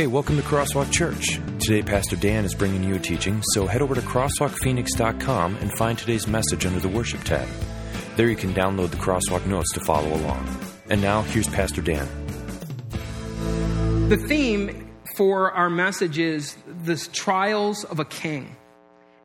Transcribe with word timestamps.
Hey, 0.00 0.06
welcome 0.06 0.38
to 0.38 0.42
Crosswalk 0.42 0.90
Church. 0.90 1.38
Today, 1.58 1.82
Pastor 1.82 2.16
Dan 2.16 2.46
is 2.46 2.54
bringing 2.54 2.82
you 2.82 2.94
a 2.94 2.98
teaching, 2.98 3.42
so 3.52 3.66
head 3.66 3.82
over 3.82 3.94
to 3.94 4.00
crosswalkphoenix.com 4.00 5.56
and 5.56 5.70
find 5.76 5.98
today's 5.98 6.26
message 6.26 6.64
under 6.64 6.80
the 6.80 6.88
Worship 6.88 7.22
tab. 7.22 7.46
There 8.16 8.26
you 8.26 8.34
can 8.34 8.54
download 8.54 8.92
the 8.92 8.96
Crosswalk 8.96 9.44
notes 9.44 9.70
to 9.74 9.80
follow 9.80 10.08
along. 10.08 10.48
And 10.88 11.02
now, 11.02 11.20
here's 11.20 11.48
Pastor 11.48 11.82
Dan. 11.82 12.08
The 14.08 14.16
theme 14.16 14.90
for 15.18 15.52
our 15.52 15.68
message 15.68 16.18
is 16.18 16.56
the 16.84 16.96
trials 17.12 17.84
of 17.84 17.98
a 17.98 18.06
king. 18.06 18.56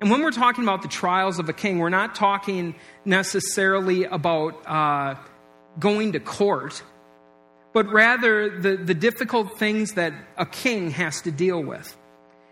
And 0.01 0.11
when 0.11 0.23
we're 0.23 0.31
talking 0.31 0.65
about 0.65 0.81
the 0.81 0.89
trials 0.89 1.39
of 1.39 1.47
a 1.47 1.53
king, 1.53 1.79
we're 1.79 1.87
not 1.87 2.15
talking 2.15 2.75
necessarily 3.05 4.03
about 4.03 4.61
uh, 4.67 5.15
going 5.79 6.11
to 6.11 6.19
court 6.19 6.83
but 7.75 7.91
rather 7.91 8.57
the, 8.57 8.77
the 8.77 8.93
difficult 8.93 9.59
things 9.59 9.95
that 9.95 10.13
a 10.37 10.45
king 10.45 10.91
has 10.91 11.19
to 11.23 11.29
deal 11.29 11.61
with. 11.61 11.97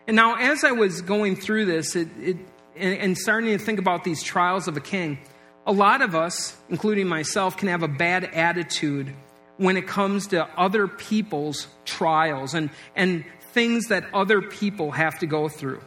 And 0.06 0.18
now, 0.18 0.36
as 0.36 0.66
I 0.66 0.74
was 0.74 1.02
going 1.02 1.38
through 1.38 1.64
this 1.64 1.96
it, 1.96 2.10
it, 2.20 2.36
and, 2.76 2.98
and 2.98 3.18
starting 3.18 3.58
to 3.58 3.58
think 3.58 3.80
about 3.80 4.04
these 4.04 4.22
trials 4.22 4.68
of 4.68 4.76
a 4.76 4.82
king, 4.82 5.18
a 5.66 5.72
lot 5.72 6.02
of 6.02 6.14
us, 6.14 6.58
including 6.68 7.08
myself, 7.08 7.56
can 7.56 7.70
have 7.70 7.84
a 7.84 7.88
bad 7.88 8.26
attitude 8.26 9.14
when 9.56 9.78
it 9.78 9.88
comes 9.88 10.28
to 10.28 10.46
other 10.60 10.90
people's 10.90 11.68
trials 11.86 12.54
and, 12.54 12.70
and 12.94 13.24
things 13.54 13.86
that 13.86 14.04
other 14.14 14.42
people 14.42 14.92
have 14.92 15.18
to 15.20 15.26
go 15.26 15.48
through. 15.48 15.82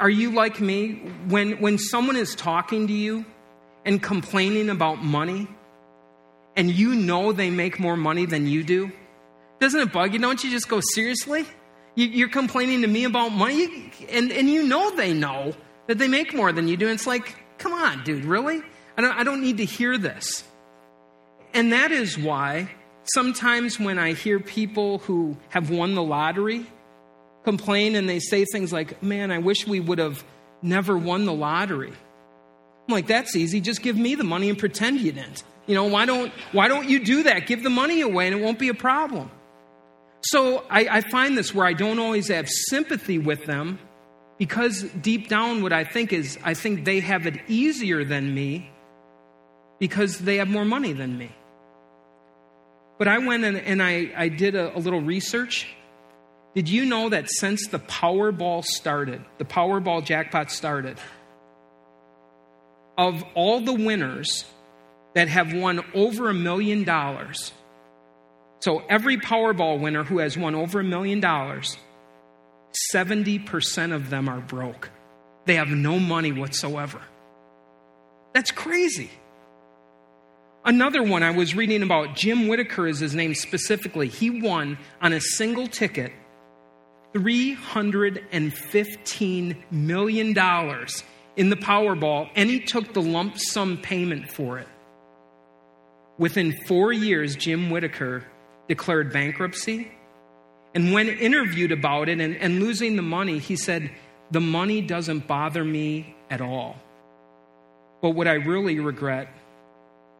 Are 0.00 0.08
you 0.08 0.30
like 0.30 0.62
me? 0.62 0.94
When, 1.28 1.60
when 1.60 1.76
someone 1.76 2.16
is 2.16 2.34
talking 2.34 2.86
to 2.86 2.92
you 2.94 3.26
and 3.84 4.02
complaining 4.02 4.70
about 4.70 5.04
money, 5.04 5.46
and 6.56 6.70
you 6.70 6.94
know 6.94 7.32
they 7.32 7.50
make 7.50 7.78
more 7.78 7.96
money 7.96 8.26
than 8.26 8.46
you 8.46 8.62
do? 8.62 8.92
Doesn't 9.60 9.80
it 9.80 9.92
bug 9.92 10.12
you? 10.12 10.18
Don't 10.18 10.42
you 10.42 10.50
just 10.50 10.68
go, 10.68 10.80
seriously? 10.94 11.44
You, 11.94 12.26
are 12.26 12.28
complaining 12.28 12.82
to 12.82 12.88
me 12.88 13.04
about 13.04 13.30
money, 13.32 13.92
and, 14.10 14.32
and 14.32 14.48
you 14.48 14.62
know 14.62 14.96
they 14.96 15.12
know 15.12 15.54
that 15.86 15.98
they 15.98 16.08
make 16.08 16.34
more 16.34 16.52
than 16.52 16.68
you 16.68 16.76
do. 16.76 16.86
And 16.86 16.94
it's 16.94 17.06
like, 17.06 17.36
come 17.58 17.72
on, 17.72 18.02
dude, 18.02 18.24
really? 18.24 18.62
I 18.96 19.02
don't, 19.02 19.16
I 19.16 19.24
don't 19.24 19.40
need 19.40 19.58
to 19.58 19.64
hear 19.64 19.98
this. 19.98 20.44
And 21.54 21.72
that 21.72 21.92
is 21.92 22.18
why 22.18 22.70
sometimes 23.04 23.78
when 23.78 23.98
I 23.98 24.14
hear 24.14 24.40
people 24.40 24.98
who 24.98 25.36
have 25.50 25.70
won 25.70 25.94
the 25.94 26.02
lottery 26.02 26.66
complain 27.44 27.94
and 27.94 28.08
they 28.08 28.20
say 28.20 28.44
things 28.44 28.72
like, 28.72 29.02
man, 29.02 29.30
I 29.30 29.38
wish 29.38 29.66
we 29.66 29.80
would 29.80 29.98
have 29.98 30.24
never 30.62 30.96
won 30.96 31.24
the 31.24 31.32
lottery. 31.32 31.92
I'm 32.88 32.94
like, 32.94 33.06
that's 33.06 33.36
easy. 33.36 33.60
Just 33.60 33.82
give 33.82 33.96
me 33.96 34.14
the 34.14 34.24
money 34.24 34.48
and 34.48 34.58
pretend 34.58 35.00
you 35.00 35.12
didn't. 35.12 35.42
You 35.66 35.74
know, 35.74 35.84
why 35.84 36.06
don't, 36.06 36.32
why 36.52 36.68
don't 36.68 36.88
you 36.88 37.04
do 37.04 37.22
that? 37.24 37.46
Give 37.46 37.62
the 37.62 37.70
money 37.70 38.00
away 38.00 38.26
and 38.26 38.36
it 38.36 38.42
won't 38.42 38.58
be 38.58 38.68
a 38.68 38.74
problem. 38.74 39.30
So 40.22 40.64
I, 40.70 40.86
I 40.90 41.00
find 41.00 41.36
this 41.36 41.54
where 41.54 41.66
I 41.66 41.72
don't 41.72 41.98
always 41.98 42.28
have 42.28 42.48
sympathy 42.48 43.18
with 43.18 43.44
them 43.46 43.78
because 44.38 44.82
deep 44.82 45.28
down, 45.28 45.62
what 45.62 45.72
I 45.72 45.84
think 45.84 46.12
is, 46.12 46.38
I 46.44 46.54
think 46.54 46.84
they 46.84 47.00
have 47.00 47.26
it 47.26 47.40
easier 47.48 48.04
than 48.04 48.34
me 48.34 48.70
because 49.78 50.18
they 50.18 50.36
have 50.36 50.48
more 50.48 50.64
money 50.64 50.92
than 50.92 51.16
me. 51.18 51.30
But 52.98 53.08
I 53.08 53.18
went 53.18 53.44
and, 53.44 53.56
and 53.56 53.82
I, 53.82 54.12
I 54.16 54.28
did 54.28 54.54
a, 54.54 54.76
a 54.76 54.78
little 54.78 55.00
research. 55.00 55.68
Did 56.54 56.68
you 56.68 56.84
know 56.84 57.08
that 57.08 57.28
since 57.30 57.66
the 57.68 57.78
Powerball 57.78 58.64
started, 58.64 59.24
the 59.38 59.44
Powerball 59.44 60.04
jackpot 60.04 60.50
started, 60.50 60.98
of 62.96 63.24
all 63.34 63.60
the 63.60 63.72
winners 63.72 64.44
that 65.14 65.28
have 65.28 65.52
won 65.52 65.84
over 65.94 66.28
a 66.28 66.34
million 66.34 66.84
dollars. 66.84 67.52
So 68.60 68.82
every 68.88 69.16
Powerball 69.16 69.80
winner 69.80 70.04
who 70.04 70.18
has 70.18 70.38
won 70.38 70.54
over 70.54 70.80
a 70.80 70.84
million 70.84 71.20
dollars, 71.20 71.76
70% 72.94 73.92
of 73.92 74.10
them 74.10 74.28
are 74.28 74.40
broke. 74.40 74.90
They 75.44 75.56
have 75.56 75.68
no 75.68 75.98
money 75.98 76.32
whatsoever. 76.32 77.02
That's 78.32 78.50
crazy. 78.50 79.10
Another 80.64 81.02
one 81.02 81.24
I 81.24 81.32
was 81.32 81.56
reading 81.56 81.82
about, 81.82 82.14
Jim 82.14 82.46
Whittaker 82.46 82.86
is 82.86 83.00
his 83.00 83.16
name 83.16 83.34
specifically. 83.34 84.08
He 84.08 84.30
won 84.30 84.78
on 85.00 85.12
a 85.12 85.20
single 85.20 85.66
ticket 85.66 86.12
$315 87.14 89.56
million 89.70 90.28
in 91.36 91.50
the 91.50 91.56
Powerball, 91.56 92.30
and 92.34 92.48
he 92.48 92.60
took 92.60 92.92
the 92.92 93.02
lump 93.02 93.38
sum 93.38 93.78
payment 93.78 94.30
for 94.30 94.58
it. 94.58 94.68
Within 96.18 96.52
four 96.66 96.92
years, 96.92 97.36
Jim 97.36 97.70
Whittaker 97.70 98.24
declared 98.68 99.12
bankruptcy. 99.12 99.90
And 100.74 100.92
when 100.92 101.08
interviewed 101.08 101.72
about 101.72 102.08
it 102.08 102.20
and, 102.20 102.36
and 102.36 102.60
losing 102.60 102.96
the 102.96 103.02
money, 103.02 103.38
he 103.38 103.56
said, 103.56 103.90
The 104.30 104.40
money 104.40 104.80
doesn't 104.80 105.26
bother 105.26 105.64
me 105.64 106.14
at 106.30 106.40
all. 106.40 106.76
But 108.00 108.10
what 108.10 108.26
I 108.26 108.34
really 108.34 108.80
regret 108.80 109.28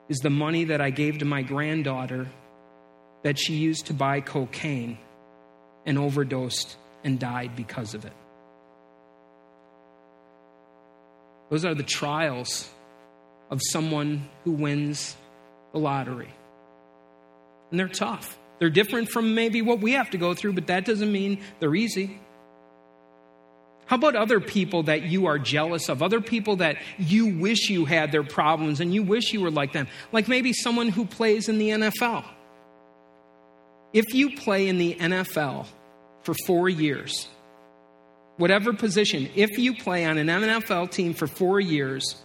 is 0.08 0.18
the 0.18 0.30
money 0.30 0.64
that 0.64 0.80
I 0.80 0.90
gave 0.90 1.18
to 1.18 1.24
my 1.24 1.42
granddaughter 1.42 2.28
that 3.22 3.38
she 3.38 3.54
used 3.54 3.86
to 3.86 3.94
buy 3.94 4.20
cocaine 4.20 4.98
and 5.86 5.98
overdosed 5.98 6.76
and 7.04 7.18
died 7.18 7.56
because 7.56 7.94
of 7.94 8.04
it. 8.04 8.12
Those 11.50 11.64
are 11.64 11.74
the 11.74 11.82
trials 11.82 12.68
of 13.50 13.60
someone 13.62 14.28
who 14.44 14.52
wins 14.52 15.16
the 15.72 15.78
lottery. 15.78 16.32
And 17.70 17.80
they're 17.80 17.88
tough. 17.88 18.38
They're 18.58 18.70
different 18.70 19.08
from 19.08 19.34
maybe 19.34 19.62
what 19.62 19.80
we 19.80 19.92
have 19.92 20.10
to 20.10 20.18
go 20.18 20.34
through, 20.34 20.52
but 20.52 20.68
that 20.68 20.84
doesn't 20.84 21.10
mean 21.10 21.40
they're 21.58 21.74
easy. 21.74 22.20
How 23.86 23.96
about 23.96 24.14
other 24.14 24.40
people 24.40 24.84
that 24.84 25.02
you 25.02 25.26
are 25.26 25.38
jealous 25.38 25.88
of? 25.88 26.02
Other 26.02 26.20
people 26.20 26.56
that 26.56 26.76
you 26.98 27.38
wish 27.38 27.68
you 27.68 27.84
had 27.84 28.12
their 28.12 28.22
problems 28.22 28.80
and 28.80 28.94
you 28.94 29.02
wish 29.02 29.32
you 29.32 29.40
were 29.40 29.50
like 29.50 29.72
them? 29.72 29.88
Like 30.12 30.28
maybe 30.28 30.52
someone 30.52 30.88
who 30.88 31.04
plays 31.04 31.48
in 31.48 31.58
the 31.58 31.70
NFL. 31.70 32.24
If 33.92 34.14
you 34.14 34.36
play 34.36 34.68
in 34.68 34.78
the 34.78 34.94
NFL 34.94 35.66
for 36.22 36.34
four 36.46 36.68
years, 36.68 37.28
whatever 38.36 38.72
position, 38.72 39.28
if 39.34 39.58
you 39.58 39.74
play 39.74 40.04
on 40.04 40.16
an 40.16 40.28
NFL 40.28 40.90
team 40.90 41.12
for 41.12 41.26
four 41.26 41.60
years, 41.60 42.16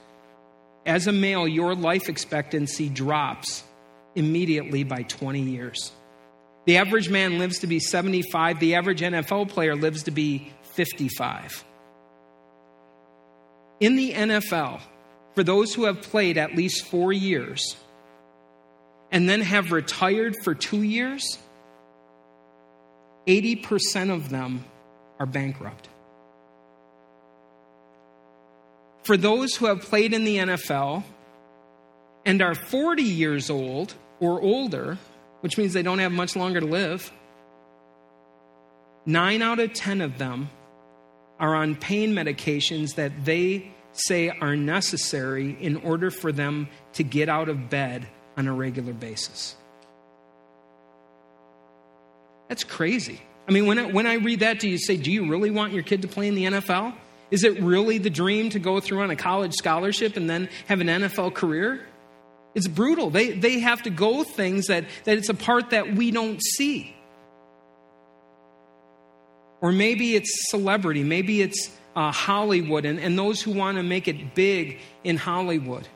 as 0.87 1.05
a 1.05 1.11
male, 1.11 1.47
your 1.47 1.75
life 1.75 2.09
expectancy 2.09 2.89
drops 2.89 3.63
immediately 4.15 4.83
by 4.83 5.03
20 5.03 5.41
years. 5.41 5.91
The 6.65 6.77
average 6.77 7.09
man 7.09 7.37
lives 7.37 7.59
to 7.59 7.67
be 7.67 7.79
75, 7.79 8.59
the 8.59 8.75
average 8.75 9.01
NFL 9.01 9.49
player 9.49 9.75
lives 9.75 10.03
to 10.03 10.11
be 10.11 10.51
55. 10.73 11.63
In 13.79 13.95
the 13.95 14.13
NFL, 14.13 14.81
for 15.35 15.43
those 15.43 15.73
who 15.73 15.85
have 15.85 16.01
played 16.01 16.37
at 16.37 16.55
least 16.55 16.85
four 16.85 17.13
years 17.13 17.75
and 19.11 19.29
then 19.29 19.41
have 19.41 19.71
retired 19.71 20.35
for 20.43 20.55
two 20.55 20.81
years, 20.81 21.37
80% 23.27 24.09
of 24.09 24.29
them 24.29 24.65
are 25.19 25.25
bankrupt. 25.25 25.89
For 29.07 29.15
those 29.15 29.55
who 29.55 29.67
have 29.67 29.79
played 29.83 30.13
in 30.13 30.25
the 30.25 30.35
NFL 30.35 31.01
and 32.25 32.41
are 32.41 32.53
40 32.53 33.03
years 33.03 33.49
old 33.49 33.95
or 34.19 34.41
older, 34.41 34.97
which 35.39 35.57
means 35.57 35.71
they 35.71 35.81
don't 35.81 35.99
have 35.99 36.11
much 36.11 36.35
longer 36.35 36.59
to 36.59 36.65
live, 36.65 37.09
nine 39.05 39.41
out 39.41 39.59
of 39.59 39.71
10 39.71 40.01
of 40.01 40.17
them 40.17 40.49
are 41.39 41.55
on 41.55 41.73
pain 41.73 42.13
medications 42.13 42.95
that 42.95 43.23
they 43.23 43.71
say 43.93 44.27
are 44.29 44.57
necessary 44.57 45.55
in 45.61 45.77
order 45.77 46.11
for 46.11 46.33
them 46.33 46.67
to 46.91 47.03
get 47.03 47.29
out 47.29 47.47
of 47.47 47.69
bed 47.69 48.05
on 48.35 48.45
a 48.45 48.53
regular 48.53 48.91
basis. 48.91 49.55
That's 52.49 52.65
crazy. 52.65 53.21
I 53.47 53.53
mean, 53.53 53.67
when 53.67 53.79
I, 53.79 53.85
when 53.85 54.05
I 54.05 54.15
read 54.15 54.41
that, 54.41 54.59
do 54.59 54.69
you 54.69 54.77
say, 54.77 54.97
do 54.97 55.09
you 55.13 55.29
really 55.29 55.49
want 55.49 55.71
your 55.71 55.83
kid 55.83 56.01
to 56.01 56.09
play 56.09 56.27
in 56.27 56.35
the 56.35 56.43
NFL? 56.43 56.93
Is 57.29 57.43
it 57.43 57.61
really 57.61 57.97
the 57.97 58.09
dream 58.09 58.49
to 58.51 58.59
go 58.59 58.79
through 58.79 59.01
on 59.01 59.09
a 59.09 59.15
college 59.15 59.53
scholarship 59.53 60.15
and 60.15 60.29
then 60.29 60.49
have 60.67 60.79
an 60.79 60.87
NFL 60.87 61.33
career? 61.33 61.85
It's 62.55 62.67
brutal. 62.67 63.09
They, 63.09 63.31
they 63.31 63.59
have 63.59 63.83
to 63.83 63.89
go 63.89 64.23
things 64.23 64.67
that, 64.67 64.85
that 65.03 65.17
it's 65.17 65.29
a 65.29 65.33
part 65.33 65.71
that 65.71 65.95
we 65.95 66.11
don't 66.11 66.41
see. 66.41 66.95
Or 69.61 69.71
maybe 69.71 70.15
it's 70.15 70.49
celebrity, 70.49 71.03
maybe 71.03 71.41
it's 71.41 71.71
uh, 71.95 72.11
Hollywood 72.11 72.85
and, 72.85 72.99
and 72.99 73.17
those 73.17 73.41
who 73.41 73.51
want 73.51 73.77
to 73.77 73.83
make 73.83 74.07
it 74.07 74.35
big 74.35 74.79
in 75.03 75.17
Hollywood. 75.17 75.87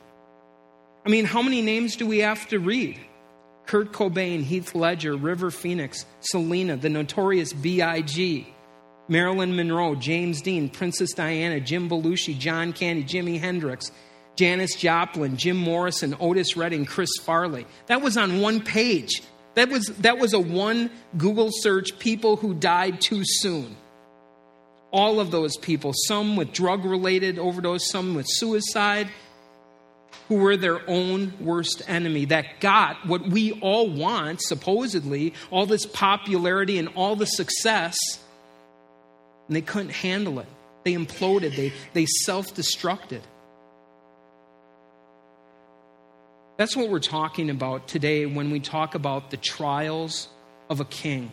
I 1.06 1.08
mean, 1.08 1.24
how 1.24 1.42
many 1.42 1.62
names 1.62 1.96
do 1.96 2.06
we 2.06 2.18
have 2.18 2.48
to 2.48 2.58
read? 2.58 2.98
Kurt 3.66 3.92
Cobain, 3.92 4.42
Heath 4.42 4.74
Ledger, 4.74 5.16
River 5.16 5.50
Phoenix, 5.50 6.04
Selena, 6.20 6.76
the 6.76 6.88
notorious 6.88 7.52
B.I.G., 7.52 8.51
Marilyn 9.12 9.54
Monroe, 9.54 9.94
James 9.94 10.42
Dean, 10.42 10.68
Princess 10.68 11.12
Diana, 11.12 11.60
Jim 11.60 11.88
Belushi, 11.88 12.38
John 12.38 12.72
Candy, 12.72 13.04
Jimi 13.04 13.38
Hendrix, 13.38 13.92
Janis 14.34 14.74
Joplin, 14.74 15.36
Jim 15.36 15.58
Morrison, 15.58 16.16
Otis 16.18 16.56
Redding, 16.56 16.86
Chris 16.86 17.10
Farley. 17.22 17.66
That 17.86 18.00
was 18.00 18.16
on 18.16 18.40
one 18.40 18.60
page 18.62 19.22
That 19.54 19.68
was, 19.68 19.86
that 19.98 20.18
was 20.18 20.32
a 20.32 20.40
one 20.40 20.90
Google 21.16 21.50
search 21.52 21.98
people 21.98 22.36
who 22.36 22.54
died 22.54 23.00
too 23.00 23.22
soon. 23.22 23.76
All 24.90 25.20
of 25.20 25.30
those 25.30 25.56
people, 25.58 25.92
some 26.06 26.36
with 26.36 26.52
drug 26.52 26.84
related 26.84 27.38
overdose, 27.38 27.90
some 27.90 28.14
with 28.14 28.26
suicide, 28.28 29.08
who 30.28 30.36
were 30.36 30.56
their 30.56 30.80
own 30.88 31.34
worst 31.40 31.82
enemy, 31.86 32.26
that 32.26 32.60
got 32.60 33.06
what 33.06 33.22
we 33.28 33.52
all 33.60 33.90
want, 33.90 34.40
supposedly, 34.40 35.34
all 35.50 35.66
this 35.66 35.84
popularity 35.84 36.78
and 36.78 36.88
all 36.94 37.16
the 37.16 37.26
success, 37.26 37.96
and 39.52 39.56
they 39.58 39.60
couldn't 39.60 39.92
handle 39.92 40.38
it. 40.38 40.46
They 40.82 40.94
imploded, 40.94 41.54
they, 41.54 41.74
they 41.92 42.06
self 42.06 42.54
destructed. 42.54 43.20
That's 46.56 46.74
what 46.74 46.88
we're 46.88 47.00
talking 47.00 47.50
about 47.50 47.86
today 47.86 48.24
when 48.24 48.50
we 48.50 48.60
talk 48.60 48.94
about 48.94 49.30
the 49.30 49.36
trials 49.36 50.28
of 50.70 50.80
a 50.80 50.86
king. 50.86 51.32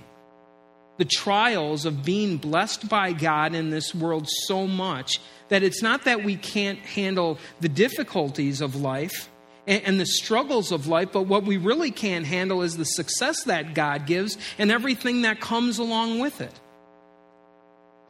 The 0.98 1.06
trials 1.06 1.86
of 1.86 2.04
being 2.04 2.36
blessed 2.36 2.90
by 2.90 3.14
God 3.14 3.56
in 3.56 3.70
this 3.70 3.96
world 3.96 4.28
so 4.28 4.68
much 4.68 5.22
that 5.48 5.64
it's 5.64 5.82
not 5.82 6.04
that 6.04 6.22
we 6.22 6.36
can't 6.36 6.80
handle 6.80 7.38
the 7.62 7.70
difficulties 7.70 8.60
of 8.60 8.76
life 8.76 9.30
and, 9.66 9.98
the 9.98 10.06
struggles 10.06 10.74
of 10.74 10.88
life, 10.88 11.14
but 11.14 11.22
what 11.22 11.46
we 11.46 11.56
really 11.56 11.92
can't 11.92 12.26
handle 12.26 12.64
is 12.64 12.76
the 12.76 12.84
success 12.84 13.44
that 13.46 13.74
God 13.74 14.08
gives 14.08 14.38
and 14.58 14.72
everything 14.72 15.22
that 15.22 15.40
comes 15.40 15.78
along 15.78 16.20
with 16.20 16.42
it. 16.42 16.60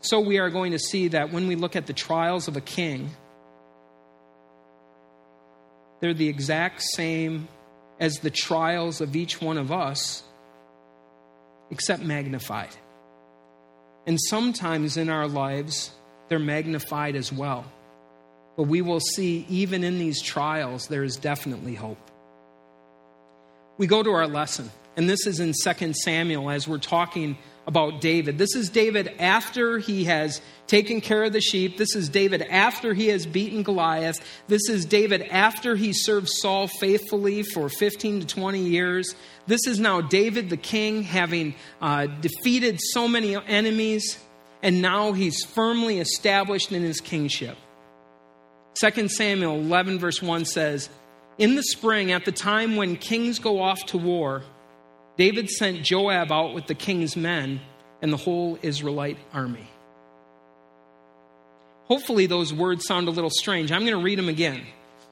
So 0.02 0.20
we 0.20 0.40
are 0.40 0.50
going 0.50 0.72
to 0.72 0.80
see 0.80 1.10
that 1.10 1.32
when 1.32 1.48
we 1.48 1.56
look 1.56 1.76
at 1.76 1.86
the 1.86 1.94
trials 1.94 2.48
of 2.48 2.56
a 2.56 2.62
king, 2.62 3.10
they're 6.00 6.14
the 6.14 6.30
exact 6.30 6.82
same 6.82 7.50
as 8.00 8.16
the 8.20 8.30
trials 8.30 9.02
of 9.02 9.16
each 9.16 9.42
one 9.42 9.58
of 9.58 9.72
us, 9.72 10.24
except 11.70 12.02
magnified. 12.02 12.76
And 14.08 14.18
sometimes 14.30 14.96
in 14.96 15.10
our 15.10 15.28
lives, 15.28 15.92
they're 16.30 16.40
magnified 16.40 17.16
as 17.16 17.34
well. 17.34 17.66
But 18.56 18.64
we 18.64 18.82
will 18.82 19.02
see, 19.02 19.46
even 19.50 19.84
in 19.84 20.00
these 20.00 20.22
trials, 20.22 20.88
there 20.88 21.04
is 21.04 21.18
definitely 21.18 21.76
hope. 21.76 22.00
We 23.78 23.88
go 23.88 24.02
to 24.02 24.12
our 24.12 24.28
lesson, 24.28 24.72
and 24.96 25.10
this 25.10 25.28
is 25.28 25.40
in 25.40 25.54
2 25.54 25.94
Samuel 25.94 26.50
as 26.50 26.68
we're 26.68 26.78
talking 26.78 27.38
about 27.70 28.02
David. 28.02 28.40
This 28.40 28.56
is 28.56 28.68
David 28.68 29.14
after 29.20 29.78
he 29.78 30.06
has 30.06 30.42
taken 30.66 31.02
care 31.02 31.26
of 31.26 31.34
the 31.34 31.40
sheep. 31.40 31.78
This 31.78 31.96
is 31.96 32.10
David 32.10 32.42
after 32.42 32.96
he 32.96 33.10
has 33.10 33.28
beaten 33.28 33.62
Goliath. 33.62 34.20
This 34.48 34.68
is 34.70 34.86
David 34.86 35.22
after 35.30 35.76
he 35.76 35.94
served 35.94 36.30
Saul 36.30 36.68
faithfully 36.68 37.44
for 37.44 37.70
15 37.70 38.22
to 38.22 38.26
20 38.26 38.60
years. 38.60 39.14
This 39.46 39.68
is 39.68 39.80
now 39.80 40.02
David 40.02 40.50
the 40.50 40.58
king 40.58 41.04
having 41.04 41.54
uh, 41.80 42.08
defeated 42.08 42.80
so 42.82 43.08
many 43.08 43.36
enemies 43.36 44.18
and 44.64 44.82
now 44.82 45.14
he's 45.14 45.46
firmly 45.46 46.00
established 46.00 46.72
in 46.72 46.82
his 46.82 47.00
kingship. 47.00 47.56
2 48.82 49.10
Samuel 49.10 49.60
11, 49.60 50.00
verse 50.00 50.24
1 50.24 50.46
says, 50.46 50.90
In 51.38 51.56
the 51.56 51.64
spring, 51.64 52.12
at 52.12 52.26
the 52.26 52.32
time 52.32 52.78
when 52.78 52.96
kings 52.96 53.38
go 53.38 53.62
off 53.62 53.86
to 53.88 54.00
war, 54.00 54.44
David 55.20 55.52
sent 55.52 55.84
Joab 55.84 56.32
out 56.32 56.56
with 56.56 56.66
the 56.66 56.74
king's 56.74 57.16
men 57.16 57.62
and 58.02 58.12
the 58.12 58.18
whole 58.18 58.58
Israelite 58.64 59.20
army. 59.32 59.70
Hopefully, 61.86 62.26
those 62.26 62.52
words 62.52 62.86
sound 62.88 63.08
a 63.08 63.12
little 63.12 63.30
strange. 63.30 63.72
I'm 63.72 63.82
going 63.82 63.98
to 63.98 64.04
read 64.04 64.18
them 64.18 64.30
again. 64.30 64.66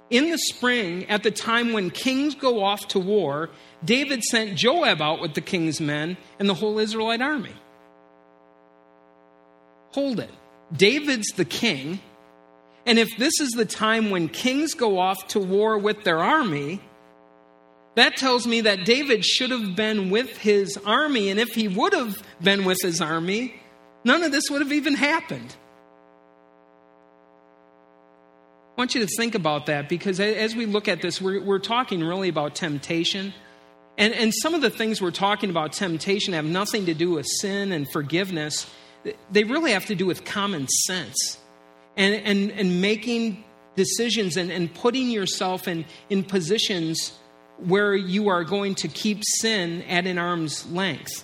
In 0.10 0.32
the 0.32 0.40
spring, 0.40 1.08
at 1.10 1.22
the 1.22 1.32
time 1.32 1.74
when 1.74 1.92
kings 1.92 2.34
go 2.34 2.64
off 2.64 2.88
to 2.90 3.00
war, 3.00 3.52
David 3.86 4.24
sent 4.24 4.58
Joab 4.58 5.02
out 5.02 5.22
with 5.22 5.36
the 5.36 5.42
king's 5.42 5.80
men 5.80 6.18
and 6.40 6.50
the 6.50 6.56
whole 6.56 6.80
Israelite 6.80 7.22
army 7.22 7.54
hold 9.98 10.20
it. 10.20 10.30
David's 10.72 11.30
the 11.38 11.46
king. 11.46 12.00
And 12.86 13.00
if 13.00 13.18
this 13.18 13.40
is 13.40 13.50
the 13.58 13.66
time 13.66 14.12
when 14.12 14.30
kings 14.30 14.76
go 14.76 15.00
off 15.00 15.30
to 15.30 15.40
war 15.40 15.80
with 15.80 16.04
their 16.04 16.20
army, 16.20 16.80
that 17.98 18.16
tells 18.16 18.48
me 18.48 18.62
that 18.62 18.86
David 18.86 19.26
should 19.26 19.52
have 19.52 19.76
been 19.76 20.10
with 20.10 20.38
his 20.38 20.78
army. 20.86 21.30
And 21.30 21.40
if 21.40 21.50
he 21.50 21.68
would 21.68 21.94
have 21.94 22.22
been 22.42 22.64
with 22.64 22.78
his 22.82 23.02
army, 23.02 23.56
none 24.04 24.24
of 24.24 24.32
this 24.32 24.50
would 24.50 24.62
have 24.62 24.72
even 24.72 24.96
happened. 24.96 25.56
I 28.78 28.82
want 28.82 28.96
you 28.96 29.02
to 29.02 29.08
think 29.18 29.36
about 29.36 29.66
that 29.66 29.90
because 29.90 30.20
as 30.20 30.56
we 30.56 30.66
look 30.66 30.88
at 30.88 31.02
this, 31.02 31.20
we're, 31.20 31.42
we're 31.42 31.60
talking 31.60 32.04
really 32.04 32.30
about 32.30 32.54
temptation. 32.54 33.34
And, 33.98 34.14
and 34.14 34.32
some 34.32 34.54
of 34.54 34.62
the 34.62 34.70
things 34.70 35.02
we're 35.02 35.10
talking 35.12 35.50
about 35.50 35.74
temptation 35.74 36.34
have 36.34 36.46
nothing 36.46 36.86
to 36.86 36.94
do 36.94 37.12
with 37.12 37.26
sin 37.26 37.72
and 37.72 37.88
forgiveness 37.92 38.68
they 39.32 39.44
really 39.44 39.72
have 39.72 39.86
to 39.88 39.96
do 39.96 40.06
with 40.06 40.26
common 40.26 40.68
sense 40.68 41.40
and, 41.96 42.16
and, 42.16 42.52
and 42.52 42.82
making 42.82 43.44
decisions 43.76 44.38
and, 44.38 44.52
and 44.52 44.74
putting 44.74 45.10
yourself 45.10 45.68
in, 45.68 45.86
in 46.10 46.24
positions 46.24 47.18
where 47.60 47.96
you 47.96 48.30
are 48.30 48.44
going 48.44 48.76
to 48.76 48.88
keep 48.88 49.24
sin 49.24 49.82
at 49.84 50.06
an 50.06 50.18
arm's 50.18 50.66
length. 50.68 51.24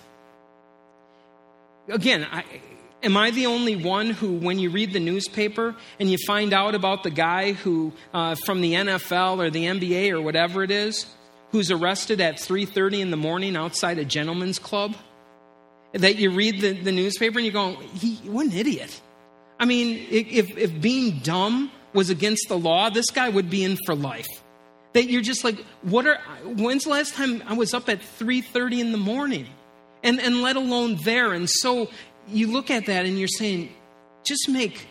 Again, 1.88 2.26
I, 2.30 2.44
am 3.02 3.16
I 3.16 3.30
the 3.30 3.46
only 3.46 3.76
one 3.76 4.10
who, 4.10 4.32
when 4.32 4.58
you 4.58 4.70
read 4.70 4.92
the 4.92 5.00
newspaper 5.00 5.76
and 6.00 6.10
you 6.10 6.16
find 6.26 6.52
out 6.52 6.74
about 6.74 7.02
the 7.02 7.10
guy 7.10 7.52
who, 7.52 7.92
uh, 8.12 8.34
from 8.34 8.60
the 8.60 8.72
NFL 8.72 9.38
or 9.38 9.50
the 9.50 9.64
NBA 9.64 10.10
or 10.10 10.20
whatever 10.20 10.62
it 10.62 10.70
is, 10.70 11.06
who's 11.50 11.70
arrested 11.70 12.20
at 12.20 12.36
3.30 12.36 13.00
in 13.00 13.10
the 13.10 13.16
morning 13.16 13.54
outside 13.56 13.98
a 13.98 14.04
gentleman's 14.04 14.58
club? 14.58 14.96
that 15.94 16.16
you 16.16 16.30
read 16.30 16.60
the, 16.60 16.72
the 16.72 16.92
newspaper 16.92 17.38
and 17.38 17.46
you 17.46 17.52
go, 17.52 17.76
he, 17.94 18.16
what 18.28 18.46
an 18.46 18.52
idiot. 18.52 19.00
I 19.58 19.64
mean, 19.64 20.06
if, 20.10 20.56
if 20.58 20.80
being 20.80 21.20
dumb 21.20 21.70
was 21.92 22.10
against 22.10 22.48
the 22.48 22.58
law, 22.58 22.90
this 22.90 23.10
guy 23.10 23.28
would 23.28 23.48
be 23.48 23.62
in 23.62 23.78
for 23.86 23.94
life. 23.94 24.26
That 24.94 25.10
you're 25.10 25.22
just 25.22 25.44
like, 25.44 25.58
what 25.82 26.06
are, 26.06 26.18
when's 26.44 26.84
the 26.84 26.90
last 26.90 27.14
time 27.14 27.42
I 27.46 27.54
was 27.54 27.74
up 27.74 27.88
at 27.88 28.00
3.30 28.00 28.80
in 28.80 28.92
the 28.92 28.98
morning? 28.98 29.46
And, 30.02 30.20
and 30.20 30.42
let 30.42 30.56
alone 30.56 30.98
there. 31.04 31.32
And 31.32 31.48
so 31.48 31.90
you 32.28 32.50
look 32.50 32.70
at 32.70 32.86
that 32.86 33.06
and 33.06 33.18
you're 33.18 33.28
saying, 33.28 33.72
just 34.24 34.48
make 34.48 34.86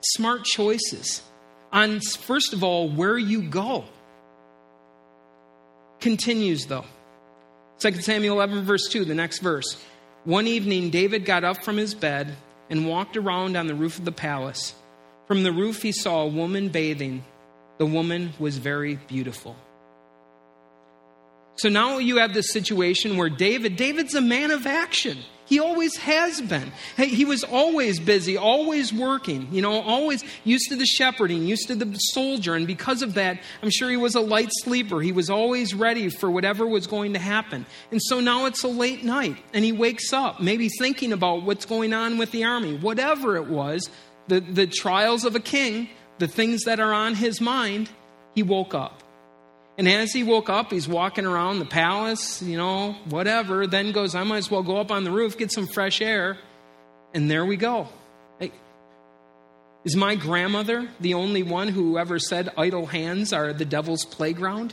smart 0.00 0.44
choices 0.44 1.22
on, 1.72 2.00
first 2.00 2.52
of 2.52 2.62
all, 2.62 2.88
where 2.88 3.18
you 3.18 3.42
go. 3.42 3.84
Continues 6.00 6.66
though. 6.66 6.84
2 7.78 8.00
Samuel 8.00 8.36
11, 8.36 8.64
verse 8.64 8.88
2, 8.88 9.04
the 9.04 9.14
next 9.14 9.40
verse. 9.40 9.82
One 10.24 10.46
evening, 10.46 10.90
David 10.90 11.24
got 11.24 11.44
up 11.44 11.62
from 11.62 11.76
his 11.76 11.94
bed 11.94 12.36
and 12.70 12.88
walked 12.88 13.16
around 13.16 13.56
on 13.56 13.66
the 13.66 13.74
roof 13.74 13.98
of 13.98 14.04
the 14.04 14.12
palace. 14.12 14.74
From 15.26 15.42
the 15.42 15.52
roof, 15.52 15.82
he 15.82 15.92
saw 15.92 16.22
a 16.22 16.26
woman 16.26 16.68
bathing. 16.68 17.24
The 17.78 17.86
woman 17.86 18.32
was 18.38 18.58
very 18.58 18.96
beautiful. 18.96 19.56
So 21.56 21.68
now 21.68 21.98
you 21.98 22.18
have 22.18 22.34
this 22.34 22.52
situation 22.52 23.16
where 23.16 23.30
David, 23.30 23.76
David's 23.76 24.14
a 24.14 24.20
man 24.20 24.50
of 24.50 24.66
action. 24.66 25.18
He 25.46 25.60
always 25.60 25.96
has 25.98 26.40
been. 26.40 26.72
He 26.96 27.24
was 27.24 27.44
always 27.44 28.00
busy, 28.00 28.36
always 28.36 28.92
working, 28.92 29.48
you 29.52 29.62
know, 29.62 29.80
always 29.80 30.24
used 30.42 30.68
to 30.70 30.76
the 30.76 30.84
shepherding, 30.84 31.46
used 31.46 31.68
to 31.68 31.76
the 31.76 31.96
soldier. 31.96 32.54
And 32.54 32.66
because 32.66 33.00
of 33.00 33.14
that, 33.14 33.38
I'm 33.62 33.70
sure 33.70 33.88
he 33.88 33.96
was 33.96 34.16
a 34.16 34.20
light 34.20 34.50
sleeper. 34.64 35.00
He 35.00 35.12
was 35.12 35.30
always 35.30 35.72
ready 35.72 36.08
for 36.08 36.30
whatever 36.30 36.66
was 36.66 36.88
going 36.88 37.12
to 37.12 37.20
happen. 37.20 37.64
And 37.92 38.02
so 38.02 38.18
now 38.18 38.46
it's 38.46 38.64
a 38.64 38.68
late 38.68 39.04
night, 39.04 39.36
and 39.54 39.64
he 39.64 39.70
wakes 39.70 40.12
up, 40.12 40.40
maybe 40.40 40.68
thinking 40.68 41.12
about 41.12 41.42
what's 41.44 41.64
going 41.64 41.92
on 41.92 42.18
with 42.18 42.32
the 42.32 42.42
army, 42.42 42.76
whatever 42.76 43.36
it 43.36 43.46
was, 43.46 43.88
the, 44.26 44.40
the 44.40 44.66
trials 44.66 45.24
of 45.24 45.36
a 45.36 45.40
king, 45.40 45.88
the 46.18 46.28
things 46.28 46.64
that 46.64 46.80
are 46.80 46.92
on 46.92 47.14
his 47.14 47.40
mind, 47.40 47.90
he 48.34 48.42
woke 48.42 48.74
up. 48.74 49.02
And 49.78 49.88
as 49.88 50.12
he 50.12 50.22
woke 50.22 50.48
up, 50.48 50.70
he's 50.70 50.88
walking 50.88 51.26
around 51.26 51.58
the 51.58 51.66
palace, 51.66 52.40
you 52.40 52.56
know, 52.56 52.96
whatever. 53.10 53.66
Then 53.66 53.92
goes, 53.92 54.14
I 54.14 54.22
might 54.22 54.38
as 54.38 54.50
well 54.50 54.62
go 54.62 54.78
up 54.78 54.90
on 54.90 55.04
the 55.04 55.10
roof, 55.10 55.36
get 55.36 55.52
some 55.52 55.66
fresh 55.66 56.00
air. 56.00 56.38
And 57.12 57.30
there 57.30 57.44
we 57.44 57.56
go. 57.56 57.88
Hey, 58.38 58.52
is 59.84 59.94
my 59.94 60.14
grandmother 60.14 60.88
the 61.00 61.14
only 61.14 61.42
one 61.42 61.68
who 61.68 61.98
ever 61.98 62.18
said 62.18 62.50
idle 62.56 62.86
hands 62.86 63.32
are 63.32 63.52
the 63.52 63.66
devil's 63.66 64.04
playground? 64.04 64.72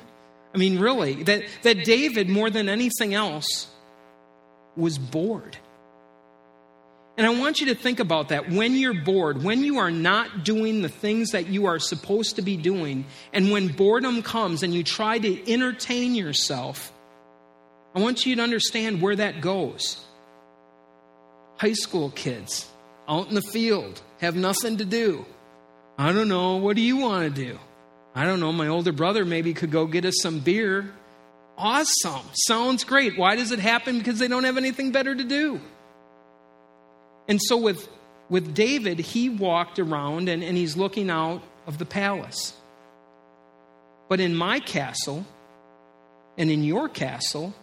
I 0.54 0.58
mean, 0.58 0.80
really, 0.80 1.24
that, 1.24 1.44
that 1.64 1.84
David, 1.84 2.30
more 2.30 2.50
than 2.50 2.70
anything 2.70 3.14
else, 3.14 3.68
was 4.78 4.98
bored. 4.98 5.58
And 7.16 7.28
I 7.28 7.30
want 7.30 7.60
you 7.60 7.68
to 7.68 7.76
think 7.76 8.00
about 8.00 8.30
that 8.30 8.50
when 8.50 8.76
you're 8.76 9.04
bored, 9.04 9.44
when 9.44 9.64
you 9.64 9.78
are 9.78 9.92
not 9.92 10.44
doing 10.44 10.82
the 10.82 10.90
things 10.90 11.32
that 11.32 11.48
you 11.48 11.68
are 11.68 11.78
supposed 11.78 12.38
to 12.38 12.42
be 12.42 12.58
doing, 12.58 13.06
and 13.32 13.52
when 13.52 13.68
boredom 13.68 14.24
comes 14.24 14.64
and 14.64 14.74
you 14.74 14.84
try 14.84 15.20
to 15.20 15.52
entertain 15.52 16.16
yourself, 16.16 16.92
I 17.96 18.00
want 18.00 18.26
you 18.26 18.36
to 18.36 18.42
understand 18.42 19.00
where 19.02 19.16
that 19.16 19.42
goes. 19.42 20.04
High 21.58 21.74
school 21.74 22.10
kids 22.10 22.68
out 23.08 23.30
in 23.30 23.36
the 23.36 23.42
field 23.42 24.02
have 24.20 24.36
nothing 24.36 24.78
to 24.78 24.86
do. 24.86 25.26
I 25.98 26.12
don't 26.12 26.28
know. 26.28 26.56
What 26.56 26.76
do 26.76 26.82
you 26.82 26.98
want 26.98 27.36
to 27.36 27.46
do? 27.46 27.60
I 28.16 28.26
don't 28.26 28.40
know. 28.40 28.52
My 28.52 28.68
older 28.68 28.92
brother 28.92 29.24
maybe 29.24 29.54
could 29.54 29.70
go 29.70 29.86
get 29.86 30.06
us 30.06 30.16
some 30.20 30.40
beer. 30.40 30.92
Awesome. 31.58 32.26
Sounds 32.34 32.84
great. 32.84 33.20
Why 33.20 33.36
does 33.36 33.52
it 33.52 33.60
happen? 33.60 34.00
Because 34.00 34.18
they 34.18 34.28
don't 34.28 34.44
have 34.46 34.58
anything 34.58 34.92
better 34.92 35.14
to 35.14 35.24
do. 35.24 35.62
And 37.28 37.42
so 37.42 37.58
with, 37.58 37.90
with 38.30 38.54
David, 38.54 39.00
he 39.00 39.30
walked 39.30 39.80
around 39.80 40.30
and, 40.30 40.44
and 40.44 40.58
he's 40.58 40.76
looking 40.76 41.10
out 41.10 41.42
of 41.68 41.78
the 41.78 41.86
palace. 41.86 42.54
But 44.10 44.20
in 44.20 44.36
my 44.36 44.60
castle 44.60 45.26
and 46.38 46.52
in 46.52 46.64
your 46.64 46.90
castle, 46.90 47.54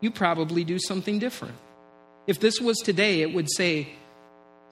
you 0.00 0.10
probably 0.10 0.64
do 0.64 0.78
something 0.78 1.18
different. 1.18 1.54
If 2.26 2.40
this 2.40 2.60
was 2.60 2.78
today, 2.78 3.22
it 3.22 3.32
would 3.32 3.48
say, 3.50 3.88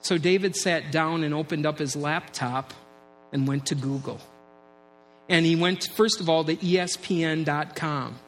So 0.01 0.17
David 0.17 0.55
sat 0.55 0.91
down 0.91 1.23
and 1.23 1.33
opened 1.33 1.65
up 1.65 1.79
his 1.79 1.95
laptop 1.95 2.73
and 3.31 3.47
went 3.47 3.67
to 3.67 3.75
Google. 3.75 4.19
And 5.29 5.45
he 5.45 5.55
went, 5.55 5.87
first 5.95 6.19
of 6.19 6.27
all, 6.27 6.43
to 6.43 6.55
ESPN.com. 6.55 8.19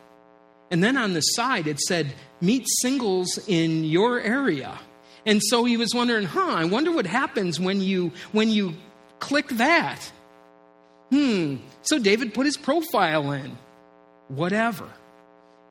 And 0.72 0.84
then 0.84 0.98
on 0.98 1.14
the 1.14 1.22
side, 1.22 1.68
it 1.68 1.80
said, 1.80 2.14
Meet 2.40 2.66
singles 2.82 3.40
in 3.48 3.84
your 3.84 4.20
area. 4.20 4.80
And 5.26 5.42
so 5.42 5.64
he 5.64 5.78
was 5.78 5.94
wondering, 5.94 6.26
huh, 6.26 6.54
I 6.56 6.66
wonder 6.66 6.92
what 6.92 7.06
happens 7.06 7.60
when 7.60 7.82
you, 7.82 8.12
when 8.32 8.50
you 8.50 8.76
click 9.20 9.48
that. 9.50 10.12
Hmm. 11.12 11.58
So 11.84 12.00
David 12.00 12.34
put 12.34 12.46
his 12.46 12.58
profile 12.58 13.32
in. 13.32 13.58
Whatever. 14.28 14.90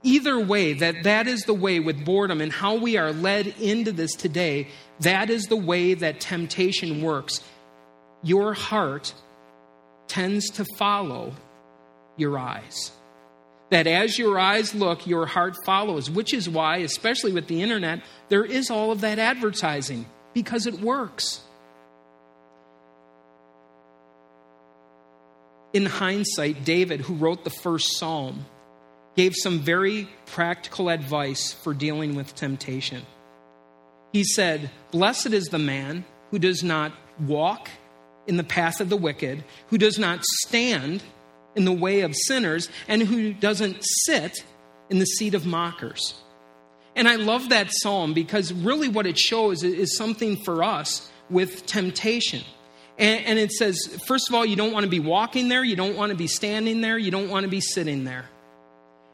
Either 0.03 0.39
way, 0.39 0.73
that, 0.75 1.05
that 1.05 1.27
is 1.27 1.43
the 1.43 1.55
way 1.55 1.81
with 1.81 2.05
boredom 2.05 2.41
and 2.41 2.53
how 2.53 2.75
we 2.75 2.97
are 2.97 3.13
led 3.13 3.47
into 3.47 3.93
this 3.93 4.15
today. 4.15 4.69
That 5.01 5.31
is 5.31 5.47
the 5.47 5.57
way 5.57 5.95
that 5.95 6.21
temptation 6.21 7.03
works. 7.03 7.41
Your 8.23 8.55
heart 8.55 9.15
tends 10.09 10.49
to 10.51 10.65
follow 10.77 11.35
your 12.17 12.39
eyes. 12.39 12.93
That 13.73 13.87
as 13.87 14.19
your 14.19 14.39
eyes 14.39 14.75
look, 14.75 15.07
your 15.07 15.25
heart 15.25 15.57
follows, 15.65 16.11
which 16.11 16.35
is 16.35 16.47
why, 16.47 16.77
especially 16.79 17.33
with 17.33 17.47
the 17.47 17.63
internet, 17.63 18.03
there 18.29 18.45
is 18.45 18.71
all 18.71 18.93
of 18.93 19.01
that 19.01 19.19
advertising 19.19 20.05
because 20.35 20.67
it 20.67 20.75
works. 20.75 21.41
In 25.73 25.87
hindsight, 25.87 26.67
David, 26.67 27.01
who 27.01 27.15
wrote 27.15 27.45
the 27.45 27.51
first 27.51 27.97
psalm, 27.97 28.45
gave 29.17 29.35
some 29.35 29.61
very 29.61 30.07
practical 30.27 30.91
advice 30.91 31.53
for 31.53 31.73
dealing 31.73 32.15
with 32.15 32.35
temptation. 32.35 33.07
He 34.13 34.23
said, 34.23 34.71
Blessed 34.91 35.33
is 35.33 35.47
the 35.47 35.59
man 35.59 36.05
who 36.31 36.39
does 36.39 36.63
not 36.63 36.93
walk 37.19 37.71
in 38.27 38.37
the 38.37 38.45
path 38.45 38.83
of 38.83 38.91
the 38.91 38.99
wicked, 38.99 39.45
who 39.69 39.79
does 39.79 39.99
not 39.99 40.23
stand 40.45 41.03
in 41.55 41.65
the 41.65 41.73
way 41.73 42.01
of 42.01 42.15
sinners, 42.15 42.69
and 42.89 43.03
who 43.03 43.33
doesn't 43.33 43.79
sit 44.05 44.45
in 44.91 44.99
the 44.99 45.07
seat 45.07 45.35
of 45.35 45.47
mockers. 45.47 46.15
And 46.95 47.09
I 47.09 47.17
love 47.17 47.49
that 47.49 47.69
psalm 47.71 48.13
because 48.13 48.53
really 48.53 48.89
what 48.89 49.07
it 49.07 49.19
shows 49.19 49.63
is 49.63 49.97
something 49.97 50.37
for 50.45 50.63
us 50.63 51.11
with 51.31 51.67
temptation. 51.67 52.43
And, 52.99 53.39
it 53.39 53.51
says, 53.51 53.79
first 54.07 54.29
of 54.29 54.35
all, 54.35 54.45
you 54.45 54.55
don't 54.55 54.73
want 54.73 54.85
to 54.85 54.91
be 54.91 55.01
walking 55.01 55.49
there, 55.49 55.65
you 55.65 55.75
don't 55.75 55.97
want 55.97 56.11
to 56.11 56.17
be 56.17 56.27
standing 56.27 56.83
there, 56.83 56.99
you 56.99 57.11
don't 57.11 57.31
want 57.31 57.45
to 57.45 57.51
be 57.51 57.61
sitting 57.61 58.05
there. 58.05 58.27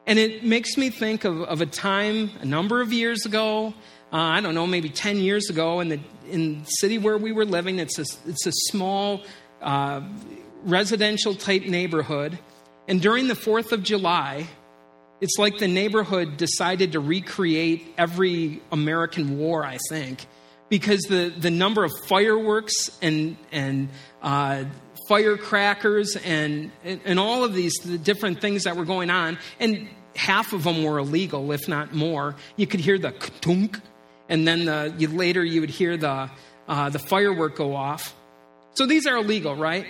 And 0.07 0.19
it 0.19 0.45
makes 0.45 0.77
me 0.77 0.91
think 0.91 1.25
of, 1.25 1.43
of 1.43 1.61
a 1.61 1.67
time 1.67 2.31
a 2.41 2.45
number 2.45 2.81
of 2.81 2.93
years 2.93 3.25
ago, 3.25 3.73
uh, 4.13 4.17
I 4.17 4.41
don't 4.41 4.55
know, 4.55 4.67
maybe 4.67 4.89
10 4.89 5.19
years 5.19 5.49
ago, 5.49 5.81
in 5.81 5.89
the, 5.89 6.01
in 6.29 6.61
the 6.61 6.65
city 6.65 6.99
where 6.99 7.17
we 7.17 7.31
were 7.31 7.45
living. 7.45 7.79
It's 7.79 7.99
a, 7.99 8.05
it's 8.27 8.47
a 8.47 8.53
small 8.53 9.23
uh, 9.63 10.01
residential 10.65 11.35
type 11.35 11.65
neighborhood. 11.65 12.39
And 12.87 13.01
during 13.01 13.29
the 13.29 13.35
4th 13.35 13.73
of 13.73 13.83
July, 13.83 14.47
it's 15.21 15.39
like 15.39 15.59
the 15.59 15.69
neighborhood 15.69 16.37
decided 16.37 16.93
to 16.93 17.01
recreate 17.01 17.95
every 17.99 18.63
American 18.71 19.39
war, 19.39 19.65
I 19.65 19.79
think, 19.89 20.25
because 20.69 21.03
the, 21.03 21.33
the 21.37 21.51
number 21.51 21.85
of 21.85 21.93
fireworks 22.07 22.97
and, 23.03 23.37
and 23.51 23.89
uh, 24.23 24.65
firecrackers 25.09 26.17
and, 26.17 26.71
and 26.85 27.19
all 27.19 27.45
of 27.45 27.55
these 27.55 27.79
different 27.79 28.41
things 28.41 28.65
that 28.65 28.77
were 28.77 28.85
going 28.85 29.11
on. 29.11 29.39
And 29.59 29.89
half 30.15 30.53
of 30.53 30.65
them 30.65 30.85
were 30.85 30.99
illegal, 30.99 31.51
if 31.53 31.67
not 31.67 31.95
more. 31.95 32.37
You 32.57 32.67
could 32.67 32.81
hear 32.81 32.99
the 32.99 33.13
ktunk, 33.13 33.81
and 34.29 34.47
then 34.47 34.67
the, 34.67 34.95
you, 34.99 35.09
later 35.09 35.45
you 35.45 35.61
would 35.61 35.71
hear 35.71 35.97
the, 35.97 36.31
uh, 36.69 36.91
the 36.91 36.99
firework 36.99 37.57
go 37.57 37.75
off. 37.75 38.15
So 38.75 38.87
these 38.87 39.07
are 39.07 39.17
illegal, 39.17 39.57
right? 39.57 39.87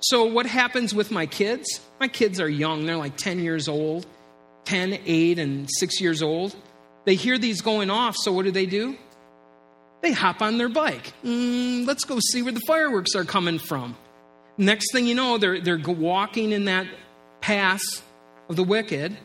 So 0.00 0.24
what 0.24 0.46
happens 0.46 0.94
with 0.94 1.10
my 1.10 1.26
kids? 1.26 1.80
My 1.98 2.08
kids 2.08 2.40
are 2.40 2.48
young, 2.48 2.86
they're 2.86 2.96
like 2.96 3.16
10 3.16 3.38
years 3.38 3.68
old, 3.68 4.06
10, 4.64 4.98
8, 5.04 5.38
and 5.38 5.68
6 5.70 6.00
years 6.00 6.22
old. 6.22 6.54
They 7.04 7.14
hear 7.14 7.38
these 7.38 7.60
going 7.60 7.90
off, 7.90 8.16
so 8.16 8.32
what 8.32 8.44
do 8.44 8.50
they 8.50 8.66
do? 8.66 8.96
They 10.02 10.12
hop 10.12 10.40
on 10.40 10.58
their 10.58 10.68
bike. 10.68 11.12
Mm, 11.24 11.86
let's 11.86 12.04
go 12.04 12.18
see 12.32 12.42
where 12.42 12.52
the 12.52 12.60
fireworks 12.66 13.14
are 13.14 13.24
coming 13.24 13.58
from. 13.58 13.96
Next 14.56 14.92
thing 14.92 15.06
you 15.06 15.14
know, 15.14 15.38
they're, 15.38 15.60
they're 15.60 15.78
walking 15.78 16.52
in 16.52 16.66
that 16.66 16.86
path 17.40 17.82
of 18.48 18.56
the 18.56 18.64
wicked 18.64 19.16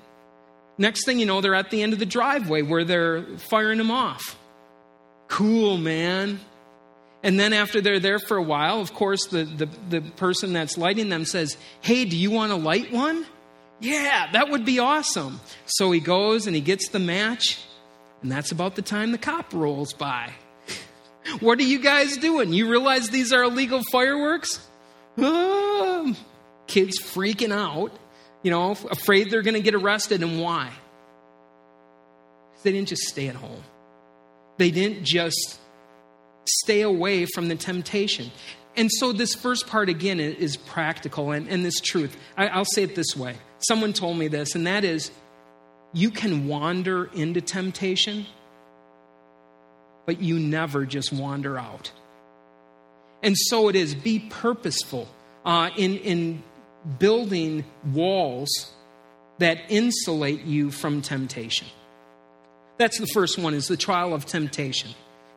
Next 0.77 1.05
thing 1.05 1.19
you 1.19 1.25
know, 1.25 1.41
they're 1.41 1.55
at 1.55 1.71
the 1.71 1.81
end 1.81 1.93
of 1.93 1.99
the 1.99 2.05
driveway 2.05 2.61
where 2.61 2.83
they're 2.83 3.23
firing 3.37 3.77
them 3.77 3.91
off. 3.91 4.37
Cool, 5.27 5.77
man. 5.77 6.39
And 7.25 7.37
then 7.37 7.51
after 7.51 7.81
they're 7.81 7.99
there 7.99 8.19
for 8.19 8.37
a 8.37 8.41
while, 8.41 8.79
of 8.79 8.93
course, 8.93 9.25
the, 9.25 9.43
the, 9.43 9.67
the 9.89 10.01
person 10.11 10.53
that's 10.53 10.77
lighting 10.77 11.09
them 11.09 11.25
says, 11.25 11.57
Hey, 11.81 12.05
do 12.05 12.15
you 12.15 12.31
want 12.31 12.51
to 12.51 12.55
light 12.55 12.93
one? 12.93 13.25
Yeah, 13.81 14.31
that 14.31 14.49
would 14.49 14.63
be 14.63 14.79
awesome. 14.79 15.41
So 15.65 15.91
he 15.91 15.99
goes 15.99 16.47
and 16.47 16.55
he 16.55 16.61
gets 16.61 16.87
the 16.87 16.99
match, 16.99 17.59
and 18.21 18.31
that's 18.31 18.51
about 18.53 18.75
the 18.75 18.81
time 18.81 19.11
the 19.11 19.17
cop 19.17 19.53
rolls 19.53 19.91
by. 19.91 20.31
what 21.41 21.59
are 21.59 21.63
you 21.63 21.79
guys 21.79 22.15
doing? 22.15 22.53
You 22.53 22.69
realize 22.69 23.09
these 23.09 23.33
are 23.33 23.43
illegal 23.43 23.81
fireworks? 23.91 24.65
Oh, 25.17 26.15
kids 26.67 27.01
freaking 27.01 27.51
out 27.51 27.91
you 28.45 28.51
know, 28.51 28.73
afraid 28.91 29.31
they're 29.31 29.41
going 29.41 29.55
to 29.55 29.61
get 29.61 29.73
arrested. 29.73 30.21
And 30.21 30.39
why? 30.39 30.71
They 32.61 32.71
didn't 32.71 32.89
just 32.89 33.01
stay 33.01 33.27
at 33.27 33.35
home, 33.35 33.63
they 34.57 34.69
didn't 34.69 35.03
just 35.03 35.59
stay 36.47 36.81
away 36.81 37.25
from 37.25 37.47
the 37.47 37.55
temptation. 37.55 38.31
And 38.77 38.91
so, 38.91 39.13
this 39.13 39.33
first 39.33 39.67
part 39.67 39.89
again 39.89 40.19
is 40.19 40.57
practical 40.57 41.31
and, 41.31 41.47
and 41.47 41.63
this 41.63 41.79
truth. 41.79 42.15
I, 42.35 42.47
I'll 42.47 42.65
say 42.65 42.83
it 42.83 42.95
this 42.95 43.15
way 43.15 43.37
someone 43.59 43.93
told 43.93 44.17
me 44.17 44.27
this, 44.27 44.55
and 44.55 44.67
that 44.67 44.83
is 44.83 45.11
you 45.93 46.11
can 46.11 46.47
wander 46.47 47.05
into 47.05 47.41
temptation, 47.41 48.25
but 50.05 50.21
you 50.21 50.39
never 50.39 50.85
just 50.85 51.13
wander 51.13 51.57
out. 51.57 51.91
And 53.23 53.35
so 53.37 53.69
it 53.69 53.75
is 53.75 53.95
be 53.95 54.19
purposeful 54.19 55.07
uh, 55.45 55.69
in, 55.77 55.97
in 55.97 56.43
building 56.99 57.63
walls 57.91 58.49
that 59.39 59.59
insulate 59.69 60.41
you 60.41 60.69
from 60.69 61.01
temptation. 61.01 61.67
That's 62.77 62.99
the 62.99 63.07
first 63.07 63.37
one 63.37 63.53
is 63.53 63.67
the 63.67 63.77
trial 63.77 64.13
of 64.13 64.25
temptation. 64.25 64.91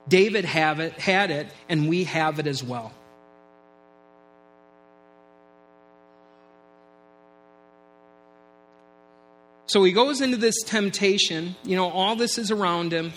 David 0.09 0.45
have 0.45 0.81
it, 0.81 0.95
had 0.95 1.31
it, 1.31 1.49
and 1.69 1.89
we 1.89 2.05
have 2.05 2.39
it 2.39 2.47
as 2.47 2.63
well. 2.63 2.93
So 9.67 9.85
he 9.85 9.93
goes 9.93 10.23
into 10.23 10.39
this 10.39 10.63
temptation. 10.65 11.55
You 11.63 11.77
know, 11.77 11.91
all 11.91 12.17
this 12.17 12.39
is 12.39 12.51
around 12.51 12.93
him. 12.93 13.13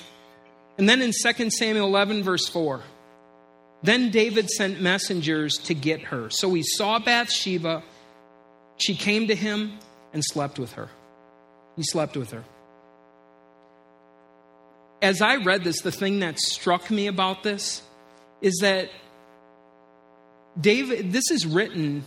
And 0.78 0.90
then 0.90 1.02
in 1.02 1.12
2 1.12 1.50
Samuel 1.50 1.88
11, 1.88 2.24
verse 2.24 2.48
4, 2.50 2.82
then 3.84 4.12
David 4.12 4.50
sent 4.50 4.82
messengers 4.82 5.56
to 5.66 5.74
get 5.74 6.02
her. 6.02 6.30
So 6.30 6.54
he 6.54 6.64
saw 6.64 7.00
Bathsheba 7.00 7.84
she 8.82 8.96
came 8.96 9.28
to 9.28 9.36
him 9.36 9.78
and 10.12 10.24
slept 10.26 10.58
with 10.58 10.74
her. 10.74 10.90
He 11.76 11.84
slept 11.84 12.18
with 12.18 12.32
her. 12.32 12.44
As 15.02 15.22
I 15.22 15.38
read 15.38 15.64
this, 15.64 15.82
the 15.82 15.92
thing 15.92 16.20
that 16.20 16.40
struck 16.40 16.92
me 16.92 17.08
about 17.08 17.44
this 17.44 17.82
is 18.42 18.60
that 18.62 18.90
David, 20.60 21.12
this 21.12 21.32
is 21.32 21.46
written 21.46 22.04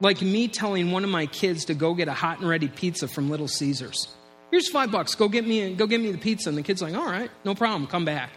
like 0.00 0.20
me 0.20 0.46
telling 0.48 0.90
one 0.90 1.04
of 1.04 1.10
my 1.10 1.26
kids 1.26 1.64
to 1.66 1.74
go 1.74 1.94
get 1.94 2.08
a 2.08 2.12
hot 2.12 2.38
and 2.38 2.48
ready 2.48 2.68
pizza 2.68 3.08
from 3.08 3.30
Little 3.30 3.48
Caesars. 3.48 4.08
Here's 4.50 4.68
five 4.68 4.92
bucks. 4.92 5.14
Go 5.14 5.28
get 5.28 5.46
me, 5.46 5.74
go 5.74 5.86
get 5.86 6.00
me 6.00 6.12
the 6.12 6.18
pizza. 6.18 6.48
And 6.48 6.58
the 6.58 6.62
kid's 6.62 6.82
like, 6.82 6.94
all 6.94 7.06
right, 7.06 7.30
no 7.44 7.54
problem. 7.54 7.86
Come 7.86 8.04
back. 8.04 8.30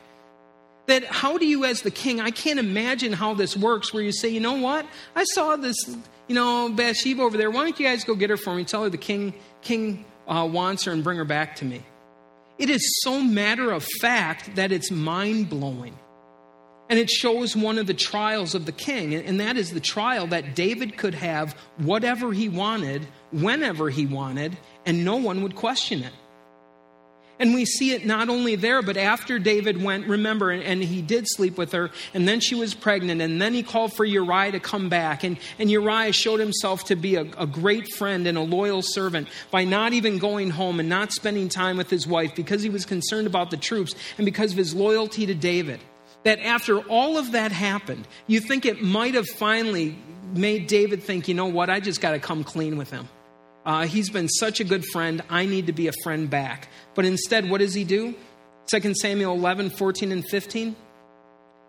That 0.87 1.05
how 1.05 1.37
do 1.37 1.45
you, 1.45 1.65
as 1.65 1.81
the 1.81 1.91
king, 1.91 2.19
I 2.19 2.31
can't 2.31 2.59
imagine 2.59 3.13
how 3.13 3.35
this 3.35 3.55
works. 3.55 3.93
Where 3.93 4.01
you 4.01 4.11
say, 4.11 4.29
you 4.29 4.39
know 4.39 4.59
what? 4.59 4.87
I 5.15 5.23
saw 5.25 5.55
this 5.55 5.77
you 6.29 6.35
know, 6.35 6.69
Bathsheba 6.69 7.23
over 7.23 7.37
there, 7.37 7.49
why 7.49 7.63
don't 7.63 7.77
you 7.79 7.85
guys 7.85 8.03
go 8.03 8.13
get 8.13 8.29
her 8.29 8.37
for 8.37 8.53
me? 8.53 8.63
Tell 8.63 8.83
her 8.83 8.89
the 8.89 8.97
king, 8.97 9.33
king 9.63 10.05
uh, 10.27 10.47
wants 10.49 10.83
her 10.85 10.91
and 10.91 11.03
bring 11.03 11.17
her 11.17 11.25
back 11.25 11.57
to 11.57 11.65
me. 11.65 11.81
It 12.59 12.69
is 12.69 13.01
so 13.01 13.21
matter 13.21 13.71
of 13.71 13.85
fact 14.01 14.55
that 14.55 14.71
it's 14.73 14.91
mind 14.91 15.49
blowing. 15.49 15.97
And 16.89 16.99
it 16.99 17.09
shows 17.09 17.55
one 17.55 17.77
of 17.77 17.87
the 17.87 17.93
trials 17.93 18.53
of 18.53 18.65
the 18.65 18.71
king, 18.71 19.13
and 19.15 19.39
that 19.39 19.57
is 19.57 19.71
the 19.71 19.79
trial 19.79 20.27
that 20.27 20.55
David 20.55 20.97
could 20.97 21.13
have 21.13 21.53
whatever 21.77 22.33
he 22.33 22.49
wanted, 22.49 23.07
whenever 23.31 23.89
he 23.89 24.05
wanted, 24.05 24.57
and 24.85 25.05
no 25.05 25.15
one 25.17 25.43
would 25.43 25.55
question 25.55 26.03
it. 26.03 26.13
And 27.39 27.53
we 27.53 27.63
see 27.63 27.91
it 27.93 28.05
not 28.05 28.27
only 28.27 28.58
there, 28.58 28.81
but 28.81 28.98
after 28.98 29.39
David 29.39 29.81
went, 29.81 30.08
remember, 30.08 30.51
and, 30.51 30.84
he 30.84 31.01
did 31.01 31.25
sleep 31.25 31.58
with 31.58 31.72
her, 31.72 31.89
and 32.13 32.27
then 32.27 32.41
she 32.41 32.53
was 32.53 32.74
pregnant, 32.74 33.22
and 33.22 33.41
then 33.41 33.53
he 33.53 33.63
called 33.63 33.93
for 33.93 34.03
Uriah 34.03 34.51
to 34.51 34.60
come 34.60 34.89
back. 34.89 35.24
And, 35.24 35.38
and 35.58 35.72
Uriah 35.72 36.12
showed 36.12 36.41
himself 36.41 36.86
to 36.86 36.98
be 36.98 37.15
a, 37.15 37.22
a 37.22 37.48
great 37.48 37.93
friend 37.93 38.27
and 38.27 38.38
a 38.38 38.41
loyal 38.41 38.81
servant 38.81 39.29
by 39.51 39.63
not 39.63 39.93
even 39.93 40.17
going 40.17 40.50
home 40.50 40.81
and 40.81 40.89
not 40.89 41.13
spending 41.13 41.48
time 41.48 41.77
with 41.77 41.89
his 41.89 42.05
wife 42.05 42.36
because 42.36 42.62
he 42.62 42.69
was 42.69 42.86
concerned 42.86 43.25
about 43.25 43.51
the 43.51 43.58
troops 43.58 43.96
and 44.17 44.25
because 44.25 44.51
of 44.51 44.58
his 44.58 44.75
loyalty 44.75 45.25
to 45.25 45.34
David. 45.34 45.79
That 46.24 46.39
after 46.39 46.79
all 46.81 47.17
of 47.17 47.31
that 47.31 47.53
happened, 47.53 48.05
you 48.27 48.41
think 48.41 48.65
it 48.65 48.81
might 48.81 49.13
have 49.13 49.27
finally 49.27 49.98
made 50.34 50.67
David 50.67 51.03
think, 51.03 51.29
you 51.29 51.34
know 51.34 51.46
what, 51.46 51.69
I 51.69 51.79
just 51.79 52.01
got 52.01 52.12
to 52.12 52.19
come 52.19 52.43
clean 52.43 52.77
with 52.77 52.91
him. 52.91 53.08
Uh, 53.69 53.85
he's 53.85 54.09
been 54.09 54.27
such 54.27 54.59
a 54.59 54.63
good 54.63 54.83
friend. 54.83 55.21
I 55.29 55.45
need 55.45 55.67
to 55.67 55.73
be 55.73 55.88
a 55.89 55.93
friend 56.01 56.27
back. 56.27 56.69
But 56.95 57.05
instead, 57.05 57.47
what 57.47 57.59
does 57.59 57.75
he 57.75 57.83
do? 57.83 58.15
2 58.65 58.95
Samuel 58.95 59.35
11, 59.35 59.69
14, 59.69 60.11
and 60.11 60.27
15. 60.27 60.75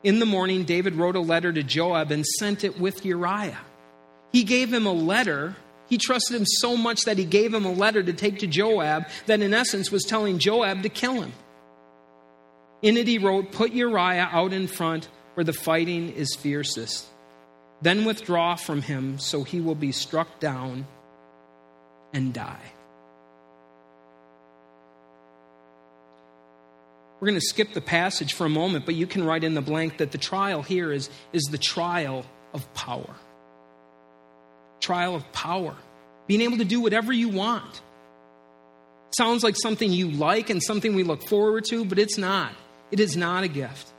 In 0.04 0.18
the 0.18 0.24
morning, 0.24 0.64
David 0.64 0.94
wrote 0.94 1.14
a 1.14 1.20
letter 1.20 1.52
to 1.52 1.62
Joab 1.62 2.10
and 2.10 2.24
sent 2.24 2.64
it 2.64 2.80
with 2.80 3.04
Uriah. 3.04 3.58
He 4.32 4.44
gave 4.44 4.72
him 4.72 4.86
a 4.86 4.92
letter. 4.94 5.56
He 5.90 5.98
trusted 5.98 6.36
him 6.36 6.46
so 6.46 6.74
much 6.74 7.02
that 7.02 7.18
he 7.18 7.26
gave 7.26 7.52
him 7.52 7.66
a 7.66 7.72
letter 7.72 8.02
to 8.02 8.14
take 8.14 8.38
to 8.38 8.46
Joab 8.46 9.06
that, 9.26 9.42
in 9.42 9.52
essence, 9.52 9.92
was 9.92 10.04
telling 10.04 10.38
Joab 10.38 10.82
to 10.84 10.88
kill 10.88 11.20
him. 11.20 11.34
In 12.80 12.96
it, 12.96 13.08
he 13.08 13.18
wrote, 13.18 13.52
Put 13.52 13.72
Uriah 13.72 14.30
out 14.32 14.54
in 14.54 14.68
front 14.68 15.10
where 15.34 15.44
the 15.44 15.52
fighting 15.52 16.08
is 16.14 16.34
fiercest. 16.34 17.04
Then 17.82 18.06
withdraw 18.06 18.54
from 18.54 18.80
him 18.80 19.18
so 19.18 19.44
he 19.44 19.60
will 19.60 19.74
be 19.74 19.92
struck 19.92 20.40
down 20.40 20.86
and 22.12 22.32
die. 22.32 22.72
We're 27.20 27.28
going 27.28 27.40
to 27.40 27.46
skip 27.46 27.74
the 27.74 27.82
passage 27.82 28.32
for 28.32 28.46
a 28.46 28.50
moment, 28.50 28.86
but 28.86 28.94
you 28.94 29.06
can 29.06 29.24
write 29.24 29.44
in 29.44 29.54
the 29.54 29.60
blank 29.60 29.98
that 29.98 30.10
the 30.10 30.18
trial 30.18 30.62
here 30.62 30.90
is, 30.90 31.10
is 31.34 31.42
the 31.50 31.58
trial 31.58 32.24
of 32.54 32.72
power. 32.72 33.14
Trial 34.80 35.14
of 35.14 35.30
power. 35.32 35.76
Being 36.26 36.40
able 36.40 36.56
to 36.58 36.64
do 36.64 36.80
whatever 36.80 37.12
you 37.12 37.28
want. 37.28 37.82
Sounds 39.18 39.44
like 39.44 39.56
something 39.60 39.92
you 39.92 40.10
like 40.10 40.48
and 40.48 40.62
something 40.62 40.94
we 40.94 41.02
look 41.02 41.22
forward 41.28 41.64
to, 41.66 41.84
but 41.84 41.98
it's 41.98 42.16
not. 42.16 42.52
It 42.90 43.00
is 43.00 43.16
not 43.16 43.44
a 43.44 43.48
gift. 43.48 43.92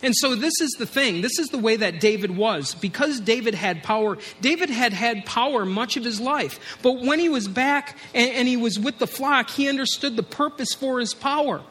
And 0.00 0.14
so, 0.16 0.34
this 0.34 0.60
is 0.60 0.70
the 0.78 0.86
thing. 0.86 1.20
This 1.20 1.38
is 1.38 1.48
the 1.48 1.58
way 1.58 1.76
that 1.76 2.00
David 2.00 2.36
was. 2.36 2.74
Because 2.74 3.20
David 3.20 3.54
had 3.54 3.82
power, 3.82 4.18
David 4.40 4.70
had 4.70 4.92
had 4.92 5.26
power 5.26 5.64
much 5.64 5.96
of 5.96 6.04
his 6.04 6.20
life. 6.20 6.78
But 6.82 7.00
when 7.00 7.18
he 7.18 7.28
was 7.28 7.46
back 7.48 7.96
and, 8.14 8.30
and, 8.30 8.48
he 8.48 8.56
was 8.56 8.78
with 8.78 8.98
the 8.98 9.06
flock, 9.06 9.50
he 9.50 9.68
understood 9.68 10.16
the 10.16 10.22
purpose 10.22 10.72
for 10.74 10.98
his 10.98 11.14
power. 11.14 11.62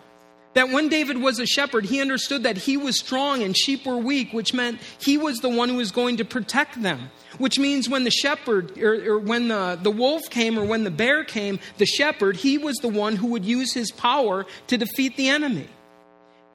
That 0.53 0.69
when 0.69 0.89
David 0.89 1.17
was 1.17 1.39
a 1.39 1.45
shepherd, 1.45 1.85
he 1.85 2.01
understood 2.01 2.43
that 2.43 2.57
he 2.57 2.75
was 2.75 2.99
strong 2.99 3.41
and 3.41 3.55
sheep 3.55 3.85
were 3.85 3.97
weak, 3.97 4.33
which 4.33 4.53
meant 4.53 4.81
he 4.99 5.17
was 5.17 5.37
the 5.39 5.49
one 5.49 5.69
who 5.69 5.77
was 5.77 5.91
going 5.91 6.17
to 6.17 6.25
protect 6.25 6.81
them. 6.81 7.09
Which 7.37 7.57
means 7.57 7.87
when 7.87 8.03
the 8.03 8.11
shepherd, 8.11 8.77
or, 8.77 9.13
or 9.13 9.19
when 9.19 9.47
the, 9.47 9.79
the 9.81 9.91
wolf 9.91 10.23
came, 10.29 10.59
or 10.59 10.65
when 10.65 10.83
the 10.83 10.91
bear 10.91 11.23
came, 11.23 11.59
the 11.77 11.85
shepherd, 11.85 12.35
he 12.35 12.57
was 12.57 12.75
the 12.77 12.89
one 12.89 13.15
who 13.15 13.27
would 13.27 13.45
use 13.45 13.73
his 13.73 13.91
power 13.91 14.45
to 14.67 14.77
defeat 14.77 15.15
the 15.15 15.29
enemy. 15.29 15.69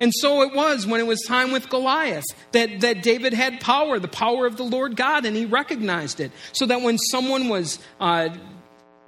And 0.00 0.12
so 0.14 0.42
it 0.42 0.54
was 0.54 0.86
when 0.86 1.00
it 1.00 1.06
was 1.06 1.22
time 1.22 1.52
with 1.52 1.70
Goliath 1.70 2.24
that, 2.52 2.80
that 2.80 3.02
David 3.02 3.32
had 3.32 3.60
power, 3.60 3.98
the 3.98 4.08
power 4.08 4.46
of 4.46 4.56
the 4.56 4.62
Lord 4.62 4.94
God, 4.94 5.24
and 5.24 5.34
he 5.34 5.46
recognized 5.46 6.20
it. 6.20 6.32
So 6.52 6.66
that 6.66 6.82
when 6.82 6.98
someone 6.98 7.48
was 7.48 7.78
uh, 7.98 8.28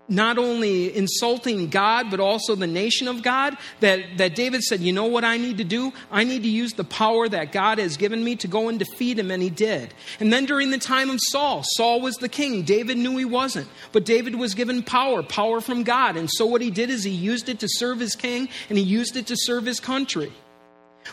not 0.08 0.38
only 0.38 0.96
insulting 0.96 1.68
God, 1.68 2.10
but 2.10 2.20
also 2.20 2.54
the 2.54 2.66
nation 2.66 3.06
of 3.06 3.22
God, 3.22 3.56
that, 3.80 4.16
that 4.16 4.34
David 4.34 4.62
said, 4.62 4.80
You 4.80 4.94
know 4.94 5.04
what 5.04 5.24
I 5.24 5.36
need 5.36 5.58
to 5.58 5.64
do? 5.64 5.92
I 6.10 6.24
need 6.24 6.42
to 6.44 6.48
use 6.48 6.72
the 6.72 6.84
power 6.84 7.28
that 7.28 7.52
God 7.52 7.78
has 7.78 7.98
given 7.98 8.24
me 8.24 8.36
to 8.36 8.48
go 8.48 8.70
and 8.70 8.78
defeat 8.78 9.18
him, 9.18 9.30
and 9.30 9.42
he 9.42 9.50
did. 9.50 9.92
And 10.18 10.32
then 10.32 10.46
during 10.46 10.70
the 10.70 10.78
time 10.78 11.10
of 11.10 11.18
Saul, 11.20 11.62
Saul 11.64 12.00
was 12.00 12.16
the 12.16 12.28
king. 12.30 12.62
David 12.62 12.96
knew 12.96 13.18
he 13.18 13.26
wasn't, 13.26 13.68
but 13.92 14.06
David 14.06 14.34
was 14.36 14.54
given 14.54 14.82
power, 14.82 15.22
power 15.22 15.60
from 15.60 15.82
God. 15.82 16.16
And 16.16 16.30
so 16.30 16.46
what 16.46 16.62
he 16.62 16.70
did 16.70 16.88
is 16.88 17.04
he 17.04 17.10
used 17.10 17.50
it 17.50 17.60
to 17.60 17.68
serve 17.68 18.00
his 18.00 18.16
king, 18.16 18.48
and 18.70 18.78
he 18.78 18.84
used 18.84 19.16
it 19.18 19.26
to 19.26 19.36
serve 19.36 19.66
his 19.66 19.80
country. 19.80 20.32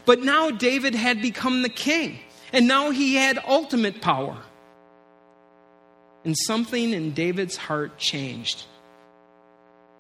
But 0.04 0.22
now 0.22 0.52
David 0.52 0.96
had 0.96 1.22
become 1.22 1.62
the 1.62 1.70
king, 1.70 2.20
and 2.52 2.68
now 2.68 2.92
he 2.92 3.16
had 3.16 3.40
ultimate 3.48 4.02
power. 4.02 4.38
And 6.26 6.36
something 6.38 6.92
in 6.94 7.14
David's 7.14 7.56
heart 7.56 7.98
changed. 7.98 8.64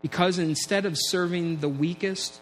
Because 0.02 0.40
instead 0.40 0.86
of 0.86 0.98
serving 0.98 1.58
the 1.58 1.70
weakest, 1.70 2.40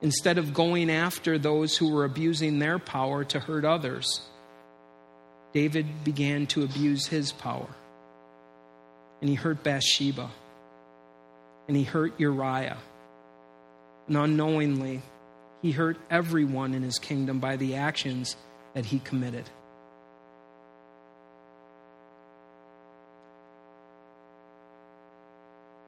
instead 0.00 0.38
of 0.38 0.52
going 0.52 0.90
after 0.90 1.38
those 1.38 1.76
who 1.76 1.90
were 1.90 2.04
abusing 2.04 2.58
their 2.58 2.78
power 2.78 3.24
to 3.24 3.38
hurt 3.38 3.64
others, 3.64 4.22
David 5.52 6.02
began 6.02 6.46
to 6.48 6.64
abuse 6.64 7.06
his 7.06 7.30
power. 7.32 7.68
And 9.20 9.28
he 9.28 9.36
hurt 9.36 9.62
Bathsheba. 9.62 10.30
And 11.68 11.76
he 11.76 11.84
hurt 11.84 12.18
Uriah. 12.18 12.78
And 14.08 14.16
unknowingly, 14.16 15.02
he 15.62 15.70
hurt 15.70 15.96
everyone 16.10 16.74
in 16.74 16.82
his 16.82 16.98
kingdom 16.98 17.38
by 17.38 17.56
the 17.56 17.76
actions 17.76 18.36
that 18.74 18.84
he 18.84 18.98
committed. 18.98 19.48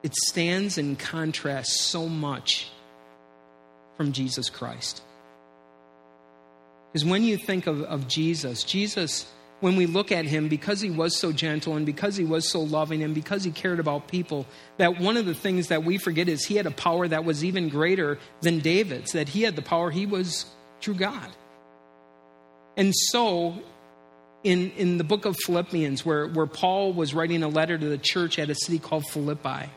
It 0.04 0.14
stands 0.14 0.78
in 0.78 0.96
contrast 0.96 1.70
so 1.80 2.08
much 2.08 2.70
from 3.96 4.12
Jesus 4.12 4.48
Christ. 4.50 5.02
Because 6.92 7.04
when 7.04 7.24
you 7.24 7.36
think 7.36 7.66
of, 7.66 7.82
of 7.82 8.06
Jesus, 8.06 8.62
Jesus 8.62 9.26
when 9.64 9.76
we 9.76 9.86
look 9.86 10.12
at 10.12 10.26
him, 10.26 10.48
because 10.48 10.82
he 10.82 10.90
was 10.90 11.16
so 11.16 11.32
gentle 11.32 11.74
and 11.74 11.86
because 11.86 12.16
he 12.16 12.24
was 12.26 12.46
so 12.46 12.60
loving 12.60 13.02
and 13.02 13.14
because 13.14 13.44
he 13.44 13.50
cared 13.50 13.80
about 13.80 14.08
people, 14.08 14.44
that 14.76 15.00
one 15.00 15.16
of 15.16 15.24
the 15.24 15.32
things 15.32 15.68
that 15.68 15.84
we 15.84 15.96
forget 15.96 16.28
is 16.28 16.44
he 16.44 16.56
had 16.56 16.66
a 16.66 16.70
power 16.70 17.08
that 17.08 17.24
was 17.24 17.42
even 17.42 17.70
greater 17.70 18.18
than 18.42 18.58
David's, 18.58 19.12
that 19.12 19.26
he 19.26 19.40
had 19.40 19.56
the 19.56 19.62
power, 19.62 19.90
he 19.90 20.04
was 20.04 20.44
true 20.82 20.92
God. 20.92 21.30
And 22.76 22.94
so, 22.94 23.58
in, 24.42 24.70
in 24.72 24.98
the 24.98 25.04
book 25.04 25.24
of 25.24 25.34
Philippians, 25.46 26.04
where, 26.04 26.28
where 26.28 26.44
Paul 26.44 26.92
was 26.92 27.14
writing 27.14 27.42
a 27.42 27.48
letter 27.48 27.78
to 27.78 27.88
the 27.88 27.96
church 27.96 28.38
at 28.38 28.50
a 28.50 28.54
city 28.54 28.78
called 28.78 29.06
Philippi, 29.06 29.70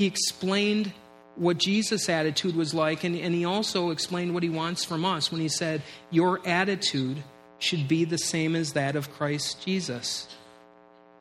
he 0.00 0.06
explained 0.06 0.92
what 1.36 1.58
Jesus' 1.58 2.08
attitude 2.08 2.56
was 2.56 2.74
like, 2.74 3.04
and, 3.04 3.14
and 3.14 3.36
he 3.36 3.44
also 3.44 3.90
explained 3.90 4.34
what 4.34 4.42
he 4.42 4.50
wants 4.50 4.84
from 4.84 5.04
us 5.04 5.30
when 5.30 5.40
he 5.40 5.48
said, 5.48 5.80
Your 6.10 6.44
attitude 6.44 7.22
should 7.62 7.86
be 7.86 8.04
the 8.04 8.18
same 8.18 8.56
as 8.56 8.72
that 8.72 8.96
of 8.96 9.12
Christ 9.12 9.64
Jesus, 9.64 10.26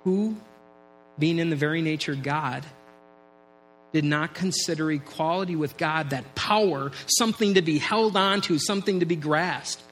who, 0.04 0.36
being 1.19 1.39
in 1.39 1.49
the 1.49 1.56
very 1.56 1.82
nature 1.82 2.15
God, 2.15 2.65
did 3.93 4.04
not 4.04 4.34
consider 4.34 4.91
equality 4.91 5.56
with 5.56 5.77
God, 5.77 6.12
that 6.12 6.34
power, 6.34 6.91
something 7.06 7.56
to 7.56 7.62
be 7.62 7.77
held 7.77 8.15
on 8.15 8.41
to, 8.41 8.58
something 8.58 9.01
to 9.01 9.06
be 9.06 9.15
grasped. 9.15 9.84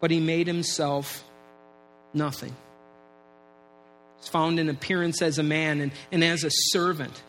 But 0.00 0.10
he 0.10 0.20
made 0.20 0.46
himself 0.46 1.24
nothing. 2.12 2.54
He's 4.18 4.28
found 4.28 4.60
in 4.60 4.68
appearance 4.68 5.22
as 5.22 5.38
a 5.38 5.42
man 5.42 5.80
and, 5.80 5.92
and 6.12 6.22
as 6.22 6.44
a 6.44 6.50
servant. 6.50 7.22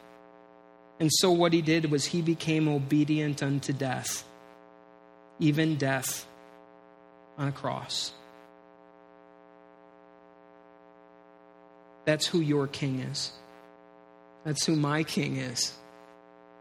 And 0.99 1.09
so 1.11 1.31
what 1.31 1.53
he 1.53 1.61
did 1.61 1.89
was 1.89 2.05
he 2.05 2.21
became 2.21 2.67
obedient 2.67 3.41
unto 3.41 3.73
death, 3.73 4.23
even 5.39 5.75
death 5.75 6.27
on 7.37 7.47
a 7.47 7.51
cross. 7.51 8.13
That's 12.05 12.25
who 12.25 12.39
your 12.41 12.67
king 12.67 12.99
is. 12.99 13.31
That's 14.43 14.65
who 14.65 14.75
my 14.75 15.03
king 15.03 15.37
is. 15.37 15.73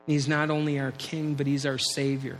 He's 0.06 0.28
not 0.28 0.50
only 0.50 0.78
our 0.78 0.92
king, 0.92 1.34
but 1.34 1.46
he's 1.46 1.66
our 1.66 1.78
savior. 1.78 2.38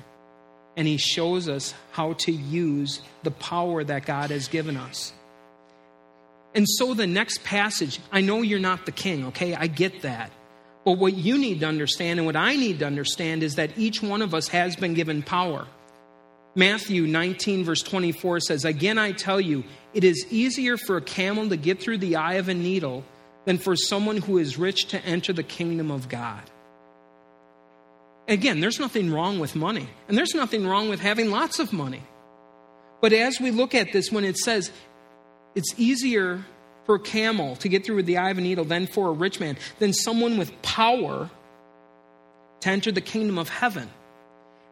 And 0.76 0.86
he 0.86 0.96
shows 0.96 1.48
us 1.48 1.74
how 1.90 2.14
to 2.14 2.32
use 2.32 3.02
the 3.22 3.30
power 3.30 3.84
that 3.84 4.06
God 4.06 4.30
has 4.30 4.48
given 4.48 4.76
us. 4.76 5.12
And 6.54 6.68
so 6.68 6.94
the 6.94 7.06
next 7.06 7.44
passage, 7.44 7.98
I 8.10 8.20
know 8.20 8.42
you're 8.42 8.58
not 8.58 8.86
the 8.86 8.92
king, 8.92 9.26
okay? 9.26 9.54
I 9.54 9.66
get 9.66 10.02
that. 10.02 10.30
But 10.84 10.98
what 10.98 11.14
you 11.14 11.38
need 11.38 11.60
to 11.60 11.66
understand 11.66 12.18
and 12.18 12.26
what 12.26 12.36
I 12.36 12.56
need 12.56 12.80
to 12.80 12.86
understand 12.86 13.42
is 13.42 13.54
that 13.56 13.78
each 13.78 14.02
one 14.02 14.22
of 14.22 14.34
us 14.34 14.48
has 14.48 14.76
been 14.76 14.94
given 14.94 15.22
power. 15.22 15.66
Matthew 16.54 17.06
19, 17.06 17.64
verse 17.64 17.82
24 17.82 18.40
says, 18.40 18.64
Again, 18.64 18.98
I 18.98 19.12
tell 19.12 19.40
you, 19.40 19.64
it 19.94 20.04
is 20.04 20.26
easier 20.30 20.76
for 20.76 20.98
a 20.98 21.02
camel 21.02 21.48
to 21.48 21.56
get 21.56 21.80
through 21.80 21.98
the 21.98 22.16
eye 22.16 22.34
of 22.34 22.48
a 22.48 22.54
needle 22.54 23.04
than 23.44 23.58
for 23.58 23.74
someone 23.74 24.18
who 24.18 24.38
is 24.38 24.58
rich 24.58 24.88
to 24.88 25.04
enter 25.04 25.32
the 25.32 25.42
kingdom 25.42 25.90
of 25.90 26.08
God. 26.08 26.42
Again, 28.28 28.60
there's 28.60 28.78
nothing 28.78 29.12
wrong 29.12 29.38
with 29.38 29.56
money, 29.56 29.88
and 30.08 30.16
there's 30.16 30.34
nothing 30.34 30.66
wrong 30.66 30.88
with 30.88 31.00
having 31.00 31.30
lots 31.30 31.58
of 31.58 31.72
money. 31.72 32.02
But 33.00 33.12
as 33.12 33.40
we 33.40 33.50
look 33.50 33.74
at 33.74 33.92
this, 33.92 34.12
when 34.12 34.24
it 34.24 34.36
says 34.36 34.70
it's 35.54 35.74
easier 35.76 36.44
for 36.84 36.96
a 36.96 37.00
camel 37.00 37.56
to 37.56 37.68
get 37.68 37.84
through 37.84 38.02
the 38.04 38.18
eye 38.18 38.30
of 38.30 38.38
a 38.38 38.40
needle 38.40 38.64
than 38.64 38.86
for 38.86 39.08
a 39.08 39.12
rich 39.12 39.40
man, 39.40 39.56
than 39.78 39.92
someone 39.92 40.38
with 40.38 40.62
power 40.62 41.30
to 42.60 42.68
enter 42.68 42.92
the 42.92 43.00
kingdom 43.00 43.38
of 43.38 43.48
heaven. 43.48 43.90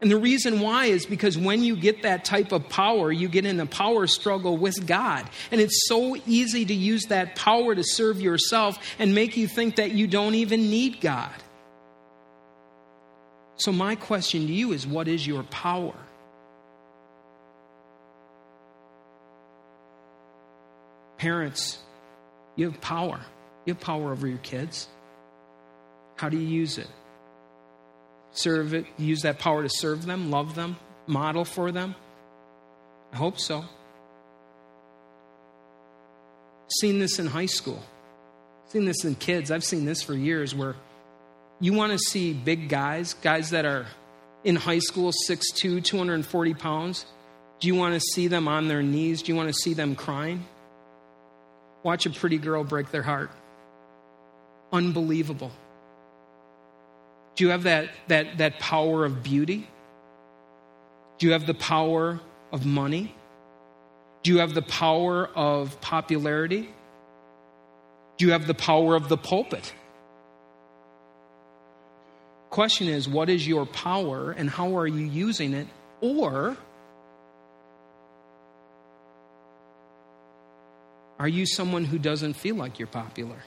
And 0.00 0.10
the 0.10 0.16
reason 0.16 0.60
why 0.60 0.86
is 0.86 1.04
because 1.04 1.36
when 1.36 1.62
you 1.62 1.76
get 1.76 2.02
that 2.02 2.24
type 2.24 2.52
of 2.52 2.68
power, 2.70 3.12
you 3.12 3.28
get 3.28 3.44
in 3.44 3.60
a 3.60 3.66
power 3.66 4.06
struggle 4.06 4.56
with 4.56 4.86
God. 4.86 5.28
And 5.50 5.60
it's 5.60 5.86
so 5.88 6.16
easy 6.26 6.64
to 6.64 6.74
use 6.74 7.04
that 7.06 7.36
power 7.36 7.74
to 7.74 7.84
serve 7.84 8.20
yourself 8.20 8.78
and 8.98 9.14
make 9.14 9.36
you 9.36 9.46
think 9.46 9.76
that 9.76 9.92
you 9.92 10.06
don't 10.06 10.34
even 10.34 10.70
need 10.70 11.00
God. 11.02 11.34
So, 13.56 13.72
my 13.72 13.94
question 13.94 14.46
to 14.46 14.52
you 14.52 14.72
is 14.72 14.86
what 14.86 15.06
is 15.06 15.26
your 15.26 15.42
power? 15.42 15.94
Parents, 21.18 21.78
you 22.56 22.70
have 22.70 22.80
power. 22.80 23.20
You 23.66 23.74
have 23.74 23.80
power 23.80 24.12
over 24.12 24.26
your 24.26 24.38
kids. 24.38 24.88
How 26.16 26.30
do 26.30 26.38
you 26.38 26.46
use 26.46 26.78
it? 26.78 26.88
Serve 28.32 28.74
it, 28.74 28.86
use 28.98 29.22
that 29.22 29.38
power 29.38 29.62
to 29.62 29.68
serve 29.68 30.06
them, 30.06 30.30
love 30.30 30.54
them, 30.54 30.76
model 31.06 31.44
for 31.44 31.72
them? 31.72 31.94
I 33.12 33.16
hope 33.16 33.38
so. 33.38 33.64
Seen 36.80 36.98
this 36.98 37.18
in 37.18 37.26
high 37.26 37.46
school. 37.46 37.82
Seen 38.68 38.84
this 38.84 39.04
in 39.04 39.16
kids. 39.16 39.50
I've 39.50 39.64
seen 39.64 39.84
this 39.84 40.02
for 40.02 40.14
years 40.14 40.54
where 40.54 40.76
you 41.58 41.72
want 41.72 41.92
to 41.92 41.98
see 41.98 42.32
big 42.32 42.68
guys, 42.68 43.14
guys 43.14 43.50
that 43.50 43.64
are 43.64 43.86
in 44.44 44.56
high 44.56 44.78
school, 44.78 45.12
6'2, 45.28 45.82
240 45.84 46.54
pounds. 46.54 47.04
Do 47.58 47.68
you 47.68 47.74
want 47.74 47.94
to 47.94 48.00
see 48.00 48.28
them 48.28 48.48
on 48.48 48.68
their 48.68 48.82
knees? 48.82 49.22
Do 49.22 49.32
you 49.32 49.36
want 49.36 49.48
to 49.48 49.54
see 49.54 49.74
them 49.74 49.94
crying? 49.94 50.46
Watch 51.82 52.06
a 52.06 52.10
pretty 52.10 52.38
girl 52.38 52.64
break 52.64 52.90
their 52.90 53.02
heart. 53.02 53.30
Unbelievable. 54.72 55.50
Do 57.40 57.46
you 57.46 57.52
have 57.52 57.62
that, 57.62 57.88
that, 58.08 58.36
that 58.36 58.58
power 58.58 59.06
of 59.06 59.22
beauty? 59.22 59.66
Do 61.16 61.26
you 61.26 61.32
have 61.32 61.46
the 61.46 61.54
power 61.54 62.20
of 62.52 62.66
money? 62.66 63.14
Do 64.22 64.30
you 64.30 64.40
have 64.40 64.52
the 64.52 64.60
power 64.60 65.26
of 65.34 65.80
popularity? 65.80 66.68
Do 68.18 68.26
you 68.26 68.32
have 68.32 68.46
the 68.46 68.52
power 68.52 68.94
of 68.94 69.08
the 69.08 69.16
pulpit? 69.16 69.72
Question 72.50 72.88
is, 72.88 73.08
what 73.08 73.30
is 73.30 73.48
your 73.48 73.64
power 73.64 74.32
and 74.32 74.50
how 74.50 74.76
are 74.76 74.86
you 74.86 75.06
using 75.06 75.54
it? 75.54 75.66
Or 76.02 76.58
are 81.18 81.28
you 81.28 81.46
someone 81.46 81.86
who 81.86 81.98
doesn't 81.98 82.34
feel 82.34 82.56
like 82.56 82.78
you're 82.78 82.86
popular? 82.86 83.42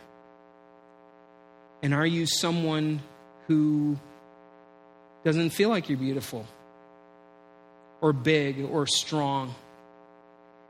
And 1.84 1.94
are 1.94 2.08
you 2.08 2.26
someone 2.26 3.04
who 3.48 3.98
doesn't 5.24 5.52
feel 5.52 5.70
like 5.70 5.90
you're 5.90 5.98
beautiful 5.98 6.46
or 8.02 8.14
big 8.14 8.64
or 8.64 8.86
strong. 8.86 9.56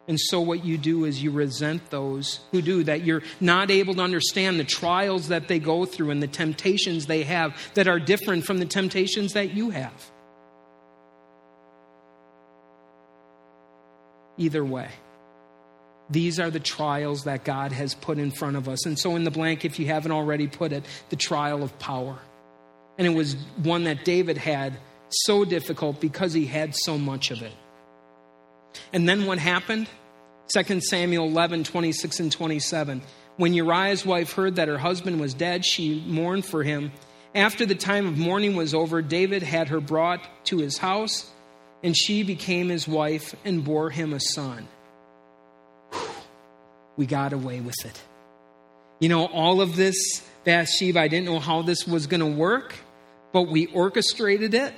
And 0.08 0.20
so, 0.20 0.42
what 0.42 0.66
you 0.66 0.78
do 0.78 1.06
is 1.06 1.24
you 1.24 1.32
resent 1.32 1.90
those 1.90 2.42
who 2.52 2.62
do 2.62 2.84
that. 2.84 3.04
You're 3.04 3.24
not 3.40 3.72
able 3.72 3.96
to 3.96 4.02
understand 4.02 4.60
the 4.60 4.66
trials 4.66 5.30
that 5.30 5.48
they 5.48 5.60
go 5.60 5.86
through 5.86 6.10
and 6.10 6.22
the 6.22 6.28
temptations 6.28 7.06
they 7.06 7.24
have 7.24 7.56
that 7.76 7.88
are 7.88 8.00
different 8.00 8.46
from 8.46 8.58
the 8.60 8.66
temptations 8.66 9.34
that 9.34 9.54
you 9.54 9.70
have. 9.70 10.12
Either 14.38 14.64
way. 14.64 14.90
These 16.10 16.38
are 16.38 16.52
the 16.52 16.60
trials 16.60 17.24
that 17.24 17.46
God 17.46 17.72
has 17.72 17.96
put 17.96 18.20
in 18.20 18.30
front 18.30 18.58
of 18.58 18.68
us. 18.68 18.86
And 18.86 19.00
so, 19.00 19.16
in 19.16 19.24
the 19.24 19.32
blank, 19.32 19.64
if 19.64 19.80
you 19.80 19.88
haven't 19.88 20.12
already 20.12 20.48
put 20.48 20.74
it, 20.74 20.84
the 21.10 21.16
trial 21.16 21.64
of 21.64 21.80
power. 21.80 22.20
And 22.98 23.08
it 23.08 23.16
was 23.16 23.36
one 23.58 23.86
that 23.86 24.06
David 24.06 24.38
had 24.38 24.78
so 25.10 25.46
difficult 25.46 26.00
because 26.00 26.34
he 26.34 26.46
had 26.46 26.76
so 26.76 26.98
much 26.98 27.32
of 27.32 27.42
it. 27.42 27.54
And 28.92 29.08
then 29.08 29.26
what 29.26 29.38
happened? 29.38 29.88
2 30.54 30.82
Samuel 30.82 31.26
11, 31.28 31.64
26 31.64 32.20
and 32.20 32.32
27. 32.32 33.02
When 33.38 33.54
Uriah's 33.54 34.06
wife 34.06 34.34
heard 34.34 34.56
that 34.58 34.68
her 34.68 34.78
husband 34.78 35.20
was 35.20 35.34
dead, 35.34 35.66
she 35.66 36.04
mourned 36.06 36.46
for 36.46 36.64
him. 36.64 36.92
After 37.34 37.66
the 37.66 37.76
time 37.76 38.06
of 38.06 38.18
mourning 38.18 38.56
was 38.56 38.74
over, 38.74 39.02
David 39.02 39.42
had 39.42 39.70
her 39.70 39.80
brought 39.80 40.22
to 40.46 40.58
his 40.58 40.78
house, 40.78 41.32
and 41.82 41.98
she 41.98 42.22
became 42.22 42.70
his 42.70 42.88
wife 42.88 43.36
and 43.44 43.64
bore 43.64 43.90
him 43.90 44.14
a 44.14 44.20
son. 44.20 44.68
Whew. 45.92 46.02
We 46.98 47.06
got 47.08 47.34
away 47.34 47.60
with 47.60 47.84
it. 47.86 48.00
You 49.00 49.10
know, 49.10 49.26
all 49.26 49.62
of 49.62 49.76
this 49.76 50.22
Bathsheba, 50.44 51.00
I 51.00 51.08
didn't 51.08 51.26
know 51.26 51.40
how 51.40 51.62
this 51.62 51.88
was 51.88 52.08
going 52.08 52.20
to 52.20 52.26
work, 52.26 52.76
but 53.32 53.44
we 53.44 53.68
orchestrated 53.68 54.54
it. 54.54 54.74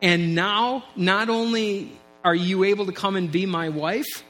And 0.00 0.34
now, 0.34 0.84
not 0.96 1.28
only 1.28 1.92
are 2.24 2.34
you 2.34 2.64
able 2.64 2.86
to 2.86 2.92
come 2.92 3.16
and 3.16 3.30
be 3.30 3.46
my 3.46 3.68
wife, 3.68 4.24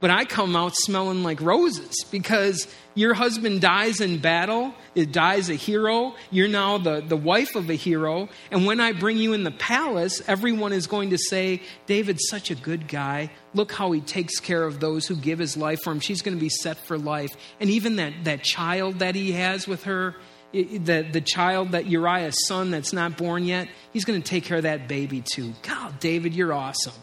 but 0.00 0.10
I 0.10 0.24
come 0.24 0.56
out 0.56 0.74
smelling 0.74 1.22
like 1.22 1.40
roses 1.40 1.94
because 2.10 2.66
your 2.94 3.14
husband 3.14 3.60
dies 3.60 4.00
in 4.00 4.18
battle, 4.18 4.74
it 4.94 5.12
dies 5.12 5.48
a 5.48 5.54
hero. 5.54 6.14
You're 6.30 6.48
now 6.48 6.78
the, 6.78 7.00
the 7.00 7.16
wife 7.16 7.54
of 7.54 7.70
a 7.70 7.74
hero. 7.74 8.28
And 8.50 8.66
when 8.66 8.80
I 8.80 8.92
bring 8.92 9.18
you 9.18 9.32
in 9.32 9.44
the 9.44 9.50
palace, 9.50 10.20
everyone 10.26 10.72
is 10.72 10.86
going 10.86 11.10
to 11.10 11.18
say, 11.18 11.62
David's 11.86 12.28
such 12.28 12.50
a 12.50 12.54
good 12.54 12.88
guy. 12.88 13.30
Look 13.54 13.72
how 13.72 13.92
he 13.92 14.00
takes 14.00 14.40
care 14.40 14.64
of 14.64 14.80
those 14.80 15.06
who 15.06 15.14
give 15.16 15.38
his 15.38 15.56
life 15.56 15.80
for 15.84 15.92
him. 15.92 16.00
She's 16.00 16.22
going 16.22 16.36
to 16.36 16.40
be 16.40 16.48
set 16.48 16.78
for 16.86 16.98
life. 16.98 17.30
And 17.60 17.70
even 17.70 17.96
that, 17.96 18.24
that 18.24 18.42
child 18.42 18.98
that 18.98 19.14
he 19.14 19.32
has 19.32 19.68
with 19.68 19.84
her, 19.84 20.16
the, 20.52 21.06
the 21.10 21.20
child 21.20 21.72
that 21.72 21.86
Uriah's 21.86 22.46
son 22.46 22.70
that's 22.70 22.92
not 22.92 23.16
born 23.16 23.44
yet, 23.44 23.68
he's 23.92 24.04
going 24.04 24.20
to 24.20 24.28
take 24.28 24.44
care 24.44 24.56
of 24.56 24.64
that 24.64 24.88
baby 24.88 25.20
too. 25.20 25.52
God, 25.62 26.00
David, 26.00 26.34
you're 26.34 26.52
awesome. 26.52 26.94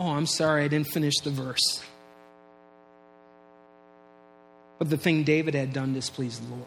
Oh, 0.00 0.08
I'm 0.08 0.24
sorry, 0.24 0.64
I 0.64 0.68
didn't 0.68 0.88
finish 0.88 1.12
the 1.22 1.30
verse. 1.30 1.82
But 4.78 4.88
the 4.88 4.96
thing 4.96 5.24
David 5.24 5.52
had 5.52 5.74
done 5.74 5.92
displeased 5.92 6.42
the 6.42 6.54
Lord. 6.54 6.66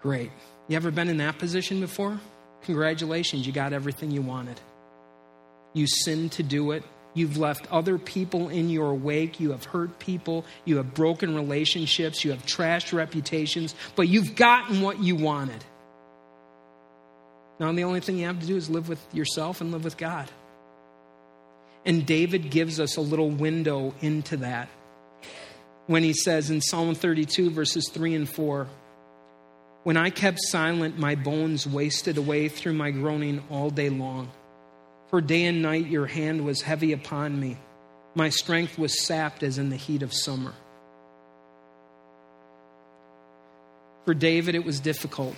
Great. 0.00 0.30
You 0.68 0.76
ever 0.76 0.92
been 0.92 1.08
in 1.08 1.16
that 1.16 1.40
position 1.40 1.80
before? 1.80 2.20
Congratulations, 2.62 3.44
you 3.44 3.52
got 3.52 3.72
everything 3.72 4.12
you 4.12 4.22
wanted. 4.22 4.60
You 5.72 5.88
sinned 5.88 6.30
to 6.32 6.44
do 6.44 6.70
it. 6.70 6.84
You've 7.14 7.36
left 7.36 7.66
other 7.72 7.98
people 7.98 8.48
in 8.48 8.70
your 8.70 8.94
wake. 8.94 9.40
You 9.40 9.50
have 9.50 9.64
hurt 9.64 9.98
people. 9.98 10.44
You 10.64 10.76
have 10.76 10.94
broken 10.94 11.34
relationships. 11.34 12.24
You 12.24 12.30
have 12.30 12.44
trashed 12.46 12.92
reputations. 12.92 13.74
But 13.96 14.08
you've 14.08 14.36
gotten 14.36 14.80
what 14.80 15.00
you 15.00 15.16
wanted. 15.16 15.64
Now, 17.58 17.72
the 17.72 17.84
only 17.84 18.00
thing 18.00 18.18
you 18.18 18.26
have 18.26 18.40
to 18.40 18.46
do 18.46 18.56
is 18.56 18.68
live 18.68 18.88
with 18.88 19.00
yourself 19.14 19.60
and 19.60 19.70
live 19.72 19.84
with 19.84 19.96
God. 19.96 20.30
And 21.84 22.04
David 22.04 22.50
gives 22.50 22.80
us 22.80 22.96
a 22.96 23.00
little 23.00 23.30
window 23.30 23.94
into 24.00 24.38
that 24.38 24.68
when 25.86 26.02
he 26.02 26.14
says 26.14 26.50
in 26.50 26.60
Psalm 26.60 26.94
32, 26.94 27.50
verses 27.50 27.90
3 27.92 28.14
and 28.14 28.28
4 28.28 28.66
When 29.82 29.96
I 29.96 30.10
kept 30.10 30.38
silent, 30.40 30.98
my 30.98 31.14
bones 31.14 31.66
wasted 31.66 32.16
away 32.16 32.48
through 32.48 32.72
my 32.72 32.90
groaning 32.90 33.42
all 33.50 33.70
day 33.70 33.90
long. 33.90 34.30
For 35.10 35.20
day 35.20 35.44
and 35.44 35.62
night 35.62 35.86
your 35.86 36.06
hand 36.06 36.44
was 36.44 36.62
heavy 36.62 36.92
upon 36.92 37.38
me. 37.38 37.58
My 38.14 38.30
strength 38.30 38.78
was 38.78 39.04
sapped 39.04 39.42
as 39.42 39.58
in 39.58 39.70
the 39.70 39.76
heat 39.76 40.02
of 40.02 40.12
summer. 40.12 40.54
For 44.06 44.14
David, 44.14 44.54
it 44.54 44.64
was 44.64 44.80
difficult 44.80 45.34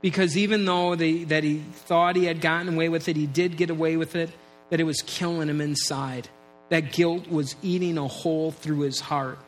because 0.00 0.36
even 0.36 0.64
though 0.64 0.94
that 0.94 1.44
he 1.44 1.58
thought 1.58 2.16
he 2.16 2.24
had 2.24 2.40
gotten 2.40 2.74
away 2.74 2.88
with 2.88 3.08
it, 3.08 3.16
he 3.16 3.26
did 3.26 3.56
get 3.56 3.70
away 3.70 3.96
with 3.96 4.14
it, 4.14 4.30
that 4.70 4.80
it 4.80 4.84
was 4.84 5.02
killing 5.02 5.48
him 5.48 5.60
inside. 5.60 6.28
That 6.68 6.92
guilt 6.92 7.28
was 7.28 7.56
eating 7.62 7.98
a 7.98 8.06
hole 8.06 8.52
through 8.52 8.80
his 8.80 9.00
heart. 9.00 9.38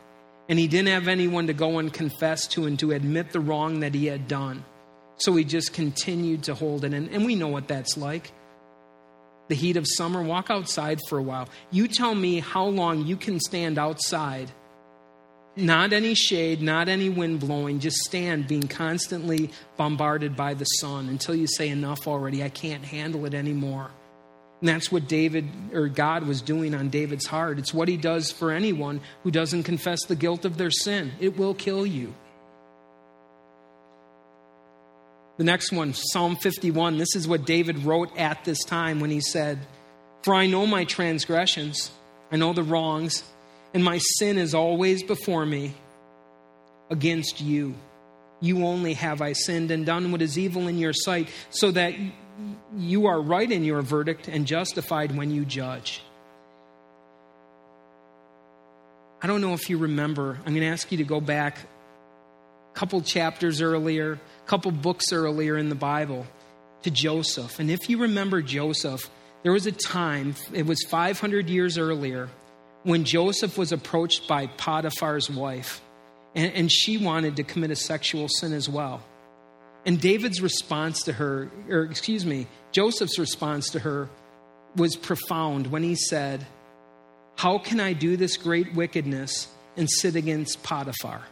And 0.48 0.58
he 0.58 0.66
didn't 0.66 0.88
have 0.88 1.06
anyone 1.06 1.46
to 1.46 1.52
go 1.52 1.78
and 1.78 1.92
confess 1.92 2.48
to 2.48 2.66
and 2.66 2.78
to 2.80 2.90
admit 2.90 3.30
the 3.30 3.40
wrong 3.40 3.80
that 3.80 3.94
he 3.94 4.06
had 4.06 4.26
done. 4.26 4.64
So 5.18 5.36
he 5.36 5.44
just 5.44 5.72
continued 5.72 6.44
to 6.44 6.54
hold 6.54 6.84
it. 6.84 6.94
And, 6.94 7.08
and 7.10 7.24
we 7.24 7.36
know 7.36 7.48
what 7.48 7.68
that's 7.68 7.96
like. 7.96 8.32
The 9.48 9.54
heat 9.54 9.76
of 9.76 9.84
summer, 9.86 10.22
walk 10.22 10.50
outside 10.50 10.98
for 11.08 11.18
a 11.18 11.22
while. 11.22 11.48
You 11.70 11.86
tell 11.86 12.14
me 12.14 12.40
how 12.40 12.64
long 12.64 13.06
you 13.06 13.16
can 13.16 13.38
stand 13.38 13.78
outside 13.78 14.50
not 15.60 15.92
any 15.92 16.14
shade, 16.14 16.62
not 16.62 16.88
any 16.88 17.08
wind 17.08 17.40
blowing, 17.40 17.80
just 17.80 17.96
stand 17.98 18.46
being 18.46 18.68
constantly 18.68 19.50
bombarded 19.76 20.36
by 20.36 20.54
the 20.54 20.64
sun 20.64 21.08
until 21.08 21.34
you 21.34 21.46
say, 21.46 21.68
Enough 21.68 22.06
already, 22.06 22.42
I 22.42 22.48
can't 22.48 22.84
handle 22.84 23.24
it 23.26 23.34
anymore. 23.34 23.90
And 24.60 24.68
that's 24.68 24.92
what 24.92 25.08
David 25.08 25.48
or 25.72 25.88
God 25.88 26.26
was 26.26 26.42
doing 26.42 26.74
on 26.74 26.90
David's 26.90 27.26
heart. 27.26 27.58
It's 27.58 27.72
what 27.72 27.88
he 27.88 27.96
does 27.96 28.30
for 28.30 28.50
anyone 28.50 29.00
who 29.22 29.30
doesn't 29.30 29.62
confess 29.62 30.04
the 30.04 30.16
guilt 30.16 30.44
of 30.44 30.58
their 30.58 30.70
sin. 30.70 31.12
It 31.18 31.38
will 31.38 31.54
kill 31.54 31.86
you. 31.86 32.14
The 35.38 35.44
next 35.44 35.72
one, 35.72 35.94
Psalm 35.94 36.36
51. 36.36 36.98
This 36.98 37.16
is 37.16 37.26
what 37.26 37.46
David 37.46 37.78
wrote 37.84 38.14
at 38.18 38.44
this 38.44 38.62
time 38.62 39.00
when 39.00 39.08
he 39.08 39.22
said, 39.22 39.58
For 40.22 40.34
I 40.34 40.46
know 40.46 40.66
my 40.66 40.84
transgressions, 40.84 41.90
I 42.30 42.36
know 42.36 42.52
the 42.52 42.62
wrongs, 42.62 43.24
and 43.72 43.84
my 43.84 43.98
sin 43.98 44.38
is 44.38 44.54
always 44.54 45.02
before 45.02 45.46
me 45.46 45.74
against 46.90 47.40
you. 47.40 47.74
You 48.40 48.64
only 48.64 48.94
have 48.94 49.20
I 49.20 49.34
sinned 49.34 49.70
and 49.70 49.84
done 49.84 50.12
what 50.12 50.22
is 50.22 50.38
evil 50.38 50.66
in 50.66 50.78
your 50.78 50.92
sight, 50.92 51.28
so 51.50 51.70
that 51.72 51.94
you 52.76 53.06
are 53.06 53.20
right 53.20 53.50
in 53.50 53.64
your 53.64 53.82
verdict 53.82 54.28
and 54.28 54.46
justified 54.46 55.14
when 55.16 55.30
you 55.30 55.44
judge. 55.44 56.02
I 59.22 59.26
don't 59.26 59.42
know 59.42 59.52
if 59.52 59.68
you 59.68 59.76
remember. 59.76 60.38
I'm 60.46 60.54
going 60.54 60.62
to 60.62 60.72
ask 60.72 60.90
you 60.90 60.98
to 60.98 61.04
go 61.04 61.20
back 61.20 61.58
a 62.74 62.78
couple 62.78 63.02
chapters 63.02 63.60
earlier, 63.60 64.12
a 64.12 64.48
couple 64.48 64.70
books 64.70 65.12
earlier 65.12 65.58
in 65.58 65.68
the 65.68 65.74
Bible 65.74 66.26
to 66.84 66.90
Joseph. 66.90 67.60
And 67.60 67.70
if 67.70 67.90
you 67.90 67.98
remember 67.98 68.40
Joseph, 68.40 69.10
there 69.42 69.52
was 69.52 69.66
a 69.66 69.72
time, 69.72 70.34
it 70.54 70.64
was 70.64 70.82
500 70.88 71.50
years 71.50 71.76
earlier, 71.76 72.30
when 72.82 73.04
Joseph 73.04 73.58
was 73.58 73.72
approached 73.72 74.26
by 74.26 74.46
Potiphar's 74.46 75.30
wife, 75.30 75.80
and, 76.34 76.52
and 76.54 76.72
she 76.72 76.96
wanted 76.96 77.36
to 77.36 77.42
commit 77.42 77.70
a 77.70 77.76
sexual 77.76 78.28
sin 78.28 78.52
as 78.52 78.68
well. 78.68 79.02
And 79.84 80.00
David's 80.00 80.40
response 80.40 81.02
to 81.04 81.12
her, 81.12 81.50
or 81.68 81.82
excuse 81.82 82.24
me, 82.24 82.46
Joseph's 82.72 83.18
response 83.18 83.70
to 83.70 83.80
her 83.80 84.08
was 84.76 84.94
profound 84.96 85.66
when 85.68 85.82
he 85.82 85.94
said, 85.94 86.46
how 87.36 87.58
can 87.58 87.80
I 87.80 87.94
do 87.94 88.16
this 88.16 88.36
great 88.36 88.74
wickedness 88.74 89.48
and 89.76 89.88
sit 89.90 90.16
against 90.16 90.62
Potiphar? 90.62 91.22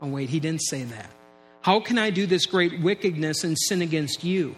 Oh, 0.00 0.08
wait, 0.08 0.28
he 0.30 0.40
didn't 0.40 0.62
say 0.62 0.84
that. 0.84 1.10
How 1.62 1.80
can 1.80 1.98
I 1.98 2.10
do 2.10 2.26
this 2.26 2.46
great 2.46 2.80
wickedness 2.80 3.42
and 3.42 3.56
sin 3.58 3.82
against 3.82 4.22
you? 4.22 4.54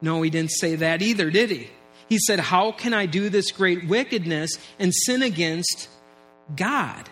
No, 0.00 0.22
he 0.22 0.30
didn't 0.30 0.52
say 0.52 0.76
that 0.76 1.02
either, 1.02 1.30
did 1.30 1.50
he? 1.50 1.68
He 2.08 2.18
said, 2.18 2.38
How 2.38 2.72
can 2.72 2.94
I 2.94 3.06
do 3.06 3.28
this 3.28 3.50
great 3.50 3.86
wickedness 3.88 4.50
and 4.78 4.94
sin 4.94 5.22
against 5.22 5.88
God? 6.54 7.08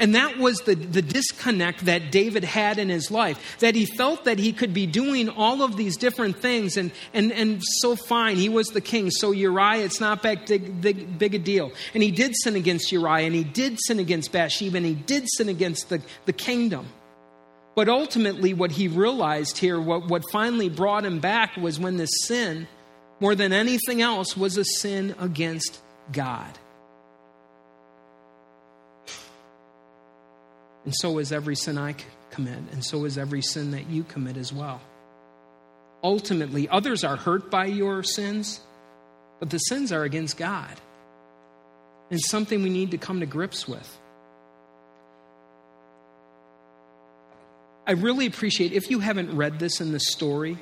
And 0.00 0.16
that 0.16 0.38
was 0.38 0.58
the, 0.58 0.74
the 0.74 1.02
disconnect 1.02 1.84
that 1.84 2.10
David 2.10 2.42
had 2.42 2.78
in 2.78 2.88
his 2.88 3.12
life, 3.12 3.56
that 3.60 3.76
he 3.76 3.86
felt 3.86 4.24
that 4.24 4.40
he 4.40 4.52
could 4.52 4.74
be 4.74 4.86
doing 4.86 5.28
all 5.28 5.62
of 5.62 5.76
these 5.76 5.96
different 5.96 6.38
things 6.38 6.76
and, 6.76 6.90
and, 7.12 7.30
and 7.30 7.62
so 7.62 7.94
fine. 7.94 8.36
He 8.36 8.48
was 8.48 8.66
the 8.68 8.80
king. 8.80 9.10
So 9.12 9.30
Uriah, 9.30 9.84
it's 9.84 10.00
not 10.00 10.20
big, 10.20 10.80
big, 10.80 11.16
big 11.16 11.34
a 11.36 11.38
deal. 11.38 11.70
And 11.94 12.02
he 12.02 12.10
did 12.10 12.34
sin 12.42 12.56
against 12.56 12.90
Uriah, 12.90 13.26
and 13.26 13.34
he 13.34 13.44
did 13.44 13.78
sin 13.86 14.00
against 14.00 14.32
Bathsheba, 14.32 14.76
and 14.76 14.86
he 14.86 14.94
did 14.94 15.28
sin 15.36 15.48
against 15.48 15.88
the, 15.90 16.02
the 16.26 16.32
kingdom. 16.32 16.88
But 17.76 17.88
ultimately, 17.88 18.52
what 18.52 18.72
he 18.72 18.88
realized 18.88 19.58
here, 19.58 19.80
what, 19.80 20.08
what 20.08 20.22
finally 20.32 20.68
brought 20.68 21.04
him 21.04 21.20
back, 21.20 21.56
was 21.56 21.78
when 21.78 21.96
this 21.96 22.10
sin, 22.24 22.66
more 23.24 23.34
than 23.34 23.54
anything 23.54 24.02
else, 24.02 24.36
was 24.36 24.58
a 24.58 24.64
sin 24.66 25.14
against 25.18 25.80
God. 26.12 26.58
And 30.84 30.94
so 30.94 31.16
is 31.16 31.32
every 31.32 31.56
sin 31.56 31.78
I 31.78 31.94
commit, 32.32 32.58
and 32.72 32.84
so 32.84 33.06
is 33.06 33.16
every 33.16 33.40
sin 33.40 33.70
that 33.70 33.88
you 33.88 34.04
commit 34.04 34.36
as 34.36 34.52
well. 34.52 34.78
Ultimately, 36.02 36.68
others 36.68 37.02
are 37.02 37.16
hurt 37.16 37.50
by 37.50 37.64
your 37.64 38.02
sins, 38.02 38.60
but 39.40 39.48
the 39.48 39.56
sins 39.56 39.90
are 39.90 40.02
against 40.02 40.36
God. 40.36 40.78
And 42.10 42.20
something 42.20 42.62
we 42.62 42.68
need 42.68 42.90
to 42.90 42.98
come 42.98 43.20
to 43.20 43.26
grips 43.26 43.66
with. 43.66 43.98
I 47.86 47.92
really 47.92 48.26
appreciate 48.26 48.74
if 48.74 48.90
you 48.90 49.00
haven't 49.00 49.34
read 49.34 49.58
this 49.58 49.80
in 49.80 49.92
the 49.92 50.00
story, 50.00 50.58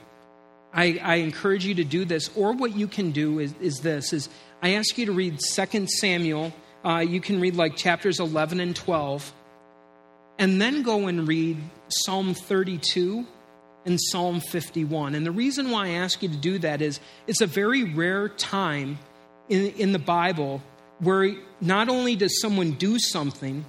I, 0.72 1.00
I, 1.02 1.14
encourage 1.16 1.66
you 1.66 1.74
to 1.74 1.84
do 1.84 2.04
this. 2.04 2.30
Or 2.34 2.52
what 2.52 2.74
you 2.74 2.86
can 2.86 3.10
do 3.10 3.38
is, 3.38 3.54
is 3.60 3.80
this: 3.80 4.12
is 4.12 4.28
I 4.62 4.74
ask 4.74 4.96
you 4.96 5.06
to 5.06 5.12
read 5.12 5.38
2 5.38 5.86
Samuel. 5.86 6.52
Uh, 6.84 6.98
you 6.98 7.20
can 7.20 7.40
read 7.40 7.56
like 7.56 7.76
chapters 7.76 8.18
11 8.18 8.58
and 8.58 8.74
12 8.74 9.32
and 10.38 10.60
then 10.60 10.82
go 10.82 11.06
and 11.06 11.28
read 11.28 11.58
Psalm 11.88 12.34
32 12.34 13.26
and 13.84 13.98
Psalm 14.00 14.40
51. 14.40 15.14
And 15.14 15.26
the 15.26 15.30
reason 15.30 15.70
why 15.70 15.86
I 15.86 15.90
ask 15.90 16.22
you 16.22 16.28
to 16.28 16.36
do 16.36 16.58
that 16.58 16.82
is 16.82 17.00
it's 17.26 17.40
a 17.40 17.46
very 17.46 17.84
rare 17.84 18.28
time 18.28 18.98
in, 19.48 19.66
in 19.72 19.92
the 19.92 19.98
Bible 19.98 20.62
where 20.98 21.34
not 21.60 21.88
only 21.88 22.16
does 22.16 22.40
someone 22.40 22.72
do 22.72 22.98
something, 22.98 23.64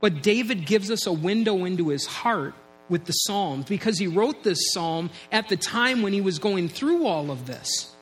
but 0.00 0.22
David 0.22 0.66
gives 0.66 0.90
us 0.90 1.06
a 1.06 1.12
window 1.12 1.64
into 1.64 1.88
his 1.88 2.06
heart 2.06 2.54
with 2.92 3.06
the 3.06 3.12
Psalms 3.12 3.64
because 3.64 3.98
he 3.98 4.06
wrote 4.06 4.44
this 4.44 4.72
psalm 4.72 5.10
at 5.32 5.48
the 5.48 5.56
time 5.56 6.02
when 6.02 6.12
he 6.12 6.20
was 6.20 6.38
going 6.38 6.68
through 6.68 7.06
all 7.06 7.32
of 7.32 7.46
this. 7.46 7.92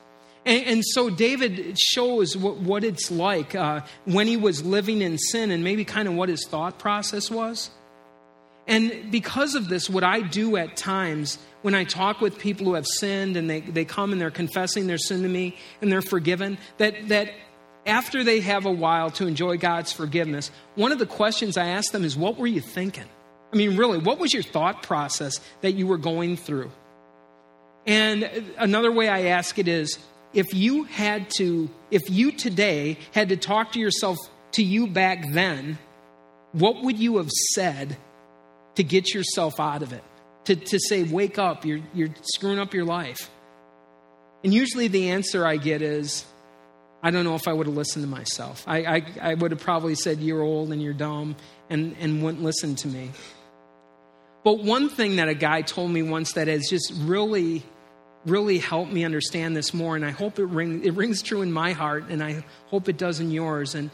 And, 0.44 0.64
and 0.66 0.85
so 0.85 1.09
David 1.09 1.79
shows 1.79 2.37
what, 2.37 2.57
what 2.57 2.85
it's 2.85 3.11
like 3.11 3.55
uh, 3.55 3.83
when 4.05 4.26
he 4.26 4.37
was 4.37 4.64
living 4.64 5.00
in 5.00 5.16
sin 5.16 5.50
and 5.50 5.64
maybe 5.64 5.85
kind 5.85 6.09
of 6.09 6.14
what 6.14 6.29
his 6.29 6.46
thought 6.46 6.79
process 6.79 7.31
was. 7.31 7.70
And 8.66 9.11
because 9.11 9.55
of 9.55 9.68
this, 9.68 9.88
what 9.88 10.05
I 10.05 10.20
do 10.20 10.57
at 10.57 10.76
times 10.76 11.38
when 11.62 11.74
I 11.74 11.85
talk 11.85 12.20
with 12.20 12.38
people 12.38 12.66
who 12.66 12.74
have 12.74 12.87
sinned 12.87 13.37
and 13.37 13.48
they, 13.48 13.61
they 13.61 13.85
come 13.85 14.12
and 14.12 14.20
they're 14.20 14.31
confessing 14.31 14.87
their 14.87 14.98
sin 14.98 15.22
to 15.22 15.29
me 15.29 15.57
and 15.81 15.90
they're 15.90 16.03
forgiven, 16.03 16.59
that, 16.79 17.09
that 17.09 17.33
after 17.87 18.24
they 18.24 18.40
have 18.40 18.66
a 18.66 18.70
while 18.70 19.11
to 19.12 19.26
enjoy 19.26 19.57
God's 19.57 19.92
forgiveness, 19.92 20.50
one 20.74 20.92
of 20.92 20.98
the 20.98 21.07
questions 21.07 21.57
I 21.57 21.68
ask 21.68 21.92
them 21.92 22.05
is, 22.05 22.16
What 22.16 22.38
were 22.38 22.46
you 22.46 22.61
thinking? 22.61 23.09
I 23.52 23.56
mean, 23.56 23.76
really, 23.76 23.98
what 23.98 24.18
was 24.18 24.32
your 24.32 24.42
thought 24.42 24.82
process 24.82 25.34
that 25.62 25.72
you 25.72 25.86
were 25.86 25.98
going 25.98 26.36
through? 26.36 26.70
And 27.86 28.28
another 28.58 28.92
way 28.92 29.08
I 29.08 29.22
ask 29.26 29.58
it 29.58 29.66
is, 29.66 29.98
if 30.32 30.54
you 30.54 30.84
had 30.84 31.28
to, 31.38 31.68
if 31.90 32.08
you 32.08 32.30
today 32.32 32.98
had 33.12 33.30
to 33.30 33.36
talk 33.36 33.72
to 33.72 33.80
yourself 33.80 34.16
to 34.52 34.62
you 34.62 34.86
back 34.86 35.32
then, 35.32 35.78
what 36.52 36.82
would 36.82 36.98
you 36.98 37.16
have 37.16 37.30
said 37.54 37.96
to 38.76 38.84
get 38.84 39.12
yourself 39.12 39.58
out 39.58 39.82
of 39.82 39.92
it, 39.92 40.04
to, 40.44 40.56
to 40.56 40.78
say, 40.78 41.02
wake 41.02 41.38
up, 41.38 41.64
you're, 41.64 41.80
you're 41.94 42.14
screwing 42.22 42.58
up 42.58 42.72
your 42.74 42.84
life. 42.84 43.30
And 44.44 44.54
usually 44.54 44.88
the 44.88 45.10
answer 45.10 45.46
I 45.46 45.56
get 45.56 45.82
is, 45.82 46.24
I 47.02 47.10
don't 47.10 47.24
know 47.24 47.34
if 47.34 47.48
I 47.48 47.52
would 47.52 47.66
have 47.66 47.76
listened 47.76 48.04
to 48.04 48.10
myself. 48.10 48.64
I, 48.66 48.84
I, 48.84 49.02
I 49.20 49.34
would 49.34 49.50
have 49.50 49.60
probably 49.60 49.94
said, 49.94 50.20
You're 50.20 50.42
old 50.42 50.72
and 50.72 50.82
you're 50.82 50.92
dumb, 50.92 51.36
and, 51.68 51.96
and 51.98 52.22
wouldn't 52.22 52.42
listen 52.42 52.74
to 52.76 52.88
me. 52.88 53.10
But 54.42 54.64
one 54.64 54.88
thing 54.88 55.16
that 55.16 55.29
a 55.29 55.35
guy 55.35 55.62
told 55.62 55.90
me 55.90 56.03
once 56.03 56.33
that 56.33 56.48
has 56.48 56.68
just 56.68 56.92
really, 56.96 57.62
really 58.24 58.59
helped 58.59 58.92
me 58.92 59.05
understand 59.05 59.55
this 59.55 59.74
more, 59.74 59.96
and 59.96 60.05
I 60.05 60.11
hope 60.11 60.38
it, 60.38 60.46
ring, 60.46 60.85
it 60.85 60.94
rings 60.94 61.22
true 61.22 61.42
in 61.42 61.53
my 61.53 61.72
heart, 61.72 62.05
and 62.09 62.22
I 62.22 62.44
hope 62.66 62.88
it 62.88 62.96
does 62.96 63.20
in 63.20 63.31
yours. 63.31 63.74
And, 63.74 63.90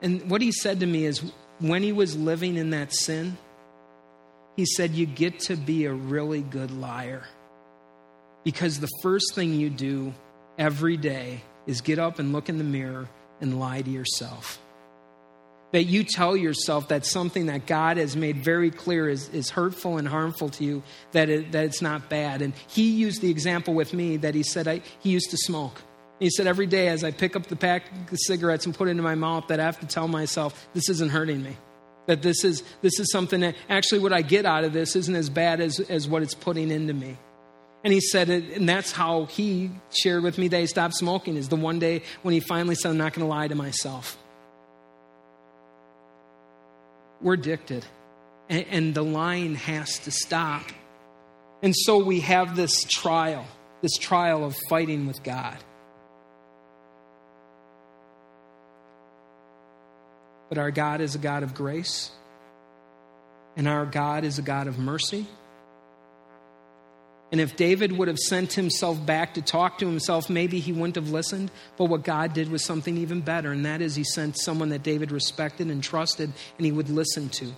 and 0.00 0.30
what 0.30 0.40
he 0.40 0.52
said 0.52 0.80
to 0.80 0.86
me 0.86 1.04
is 1.04 1.22
when 1.60 1.82
he 1.82 1.92
was 1.92 2.16
living 2.16 2.56
in 2.56 2.70
that 2.70 2.94
sin, 2.94 3.36
he 4.56 4.66
said, 4.66 4.92
You 4.92 5.06
get 5.06 5.40
to 5.40 5.56
be 5.56 5.84
a 5.86 5.92
really 5.92 6.42
good 6.42 6.70
liar. 6.70 7.26
Because 8.44 8.78
the 8.78 8.88
first 9.02 9.34
thing 9.34 9.54
you 9.54 9.68
do 9.68 10.14
every 10.58 10.96
day 10.96 11.42
is 11.66 11.80
get 11.80 11.98
up 11.98 12.18
and 12.18 12.32
look 12.32 12.48
in 12.48 12.58
the 12.58 12.64
mirror 12.64 13.08
and 13.40 13.58
lie 13.58 13.82
to 13.82 13.90
yourself. 13.90 14.60
That 15.72 15.84
you 15.84 16.02
tell 16.02 16.34
yourself 16.34 16.88
that 16.88 17.04
something 17.04 17.46
that 17.46 17.66
God 17.66 17.98
has 17.98 18.16
made 18.16 18.42
very 18.42 18.70
clear 18.70 19.06
is, 19.08 19.28
is 19.28 19.50
hurtful 19.50 19.98
and 19.98 20.08
harmful 20.08 20.48
to 20.50 20.64
you, 20.64 20.82
that, 21.12 21.28
it, 21.28 21.52
that 21.52 21.66
it's 21.66 21.82
not 21.82 22.08
bad. 22.08 22.40
And 22.40 22.54
he 22.68 22.90
used 22.90 23.20
the 23.20 23.30
example 23.30 23.74
with 23.74 23.92
me 23.92 24.16
that 24.16 24.34
he 24.34 24.42
said 24.42 24.66
I, 24.66 24.80
he 25.00 25.10
used 25.10 25.30
to 25.30 25.36
smoke. 25.36 25.82
He 26.20 26.30
said, 26.30 26.46
Every 26.46 26.66
day 26.66 26.88
as 26.88 27.04
I 27.04 27.10
pick 27.10 27.36
up 27.36 27.46
the 27.46 27.56
pack 27.56 27.84
of 28.10 28.18
cigarettes 28.18 28.64
and 28.64 28.74
put 28.74 28.88
it 28.88 28.92
into 28.92 29.02
my 29.02 29.14
mouth, 29.14 29.48
that 29.48 29.60
I 29.60 29.64
have 29.64 29.78
to 29.80 29.86
tell 29.86 30.08
myself, 30.08 30.68
this 30.72 30.88
isn't 30.88 31.10
hurting 31.10 31.42
me 31.42 31.56
that 32.08 32.22
this 32.22 32.42
is, 32.42 32.64
this 32.80 32.98
is 32.98 33.12
something 33.12 33.40
that 33.40 33.54
actually 33.68 33.98
what 33.98 34.14
I 34.14 34.22
get 34.22 34.46
out 34.46 34.64
of 34.64 34.72
this 34.72 34.96
isn't 34.96 35.14
as 35.14 35.28
bad 35.28 35.60
as, 35.60 35.78
as 35.78 36.08
what 36.08 36.22
it's 36.22 36.34
putting 36.34 36.70
into 36.70 36.94
me. 36.94 37.18
And 37.84 37.92
he 37.92 38.00
said 38.00 38.30
it, 38.30 38.56
and 38.56 38.68
that's 38.68 38.90
how 38.90 39.26
he 39.26 39.70
shared 39.90 40.22
with 40.22 40.38
me 40.38 40.48
that 40.48 40.58
he 40.58 40.66
stopped 40.66 40.94
smoking, 40.94 41.36
is 41.36 41.48
the 41.48 41.56
one 41.56 41.78
day 41.78 42.02
when 42.22 42.32
he 42.32 42.40
finally 42.40 42.74
said, 42.74 42.90
I'm 42.90 42.96
not 42.96 43.12
going 43.12 43.26
to 43.26 43.30
lie 43.30 43.46
to 43.46 43.54
myself. 43.54 44.18
We're 47.20 47.34
addicted, 47.34 47.84
and, 48.48 48.66
and 48.70 48.94
the 48.94 49.02
lying 49.02 49.56
has 49.56 49.98
to 50.00 50.10
stop. 50.10 50.64
And 51.62 51.74
so 51.74 51.98
we 51.98 52.20
have 52.20 52.54
this 52.54 52.84
trial, 52.84 53.44
this 53.80 53.96
trial 53.98 54.44
of 54.44 54.56
fighting 54.68 55.06
with 55.06 55.22
God. 55.22 55.56
But 60.48 60.58
our 60.58 60.70
God 60.70 61.00
is 61.00 61.14
a 61.14 61.18
God 61.18 61.42
of 61.42 61.54
grace, 61.54 62.10
and 63.56 63.68
our 63.68 63.84
God 63.84 64.24
is 64.24 64.38
a 64.38 64.42
God 64.42 64.66
of 64.66 64.78
mercy. 64.78 65.26
And 67.30 67.40
if 67.40 67.56
David 67.56 67.92
would 67.92 68.08
have 68.08 68.18
sent 68.18 68.54
himself 68.54 69.04
back 69.04 69.34
to 69.34 69.42
talk 69.42 69.78
to 69.78 69.86
himself, 69.86 70.30
maybe 70.30 70.60
he 70.60 70.72
wouldn't 70.72 70.96
have 70.96 71.10
listened. 71.10 71.50
But 71.76 71.86
what 71.86 72.02
God 72.02 72.32
did 72.32 72.50
was 72.50 72.64
something 72.64 72.96
even 72.96 73.20
better, 73.20 73.52
and 73.52 73.66
that 73.66 73.82
is 73.82 73.94
he 73.94 74.04
sent 74.04 74.38
someone 74.38 74.70
that 74.70 74.82
David 74.82 75.12
respected 75.12 75.68
and 75.68 75.82
trusted 75.82 76.32
and 76.56 76.64
he 76.64 76.72
would 76.72 76.88
listen 76.88 77.28
to. 77.30 77.52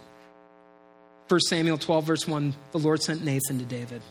1 1.29 1.41
Samuel 1.43 1.79
12, 1.79 2.05
verse 2.05 2.27
1, 2.27 2.55
the 2.73 2.79
Lord 2.79 3.01
sent 3.01 3.25
Nathan 3.25 3.61
to 3.61 3.65
David. 3.65 4.03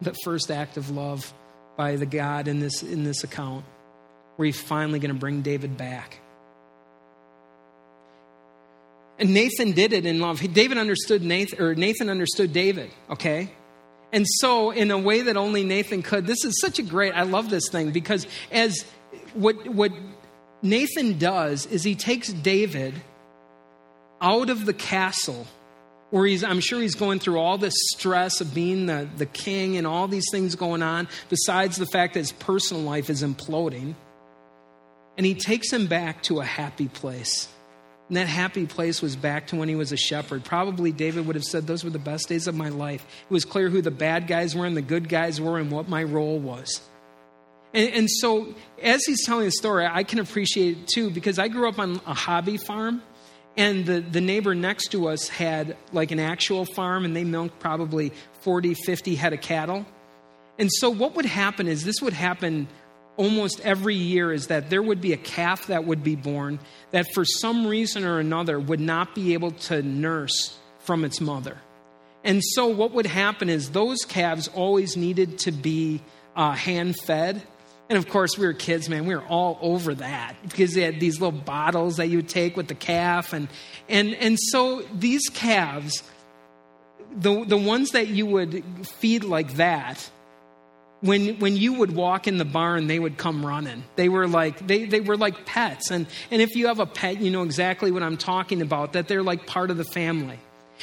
The 0.00 0.14
first 0.24 0.50
act 0.50 0.76
of 0.76 0.90
love 0.90 1.32
by 1.76 1.94
the 1.94 2.06
God 2.06 2.48
in 2.48 2.58
this, 2.58 2.82
in 2.82 3.04
this 3.04 3.22
account, 3.22 3.64
where 4.34 4.46
he's 4.46 4.60
finally 4.60 4.98
going 4.98 5.14
to 5.14 5.20
bring 5.20 5.42
David 5.42 5.76
back. 5.76 6.18
And 9.20 9.32
Nathan 9.32 9.70
did 9.72 9.92
it 9.92 10.06
in 10.06 10.18
love. 10.18 10.40
David 10.52 10.76
understood 10.76 11.22
Nathan, 11.22 11.62
or 11.62 11.76
Nathan 11.76 12.10
understood 12.10 12.52
David, 12.52 12.90
okay? 13.10 13.50
And 14.14 14.28
so, 14.38 14.70
in 14.70 14.92
a 14.92 14.98
way 14.98 15.22
that 15.22 15.36
only 15.36 15.64
Nathan 15.64 16.00
could, 16.00 16.24
this 16.24 16.44
is 16.44 16.60
such 16.60 16.78
a 16.78 16.82
great, 16.82 17.14
I 17.14 17.24
love 17.24 17.50
this 17.50 17.68
thing 17.68 17.90
because 17.90 18.28
as 18.52 18.84
what, 19.34 19.66
what 19.66 19.90
Nathan 20.62 21.18
does 21.18 21.66
is 21.66 21.82
he 21.82 21.96
takes 21.96 22.28
David 22.28 22.94
out 24.20 24.50
of 24.50 24.66
the 24.66 24.72
castle 24.72 25.48
where 26.10 26.26
he's, 26.26 26.44
I'm 26.44 26.60
sure 26.60 26.80
he's 26.80 26.94
going 26.94 27.18
through 27.18 27.40
all 27.40 27.58
this 27.58 27.74
stress 27.92 28.40
of 28.40 28.54
being 28.54 28.86
the, 28.86 29.08
the 29.16 29.26
king 29.26 29.76
and 29.76 29.84
all 29.84 30.06
these 30.06 30.30
things 30.30 30.54
going 30.54 30.80
on, 30.80 31.08
besides 31.28 31.76
the 31.76 31.86
fact 31.86 32.14
that 32.14 32.20
his 32.20 32.30
personal 32.30 32.84
life 32.84 33.10
is 33.10 33.24
imploding. 33.24 33.96
And 35.16 35.26
he 35.26 35.34
takes 35.34 35.72
him 35.72 35.88
back 35.88 36.22
to 36.24 36.38
a 36.38 36.44
happy 36.44 36.86
place. 36.86 37.48
And 38.08 38.16
that 38.18 38.26
happy 38.26 38.66
place 38.66 39.00
was 39.00 39.16
back 39.16 39.46
to 39.48 39.56
when 39.56 39.68
he 39.68 39.74
was 39.74 39.90
a 39.90 39.96
shepherd. 39.96 40.44
Probably 40.44 40.92
David 40.92 41.26
would 41.26 41.36
have 41.36 41.44
said, 41.44 41.66
Those 41.66 41.84
were 41.84 41.90
the 41.90 41.98
best 41.98 42.28
days 42.28 42.46
of 42.46 42.54
my 42.54 42.68
life. 42.68 43.04
It 43.28 43.32
was 43.32 43.44
clear 43.44 43.70
who 43.70 43.80
the 43.80 43.90
bad 43.90 44.26
guys 44.26 44.54
were 44.54 44.66
and 44.66 44.76
the 44.76 44.82
good 44.82 45.08
guys 45.08 45.40
were 45.40 45.58
and 45.58 45.70
what 45.70 45.88
my 45.88 46.02
role 46.02 46.38
was. 46.38 46.82
And, 47.72 47.92
and 47.92 48.10
so, 48.10 48.54
as 48.82 49.04
he's 49.04 49.24
telling 49.24 49.46
the 49.46 49.52
story, 49.52 49.86
I 49.86 50.04
can 50.04 50.18
appreciate 50.18 50.78
it 50.78 50.88
too 50.88 51.10
because 51.10 51.38
I 51.38 51.48
grew 51.48 51.68
up 51.68 51.78
on 51.78 52.00
a 52.06 52.14
hobby 52.14 52.56
farm. 52.56 53.02
And 53.56 53.86
the, 53.86 54.00
the 54.00 54.20
neighbor 54.20 54.52
next 54.54 54.88
to 54.88 55.08
us 55.08 55.28
had 55.28 55.76
like 55.92 56.10
an 56.10 56.18
actual 56.18 56.64
farm, 56.64 57.04
and 57.04 57.14
they 57.14 57.22
milked 57.22 57.60
probably 57.60 58.12
40, 58.40 58.74
50 58.74 59.14
head 59.14 59.32
of 59.32 59.40
cattle. 59.40 59.86
And 60.58 60.70
so, 60.72 60.90
what 60.90 61.14
would 61.14 61.24
happen 61.24 61.68
is 61.68 61.84
this 61.84 62.02
would 62.02 62.12
happen 62.12 62.68
almost 63.16 63.60
every 63.60 63.94
year 63.94 64.32
is 64.32 64.48
that 64.48 64.70
there 64.70 64.82
would 64.82 65.00
be 65.00 65.12
a 65.12 65.16
calf 65.16 65.68
that 65.68 65.84
would 65.84 66.02
be 66.02 66.16
born 66.16 66.58
that 66.90 67.06
for 67.14 67.24
some 67.24 67.66
reason 67.66 68.04
or 68.04 68.18
another 68.18 68.58
would 68.58 68.80
not 68.80 69.14
be 69.14 69.34
able 69.34 69.52
to 69.52 69.82
nurse 69.82 70.56
from 70.80 71.04
its 71.04 71.20
mother. 71.20 71.58
And 72.24 72.42
so 72.42 72.66
what 72.66 72.92
would 72.92 73.06
happen 73.06 73.50
is 73.50 73.70
those 73.70 74.04
calves 74.04 74.48
always 74.48 74.96
needed 74.96 75.38
to 75.40 75.52
be 75.52 76.00
uh, 76.34 76.52
hand 76.52 76.96
fed. 77.04 77.42
And 77.88 77.98
of 77.98 78.08
course, 78.08 78.38
we 78.38 78.46
were 78.46 78.54
kids, 78.54 78.88
man. 78.88 79.06
We 79.06 79.14
were 79.14 79.26
all 79.26 79.58
over 79.60 79.94
that 79.96 80.36
because 80.42 80.72
they 80.72 80.80
had 80.80 81.00
these 81.00 81.20
little 81.20 81.38
bottles 81.38 81.98
that 81.98 82.08
you 82.08 82.18
would 82.18 82.30
take 82.30 82.56
with 82.56 82.66
the 82.66 82.74
calf, 82.74 83.34
and 83.34 83.46
and 83.90 84.14
and 84.14 84.38
so 84.40 84.80
these 84.94 85.28
calves, 85.28 86.02
the 87.14 87.44
the 87.44 87.58
ones 87.58 87.90
that 87.90 88.08
you 88.08 88.24
would 88.24 88.64
feed 88.86 89.22
like 89.22 89.56
that, 89.56 90.10
when 91.04 91.38
when 91.38 91.54
you 91.54 91.74
would 91.74 91.94
walk 91.94 92.26
in 92.26 92.38
the 92.38 92.46
barn 92.46 92.86
they 92.86 92.98
would 92.98 93.18
come 93.18 93.44
running. 93.44 93.84
They 93.96 94.08
were 94.08 94.26
like 94.26 94.66
they, 94.66 94.86
they 94.86 95.00
were 95.00 95.18
like 95.18 95.44
pets. 95.44 95.90
And 95.90 96.06
and 96.30 96.40
if 96.40 96.56
you 96.56 96.68
have 96.68 96.80
a 96.80 96.86
pet 96.86 97.20
you 97.20 97.30
know 97.30 97.42
exactly 97.42 97.90
what 97.90 98.02
i'm 98.02 98.16
talking 98.16 98.62
about 98.62 98.94
that 98.94 99.06
they're 99.06 99.22
like 99.22 99.46
part 99.46 99.70
of 99.70 99.76
the 99.76 99.84
family. 99.84 100.38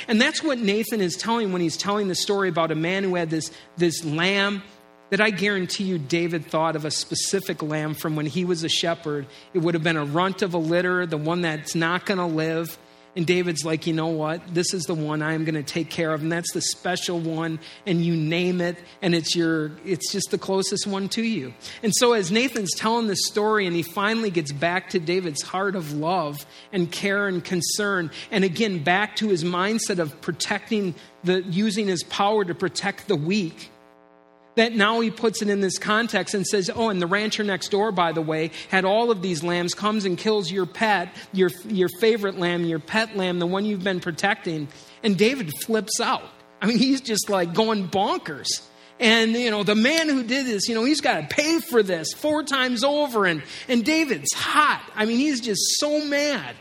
And 0.07 0.21
that's 0.21 0.43
what 0.43 0.59
nathan 0.59 1.01
is 1.01 1.17
telling 1.17 1.51
when 1.51 1.61
he's 1.61 1.75
telling 1.75 2.07
the 2.07 2.15
story 2.15 2.49
about 2.49 2.71
a 2.71 2.75
man 2.75 3.03
who 3.03 3.15
had 3.15 3.31
this 3.31 3.51
this 3.77 4.05
lamb 4.05 4.61
that 5.09 5.19
i 5.19 5.31
guarantee 5.31 5.85
you 5.85 5.97
david 5.97 6.45
thought 6.45 6.75
of 6.75 6.85
a 6.85 6.91
specific 6.91 7.63
lamb 7.63 7.95
from 7.95 8.15
when 8.15 8.27
he 8.27 8.45
was 8.45 8.63
a 8.63 8.69
shepherd. 8.69 9.25
It 9.53 9.59
would 9.59 9.73
have 9.73 9.83
been 9.83 9.97
a 9.97 10.05
runt 10.05 10.43
of 10.43 10.53
a 10.53 10.59
litter 10.59 11.05
the 11.07 11.17
one 11.17 11.41
that's 11.41 11.73
not 11.73 12.05
going 12.05 12.19
to 12.19 12.25
live 12.25 12.77
and 13.15 13.25
David's 13.25 13.65
like, 13.65 13.87
you 13.87 13.93
know 13.93 14.07
what? 14.07 14.41
This 14.53 14.73
is 14.73 14.83
the 14.83 14.93
one 14.93 15.21
I'm 15.21 15.43
going 15.43 15.55
to 15.55 15.63
take 15.63 15.89
care 15.89 16.13
of, 16.13 16.21
and 16.21 16.31
that's 16.31 16.53
the 16.53 16.61
special 16.61 17.19
one, 17.19 17.59
and 17.85 18.03
you 18.03 18.15
name 18.15 18.61
it, 18.61 18.77
and 19.01 19.13
it's 19.13 19.35
your 19.35 19.71
it's 19.85 20.11
just 20.11 20.31
the 20.31 20.37
closest 20.37 20.87
one 20.87 21.09
to 21.09 21.21
you. 21.21 21.53
And 21.83 21.93
so 21.95 22.13
as 22.13 22.31
Nathan's 22.31 22.73
telling 22.75 23.07
this 23.07 23.25
story, 23.25 23.67
and 23.67 23.75
he 23.75 23.83
finally 23.83 24.29
gets 24.29 24.51
back 24.51 24.89
to 24.91 24.99
David's 24.99 25.41
heart 25.41 25.75
of 25.75 25.93
love 25.93 26.45
and 26.71 26.91
care 26.91 27.27
and 27.27 27.43
concern, 27.43 28.11
and 28.31 28.43
again 28.43 28.83
back 28.83 29.15
to 29.17 29.27
his 29.27 29.43
mindset 29.43 29.99
of 29.99 30.19
protecting 30.21 30.95
the 31.23 31.43
using 31.43 31.87
his 31.87 32.03
power 32.03 32.45
to 32.45 32.55
protect 32.55 33.07
the 33.07 33.15
weak 33.15 33.71
that 34.55 34.73
now 34.73 34.99
he 34.99 35.09
puts 35.09 35.41
it 35.41 35.49
in 35.49 35.61
this 35.61 35.77
context 35.77 36.33
and 36.33 36.45
says, 36.45 36.69
Oh, 36.73 36.89
and 36.89 37.01
the 37.01 37.07
rancher 37.07 37.43
next 37.43 37.69
door, 37.69 37.91
by 37.91 38.11
the 38.11 38.21
way, 38.21 38.51
had 38.69 38.85
all 38.85 39.11
of 39.11 39.21
these 39.21 39.43
lambs, 39.43 39.73
comes 39.73 40.05
and 40.05 40.17
kills 40.17 40.51
your 40.51 40.65
pet, 40.65 41.13
your, 41.31 41.49
your 41.67 41.89
favorite 41.99 42.37
lamb, 42.37 42.65
your 42.65 42.79
pet 42.79 43.15
lamb, 43.15 43.39
the 43.39 43.47
one 43.47 43.65
you've 43.65 43.83
been 43.83 43.99
protecting. 43.99 44.67
And 45.03 45.17
David 45.17 45.51
flips 45.61 45.99
out. 46.01 46.23
I 46.61 46.67
mean, 46.67 46.77
he's 46.77 47.01
just 47.01 47.29
like 47.29 47.53
going 47.53 47.87
bonkers. 47.87 48.49
And, 48.99 49.31
you 49.31 49.49
know, 49.49 49.63
the 49.63 49.73
man 49.73 50.09
who 50.09 50.21
did 50.21 50.45
this, 50.45 50.69
you 50.69 50.75
know, 50.75 50.83
he's 50.83 51.01
got 51.01 51.21
to 51.21 51.35
pay 51.35 51.59
for 51.59 51.81
this 51.81 52.13
four 52.13 52.43
times 52.43 52.83
over. 52.83 53.25
And, 53.25 53.41
and 53.67 53.83
David's 53.83 54.31
hot. 54.31 54.83
I 54.95 55.05
mean, 55.05 55.17
he's 55.17 55.41
just 55.41 55.61
so 55.79 56.05
mad. 56.05 56.55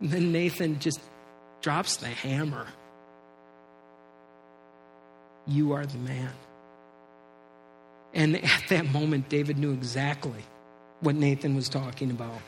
And 0.00 0.10
then 0.10 0.32
Nathan 0.32 0.78
just 0.78 0.98
drops 1.60 1.96
the 1.98 2.06
hammer. 2.06 2.66
You 5.46 5.72
are 5.72 5.86
the 5.86 5.98
man. 5.98 6.32
And 8.14 8.36
at 8.44 8.62
that 8.68 8.90
moment, 8.90 9.28
David 9.28 9.58
knew 9.58 9.72
exactly 9.72 10.42
what 11.00 11.14
Nathan 11.14 11.54
was 11.54 11.68
talking 11.68 12.10
about. 12.10 12.40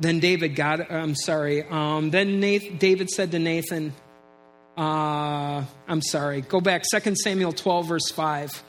Then 0.00 0.20
David 0.20 0.54
got, 0.54 0.90
I'm 0.92 1.14
sorry, 1.14 1.64
um, 1.64 2.10
then 2.10 2.38
Nathan, 2.38 2.76
David 2.76 3.10
said 3.10 3.32
to 3.32 3.38
Nathan, 3.38 3.92
uh, 4.76 5.64
I'm 5.88 6.02
sorry, 6.02 6.42
go 6.42 6.60
back, 6.60 6.84
2 6.94 7.16
Samuel 7.16 7.52
12, 7.52 7.86
verse 7.88 8.10
5. 8.10 8.62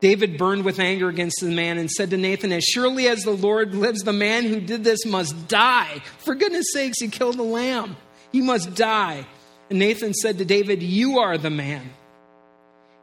David 0.00 0.36
burned 0.36 0.64
with 0.64 0.80
anger 0.80 1.08
against 1.08 1.36
the 1.40 1.50
man 1.50 1.78
and 1.78 1.88
said 1.88 2.10
to 2.10 2.16
Nathan, 2.16 2.50
As 2.50 2.64
surely 2.64 3.06
as 3.06 3.22
the 3.22 3.30
Lord 3.30 3.72
lives, 3.72 4.02
the 4.02 4.12
man 4.12 4.42
who 4.42 4.58
did 4.58 4.82
this 4.82 5.06
must 5.06 5.46
die. 5.46 6.02
For 6.18 6.34
goodness 6.34 6.72
sakes, 6.72 7.00
he 7.00 7.06
killed 7.06 7.38
a 7.38 7.44
lamb. 7.44 7.96
He 8.32 8.40
must 8.40 8.74
die. 8.74 9.26
And 9.72 9.78
Nathan 9.78 10.12
said 10.12 10.36
to 10.36 10.44
David, 10.44 10.82
You 10.82 11.20
are 11.20 11.38
the 11.38 11.48
man. 11.48 11.94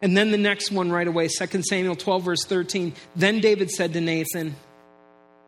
And 0.03 0.15
then 0.15 0.29
the 0.29 0.37
next 0.37 0.71
one 0.71 0.91
right 0.91 1.07
away, 1.07 1.27
2 1.27 1.63
Samuel 1.63 1.95
12, 1.95 2.23
verse 2.23 2.45
13. 2.45 2.93
Then 3.15 3.39
David 3.39 3.71
said 3.71 3.93
to 3.93 4.01
Nathan, 4.01 4.55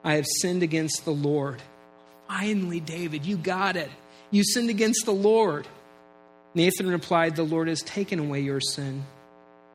I 0.04 0.16
have 0.16 0.26
sinned 0.26 0.64
against 0.64 1.06
the 1.06 1.12
Lord. 1.12 1.62
Finally, 2.28 2.80
David, 2.80 3.24
you 3.24 3.38
got 3.38 3.76
it. 3.76 3.92
You 4.32 4.44
sinned 4.44 4.72
against 4.72 5.06
the 5.06 5.14
Lord. 5.14 5.68
Nathan 6.56 6.90
replied, 6.90 7.36
The 7.36 7.44
Lord 7.44 7.68
has 7.68 7.84
taken 7.84 8.18
away 8.18 8.40
your 8.40 8.60
sin. 8.60 9.06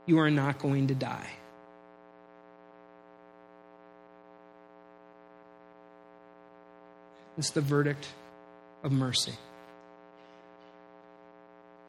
You 0.04 0.18
are 0.18 0.32
not 0.32 0.58
going 0.58 0.88
to 0.88 0.96
die. 0.96 1.30
It's 7.38 7.50
the 7.50 7.60
verdict 7.60 8.08
of 8.82 8.90
mercy. 8.90 9.34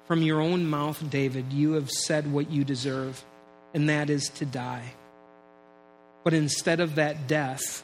From 0.08 0.22
your 0.22 0.40
own 0.40 0.66
mouth, 0.66 1.10
David, 1.10 1.52
you 1.52 1.74
have 1.74 1.92
said 1.92 2.32
what 2.32 2.50
you 2.50 2.64
deserve, 2.64 3.24
and 3.74 3.90
that 3.90 4.10
is 4.10 4.30
to 4.36 4.46
die. 4.46 4.94
But 6.24 6.34
instead 6.34 6.80
of 6.80 6.96
that 6.96 7.28
death, 7.28 7.84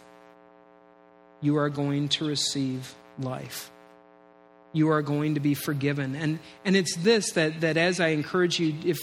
you 1.41 1.57
are 1.57 1.69
going 1.69 2.07
to 2.09 2.25
receive 2.25 2.95
life. 3.19 3.69
You 4.71 4.89
are 4.91 5.01
going 5.01 5.33
to 5.33 5.41
be 5.41 5.53
forgiven. 5.53 6.15
And, 6.15 6.39
and 6.63 6.77
it's 6.77 6.95
this 6.95 7.33
that, 7.33 7.59
that 7.61 7.75
as 7.75 7.99
I 7.99 8.07
encourage 8.07 8.57
you, 8.57 8.73
if, 8.85 8.99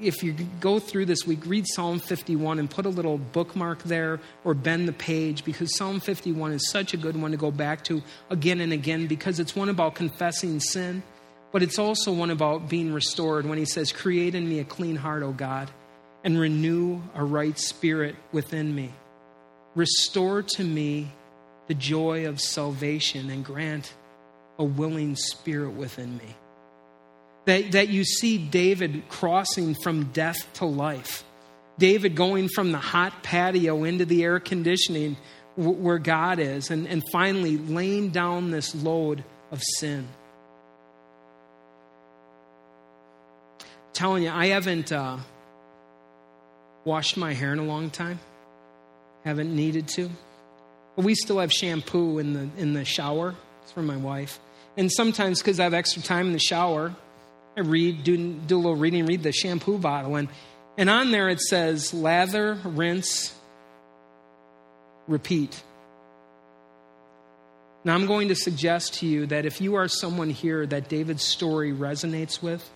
if 0.00 0.22
you 0.22 0.34
go 0.60 0.78
through 0.78 1.06
this 1.06 1.26
week, 1.26 1.46
read 1.46 1.66
Psalm 1.66 1.98
51 2.00 2.58
and 2.58 2.70
put 2.70 2.84
a 2.84 2.90
little 2.90 3.16
bookmark 3.16 3.82
there 3.84 4.20
or 4.44 4.52
bend 4.52 4.86
the 4.86 4.92
page 4.92 5.42
because 5.42 5.74
Psalm 5.74 6.00
51 6.00 6.52
is 6.52 6.70
such 6.70 6.92
a 6.92 6.98
good 6.98 7.20
one 7.20 7.30
to 7.30 7.38
go 7.38 7.50
back 7.50 7.82
to 7.84 8.02
again 8.28 8.60
and 8.60 8.74
again 8.74 9.06
because 9.06 9.40
it's 9.40 9.56
one 9.56 9.70
about 9.70 9.94
confessing 9.94 10.60
sin 10.60 11.02
but 11.52 11.62
it's 11.62 11.78
also 11.78 12.12
one 12.12 12.30
about 12.30 12.68
being 12.68 12.92
restored 12.92 13.46
when 13.46 13.58
he 13.58 13.66
says, 13.66 13.92
Create 13.92 14.34
in 14.34 14.48
me 14.48 14.58
a 14.58 14.64
clean 14.64 14.96
heart, 14.96 15.22
O 15.22 15.32
God, 15.32 15.70
and 16.24 16.38
renew 16.38 17.00
a 17.14 17.22
right 17.22 17.58
spirit 17.58 18.16
within 18.32 18.74
me. 18.74 18.90
Restore 19.74 20.42
to 20.42 20.64
me 20.64 21.12
the 21.68 21.74
joy 21.74 22.26
of 22.26 22.40
salvation 22.40 23.30
and 23.30 23.44
grant 23.44 23.92
a 24.58 24.64
willing 24.64 25.16
spirit 25.16 25.72
within 25.72 26.16
me. 26.16 26.36
That, 27.44 27.72
that 27.72 27.88
you 27.88 28.04
see 28.04 28.38
David 28.38 29.08
crossing 29.08 29.74
from 29.74 30.04
death 30.12 30.36
to 30.54 30.64
life. 30.64 31.24
David 31.78 32.14
going 32.14 32.48
from 32.48 32.72
the 32.72 32.78
hot 32.78 33.22
patio 33.22 33.84
into 33.84 34.04
the 34.04 34.22
air 34.22 34.38
conditioning 34.40 35.16
where 35.56 35.98
God 35.98 36.38
is, 36.38 36.70
and, 36.70 36.86
and 36.86 37.02
finally 37.12 37.58
laying 37.58 38.08
down 38.08 38.50
this 38.50 38.74
load 38.74 39.22
of 39.50 39.60
sin. 39.78 40.08
Telling 43.92 44.22
you, 44.22 44.30
I 44.30 44.46
haven't 44.46 44.92
uh, 44.92 45.18
washed 46.84 47.16
my 47.16 47.32
hair 47.32 47.52
in 47.52 47.58
a 47.58 47.64
long 47.64 47.90
time. 47.90 48.20
Haven't 49.24 49.54
needed 49.54 49.88
to. 49.88 50.10
But 50.96 51.04
we 51.04 51.14
still 51.14 51.38
have 51.38 51.52
shampoo 51.52 52.18
in 52.18 52.32
the 52.32 52.48
in 52.60 52.72
the 52.74 52.84
shower. 52.84 53.34
It's 53.62 53.72
for 53.72 53.82
my 53.82 53.96
wife. 53.96 54.38
And 54.76 54.90
sometimes, 54.90 55.40
because 55.40 55.60
I 55.60 55.64
have 55.64 55.74
extra 55.74 56.02
time 56.02 56.26
in 56.26 56.32
the 56.32 56.38
shower, 56.38 56.94
I 57.56 57.60
read, 57.60 58.04
do, 58.04 58.16
do 58.16 58.56
a 58.56 58.58
little 58.58 58.76
reading, 58.76 59.04
read 59.06 59.22
the 59.22 59.32
shampoo 59.32 59.78
bottle. 59.78 60.16
And, 60.16 60.28
and 60.78 60.88
on 60.88 61.10
there 61.10 61.28
it 61.28 61.40
says 61.40 61.92
lather, 61.92 62.58
rinse, 62.64 63.34
repeat. 65.06 65.62
Now, 67.84 67.94
I'm 67.94 68.06
going 68.06 68.28
to 68.28 68.34
suggest 68.34 68.94
to 69.00 69.06
you 69.06 69.26
that 69.26 69.44
if 69.44 69.60
you 69.60 69.74
are 69.74 69.88
someone 69.88 70.30
here 70.30 70.64
that 70.66 70.88
David's 70.88 71.24
story 71.24 71.72
resonates 71.72 72.40
with, 72.40 72.68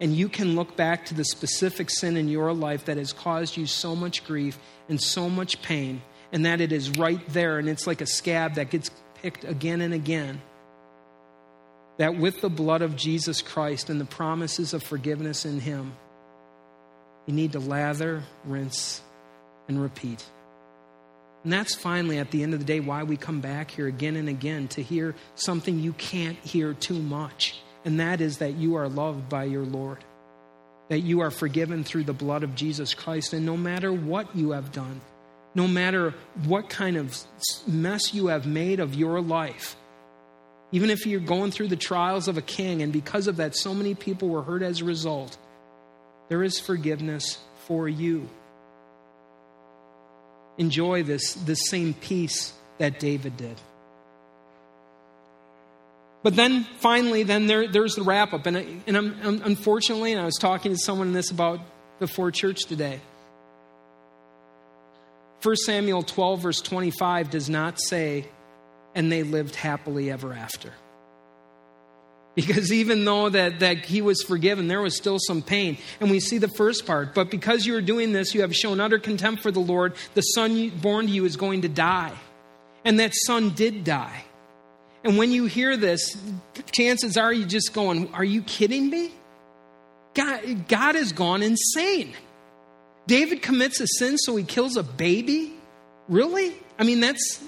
and 0.00 0.14
you 0.14 0.28
can 0.28 0.54
look 0.54 0.76
back 0.76 1.06
to 1.06 1.14
the 1.14 1.24
specific 1.24 1.90
sin 1.90 2.16
in 2.16 2.28
your 2.28 2.52
life 2.52 2.84
that 2.84 2.96
has 2.96 3.12
caused 3.12 3.56
you 3.56 3.66
so 3.66 3.96
much 3.96 4.24
grief 4.24 4.58
and 4.88 5.00
so 5.00 5.28
much 5.28 5.60
pain, 5.62 6.02
and 6.32 6.46
that 6.46 6.60
it 6.60 6.72
is 6.72 6.90
right 6.90 7.20
there, 7.28 7.58
and 7.58 7.68
it's 7.68 7.86
like 7.86 8.00
a 8.00 8.06
scab 8.06 8.54
that 8.54 8.70
gets 8.70 8.90
picked 9.22 9.44
again 9.44 9.80
and 9.80 9.92
again. 9.92 10.40
That 11.96 12.16
with 12.16 12.40
the 12.40 12.50
blood 12.50 12.82
of 12.82 12.94
Jesus 12.94 13.42
Christ 13.42 13.90
and 13.90 14.00
the 14.00 14.04
promises 14.04 14.72
of 14.72 14.82
forgiveness 14.82 15.44
in 15.44 15.58
Him, 15.58 15.92
you 17.26 17.34
need 17.34 17.52
to 17.52 17.58
lather, 17.58 18.22
rinse, 18.44 19.02
and 19.66 19.82
repeat. 19.82 20.24
And 21.44 21.52
that's 21.52 21.74
finally, 21.74 22.18
at 22.18 22.30
the 22.30 22.42
end 22.42 22.54
of 22.54 22.60
the 22.60 22.64
day, 22.64 22.80
why 22.80 23.02
we 23.02 23.16
come 23.16 23.40
back 23.40 23.70
here 23.70 23.86
again 23.86 24.16
and 24.16 24.28
again 24.28 24.68
to 24.68 24.82
hear 24.82 25.14
something 25.34 25.78
you 25.78 25.92
can't 25.92 26.38
hear 26.38 26.74
too 26.74 26.98
much. 26.98 27.60
And 27.84 28.00
that 28.00 28.20
is 28.20 28.38
that 28.38 28.54
you 28.54 28.76
are 28.76 28.88
loved 28.88 29.28
by 29.28 29.44
your 29.44 29.64
Lord, 29.64 29.98
that 30.88 31.00
you 31.00 31.20
are 31.20 31.30
forgiven 31.30 31.84
through 31.84 32.04
the 32.04 32.12
blood 32.12 32.42
of 32.42 32.54
Jesus 32.54 32.94
Christ. 32.94 33.32
And 33.32 33.46
no 33.46 33.56
matter 33.56 33.92
what 33.92 34.34
you 34.36 34.52
have 34.52 34.72
done, 34.72 35.00
no 35.54 35.66
matter 35.66 36.14
what 36.44 36.68
kind 36.68 36.96
of 36.96 37.16
mess 37.66 38.12
you 38.12 38.26
have 38.26 38.46
made 38.46 38.80
of 38.80 38.94
your 38.94 39.20
life, 39.20 39.76
even 40.70 40.90
if 40.90 41.06
you're 41.06 41.20
going 41.20 41.50
through 41.50 41.68
the 41.68 41.76
trials 41.76 42.28
of 42.28 42.36
a 42.36 42.42
king, 42.42 42.82
and 42.82 42.92
because 42.92 43.26
of 43.26 43.36
that, 43.36 43.56
so 43.56 43.72
many 43.72 43.94
people 43.94 44.28
were 44.28 44.42
hurt 44.42 44.62
as 44.62 44.80
a 44.80 44.84
result, 44.84 45.38
there 46.28 46.42
is 46.42 46.58
forgiveness 46.58 47.38
for 47.66 47.88
you 47.88 48.28
enjoy 50.58 51.04
this, 51.04 51.34
this 51.34 51.68
same 51.68 51.94
peace 51.94 52.52
that 52.78 52.98
David 52.98 53.36
did. 53.36 53.56
But 56.22 56.34
then 56.34 56.64
finally, 56.80 57.22
then 57.22 57.46
there, 57.46 57.68
there's 57.68 57.94
the 57.94 58.02
wrap 58.02 58.32
up. 58.32 58.46
And, 58.46 58.82
and 58.86 58.96
I'm, 58.96 59.42
unfortunately, 59.44 60.12
and 60.12 60.20
I 60.20 60.24
was 60.24 60.36
talking 60.36 60.72
to 60.72 60.78
someone 60.78 61.08
in 61.08 61.12
this 61.12 61.30
about 61.30 61.60
before 62.00 62.30
church 62.30 62.64
today. 62.66 63.00
1 65.42 65.56
Samuel 65.56 66.02
12, 66.02 66.40
verse 66.40 66.60
25 66.60 67.30
does 67.30 67.48
not 67.48 67.80
say, 67.80 68.26
and 68.94 69.12
they 69.12 69.22
lived 69.22 69.54
happily 69.54 70.10
ever 70.10 70.32
after. 70.32 70.72
Because 72.34 72.72
even 72.72 73.04
though 73.04 73.28
that, 73.28 73.60
that 73.60 73.84
he 73.84 74.00
was 74.00 74.22
forgiven, 74.22 74.68
there 74.68 74.80
was 74.80 74.96
still 74.96 75.18
some 75.20 75.42
pain. 75.42 75.78
And 76.00 76.10
we 76.10 76.20
see 76.20 76.38
the 76.38 76.48
first 76.48 76.86
part. 76.86 77.14
But 77.14 77.30
because 77.30 77.66
you 77.66 77.74
are 77.76 77.80
doing 77.80 78.12
this, 78.12 78.34
you 78.34 78.42
have 78.42 78.54
shown 78.54 78.80
utter 78.80 78.98
contempt 78.98 79.42
for 79.42 79.50
the 79.50 79.60
Lord. 79.60 79.94
The 80.14 80.20
son 80.20 80.70
born 80.70 81.06
to 81.06 81.12
you 81.12 81.24
is 81.24 81.36
going 81.36 81.62
to 81.62 81.68
die. 81.68 82.14
And 82.84 83.00
that 83.00 83.12
son 83.26 83.50
did 83.50 83.82
die. 83.82 84.24
And 85.04 85.16
when 85.16 85.30
you 85.32 85.46
hear 85.46 85.76
this, 85.76 86.16
chances 86.72 87.16
are 87.16 87.32
you're 87.32 87.48
just 87.48 87.72
going, 87.72 88.12
Are 88.14 88.24
you 88.24 88.42
kidding 88.42 88.90
me? 88.90 89.12
God, 90.14 90.68
God 90.68 90.94
has 90.94 91.12
gone 91.12 91.42
insane. 91.42 92.14
David 93.06 93.40
commits 93.40 93.80
a 93.80 93.86
sin, 93.86 94.18
so 94.18 94.36
he 94.36 94.44
kills 94.44 94.76
a 94.76 94.82
baby? 94.82 95.52
Really? 96.08 96.54
I 96.78 96.84
mean, 96.84 97.00
that's 97.00 97.42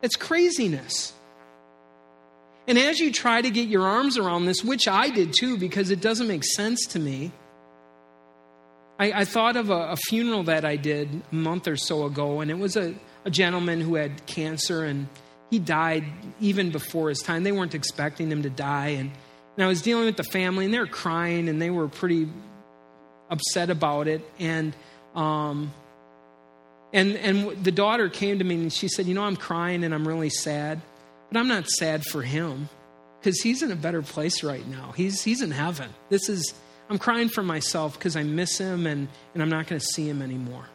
that's 0.00 0.16
craziness. 0.16 1.12
And 2.66 2.78
as 2.78 2.98
you 2.98 3.12
try 3.12 3.42
to 3.42 3.50
get 3.50 3.68
your 3.68 3.86
arms 3.86 4.16
around 4.16 4.46
this, 4.46 4.64
which 4.64 4.88
I 4.88 5.10
did 5.10 5.34
too, 5.38 5.58
because 5.58 5.90
it 5.90 6.00
doesn't 6.00 6.28
make 6.28 6.44
sense 6.44 6.86
to 6.88 6.98
me, 6.98 7.30
I, 8.98 9.12
I 9.12 9.24
thought 9.24 9.56
of 9.56 9.70
a, 9.70 9.90
a, 9.90 9.96
funeral 9.96 10.44
that 10.44 10.64
I 10.64 10.76
did 10.76 11.22
a 11.30 11.34
month 11.34 11.66
or 11.66 11.76
so 11.76 12.04
ago, 12.04 12.40
and 12.40 12.50
it 12.50 12.58
was 12.58 12.76
a, 12.76 12.94
a 13.24 13.30
gentleman 13.30 13.80
who 13.80 13.96
had 13.96 14.24
cancer, 14.26 14.84
and 14.84 15.08
he 15.50 15.58
died 15.58 16.04
even 16.40 16.70
before 16.70 17.08
his 17.08 17.20
time. 17.20 17.42
They 17.42 17.52
weren't 17.52 17.74
expecting 17.74 18.30
him 18.30 18.42
to 18.42 18.50
die. 18.50 18.88
And, 18.88 19.10
and 19.56 19.64
I 19.64 19.68
was 19.68 19.82
dealing 19.82 20.06
with 20.06 20.16
the 20.16 20.24
family, 20.24 20.64
and 20.64 20.74
they 20.74 20.78
were 20.78 20.86
crying, 20.86 21.48
and 21.48 21.60
they 21.60 21.70
were 21.70 21.88
pretty 21.88 22.28
upset 23.30 23.70
about 23.70 24.08
it. 24.08 24.22
And, 24.38 24.74
um, 25.14 25.72
and, 26.92 27.16
and 27.16 27.64
the 27.64 27.72
daughter 27.72 28.08
came 28.08 28.38
to 28.38 28.44
me, 28.44 28.54
and 28.54 28.72
she 28.72 28.88
said, 28.88 29.06
You 29.06 29.14
know, 29.14 29.24
I'm 29.24 29.36
crying, 29.36 29.84
and 29.84 29.94
I'm 29.94 30.06
really 30.06 30.30
sad. 30.30 30.80
But 31.30 31.38
I'm 31.38 31.48
not 31.48 31.68
sad 31.68 32.04
for 32.04 32.22
him 32.22 32.68
because 33.20 33.40
he's 33.40 33.62
in 33.62 33.72
a 33.72 33.76
better 33.76 34.02
place 34.02 34.42
right 34.42 34.66
now. 34.68 34.92
He's, 34.96 35.22
he's 35.22 35.40
in 35.40 35.50
heaven. 35.50 35.90
This 36.10 36.28
is, 36.28 36.54
I'm 36.90 36.98
crying 36.98 37.28
for 37.28 37.42
myself 37.42 37.98
because 37.98 38.16
I 38.16 38.22
miss 38.22 38.58
him 38.58 38.86
and, 38.86 39.08
and 39.32 39.42
I'm 39.42 39.48
not 39.48 39.66
going 39.66 39.80
to 39.80 39.86
see 39.86 40.08
him 40.08 40.20
anymore. 40.20 40.66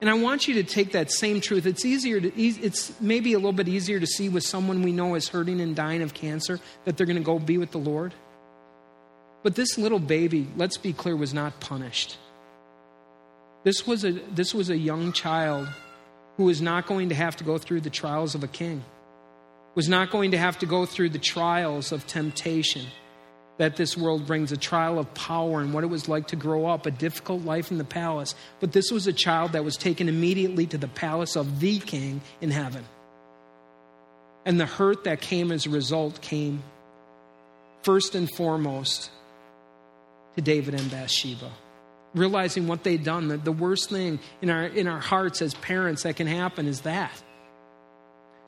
And 0.00 0.08
I 0.08 0.14
want 0.14 0.48
you 0.48 0.54
to 0.54 0.62
take 0.62 0.92
that 0.92 1.10
same 1.10 1.40
truth. 1.40 1.66
It's 1.66 1.84
easier 1.84 2.20
to, 2.20 2.42
it's 2.42 2.98
maybe 3.00 3.34
a 3.34 3.38
little 3.38 3.52
bit 3.52 3.68
easier 3.68 4.00
to 4.00 4.06
see 4.06 4.28
with 4.28 4.44
someone 4.44 4.82
we 4.82 4.92
know 4.92 5.14
is 5.14 5.28
hurting 5.28 5.60
and 5.60 5.76
dying 5.76 6.00
of 6.00 6.14
cancer 6.14 6.58
that 6.84 6.96
they're 6.96 7.06
going 7.06 7.18
to 7.18 7.22
go 7.22 7.38
be 7.38 7.58
with 7.58 7.70
the 7.70 7.78
Lord. 7.78 8.14
But 9.42 9.54
this 9.54 9.76
little 9.76 9.98
baby, 9.98 10.48
let's 10.56 10.78
be 10.78 10.92
clear, 10.92 11.16
was 11.16 11.34
not 11.34 11.60
punished. 11.60 12.16
This 13.62 13.86
was 13.86 14.04
a, 14.04 14.12
this 14.12 14.54
was 14.54 14.70
a 14.70 14.76
young 14.76 15.12
child 15.12 15.68
who 16.38 16.44
was 16.44 16.62
not 16.62 16.86
going 16.86 17.10
to 17.10 17.14
have 17.14 17.36
to 17.36 17.44
go 17.44 17.58
through 17.58 17.82
the 17.82 17.90
trials 17.90 18.34
of 18.34 18.42
a 18.42 18.48
king 18.48 18.82
was 19.74 19.88
not 19.88 20.10
going 20.10 20.32
to 20.32 20.38
have 20.38 20.58
to 20.58 20.66
go 20.66 20.84
through 20.84 21.10
the 21.10 21.18
trials 21.18 21.92
of 21.92 22.06
temptation 22.06 22.86
that 23.58 23.76
this 23.76 23.96
world 23.96 24.26
brings 24.26 24.52
a 24.52 24.56
trial 24.56 24.98
of 24.98 25.12
power 25.14 25.60
and 25.60 25.74
what 25.74 25.84
it 25.84 25.88
was 25.88 26.08
like 26.08 26.28
to 26.28 26.36
grow 26.36 26.66
up, 26.66 26.86
a 26.86 26.90
difficult 26.90 27.44
life 27.44 27.70
in 27.70 27.78
the 27.78 27.84
palace. 27.84 28.34
But 28.58 28.72
this 28.72 28.90
was 28.90 29.06
a 29.06 29.12
child 29.12 29.52
that 29.52 29.64
was 29.64 29.76
taken 29.76 30.08
immediately 30.08 30.66
to 30.66 30.78
the 30.78 30.88
palace 30.88 31.36
of 31.36 31.60
the 31.60 31.78
king 31.78 32.22
in 32.40 32.50
heaven. 32.50 32.84
And 34.46 34.58
the 34.58 34.66
hurt 34.66 35.04
that 35.04 35.20
came 35.20 35.52
as 35.52 35.66
a 35.66 35.70
result 35.70 36.22
came 36.22 36.62
first 37.82 38.14
and 38.14 38.30
foremost 38.34 39.10
to 40.36 40.42
David 40.42 40.74
and 40.74 40.90
Bathsheba. 40.90 41.50
Realizing 42.14 42.66
what 42.66 42.82
they'd 42.82 43.04
done, 43.04 43.28
that 43.28 43.44
the 43.44 43.52
worst 43.52 43.90
thing 43.90 44.18
in 44.40 44.50
our, 44.50 44.64
in 44.64 44.88
our 44.88 45.00
hearts 45.00 45.42
as 45.42 45.54
parents 45.54 46.04
that 46.04 46.16
can 46.16 46.26
happen 46.26 46.66
is 46.66 46.80
that 46.80 47.12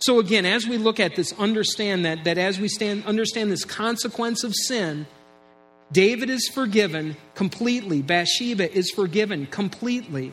so 0.03 0.19
again, 0.19 0.45
as 0.45 0.67
we 0.67 0.79
look 0.79 0.99
at 0.99 1.15
this, 1.15 1.33
understand 1.39 2.05
that, 2.07 2.25
that 2.25 2.37
as 2.37 2.59
we 2.59 2.67
stand, 2.67 3.05
understand 3.07 3.53
this 3.53 3.65
consequence 3.65 4.43
of 4.43 4.53
sin, 4.53 5.07
David 5.93 6.29
is 6.29 6.49
forgiven 6.49 7.17
completely. 7.37 8.03
Bathsheba 8.03 8.73
is 8.73 8.91
forgiven 8.91 9.47
completely. 9.47 10.33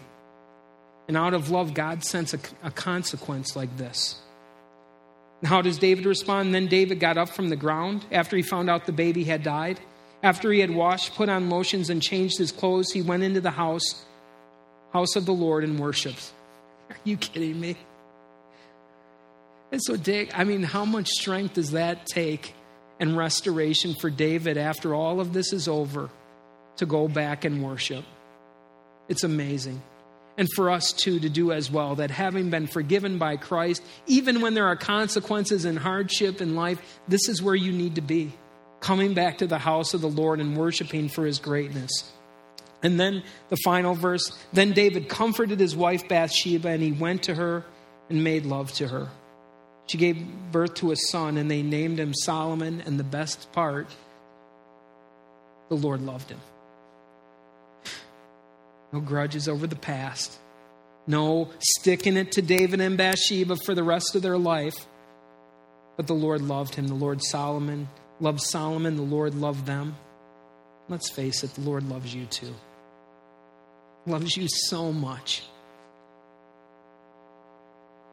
And 1.08 1.16
out 1.16 1.36
of 1.36 1.52
love, 1.52 1.76
God 1.76 2.04
sends 2.04 2.34
a, 2.34 2.40
a 2.64 2.72
consequence 2.72 3.56
like 3.56 3.78
this. 3.78 4.20
And 5.42 5.50
how 5.50 5.62
does 5.62 5.78
David 5.78 6.08
respond? 6.08 6.56
Then 6.56 6.66
David 6.66 7.00
got 7.00 7.20
up 7.20 7.30
from 7.30 7.50
the 7.50 7.56
ground 7.56 8.06
after 8.12 8.36
he 8.36 8.42
found 8.42 8.72
out 8.72 8.88
the 8.88 8.92
baby 8.92 9.24
had 9.24 9.44
died. 9.44 9.80
After 10.24 10.52
he 10.52 10.62
had 10.62 10.72
washed, 10.72 11.16
put 11.16 11.30
on 11.30 11.50
lotions, 11.50 11.92
and 11.92 12.02
changed 12.02 12.40
his 12.40 12.52
clothes, 12.52 12.92
he 12.92 13.04
went 13.04 13.24
into 13.24 13.40
the 13.40 13.52
house, 13.52 14.04
house 14.92 15.16
of 15.16 15.26
the 15.28 15.32
Lord, 15.32 15.64
and 15.64 15.80
worshiped. 15.80 16.34
Are 16.90 16.98
you 17.04 17.18
kidding 17.18 17.60
me? 17.60 17.78
And 19.72 19.82
so, 19.84 19.96
Dick, 19.96 20.38
I 20.38 20.44
mean, 20.44 20.64
how 20.64 20.86
much 20.86 21.10
strength 21.10 21.56
does 21.56 21.72
that 21.72 22.06
take 22.06 22.54
and 23.00 23.16
restoration 23.16 23.94
for 23.94 24.10
David 24.10 24.58
after 24.58 24.96
all 24.96 25.20
of 25.20 25.34
this 25.34 25.54
is 25.54 25.68
over 25.68 26.10
to 26.78 26.86
go 26.86 27.08
back 27.08 27.46
and 27.46 27.64
worship? 27.64 28.04
It's 29.08 29.24
amazing. 29.24 29.82
And 30.38 30.48
for 30.56 30.70
us 30.70 30.94
too 30.94 31.20
to 31.20 31.30
do 31.30 31.52
as 31.52 31.70
well, 31.70 31.96
that 31.96 32.12
having 32.12 32.50
been 32.50 32.68
forgiven 32.68 33.18
by 33.18 33.36
Christ, 33.36 33.84
even 34.08 34.42
when 34.42 34.54
there 34.54 34.68
are 34.68 34.78
consequences 34.78 35.66
and 35.66 35.78
hardship 35.78 36.42
in 36.42 36.56
life, 36.56 36.82
this 37.08 37.28
is 37.28 37.42
where 37.42 37.56
you 37.56 37.74
need 37.74 37.96
to 37.96 38.02
be. 38.02 38.32
Coming 38.80 39.14
back 39.14 39.40
to 39.40 39.48
the 39.48 39.58
house 39.58 39.94
of 39.94 40.00
the 40.00 40.10
Lord 40.10 40.40
and 40.40 40.56
worshiping 40.56 41.10
for 41.10 41.26
his 41.26 41.40
greatness. 41.40 41.92
And 42.82 42.98
then 42.98 43.24
the 43.50 43.58
final 43.66 43.94
verse 43.94 44.32
Then 44.54 44.72
David 44.72 45.10
comforted 45.10 45.60
his 45.60 45.76
wife 45.76 46.08
Bathsheba, 46.08 46.70
and 46.70 46.82
he 46.82 46.94
went 46.94 47.24
to 47.24 47.36
her 47.36 47.66
and 48.10 48.24
made 48.24 48.46
love 48.46 48.72
to 48.74 48.88
her. 48.88 49.10
She 49.90 49.98
gave 49.98 50.24
birth 50.52 50.76
to 50.76 50.92
a 50.92 50.96
son, 50.96 51.38
and 51.40 51.50
they 51.50 51.64
named 51.64 52.00
him 52.00 52.14
Solomon. 52.14 52.84
And 52.86 53.00
the 53.00 53.04
best 53.04 53.52
part, 53.52 53.88
the 55.68 55.76
Lord 55.76 56.02
loved 56.02 56.30
him. 56.30 56.40
No 58.94 59.00
grudges 59.00 59.50
over 59.50 59.66
the 59.66 59.76
past. 59.76 60.38
No 61.08 61.50
sticking 61.60 62.18
it 62.18 62.34
to 62.34 62.44
David 62.44 62.82
and 62.82 62.98
Bathsheba 62.98 63.56
for 63.66 63.74
the 63.74 63.84
rest 63.84 64.14
of 64.14 64.22
their 64.22 64.38
life. 64.38 64.76
But 65.98 66.06
the 66.06 66.14
Lord 66.14 66.42
loved 66.42 66.76
him. 66.76 66.88
The 66.88 66.94
Lord 66.94 67.24
Solomon 67.24 67.90
loved 68.20 68.42
Solomon. 68.42 68.96
The 68.96 69.02
Lord 69.02 69.34
loved 69.34 69.66
them. 69.66 69.96
Let's 70.88 71.10
face 71.10 71.44
it, 71.44 71.56
the 71.56 71.62
Lord 71.62 71.90
loves 71.90 72.14
you 72.14 72.28
too. 72.28 72.54
Loves 74.06 74.38
you 74.38 74.48
so 74.48 74.94
much. 74.94 75.44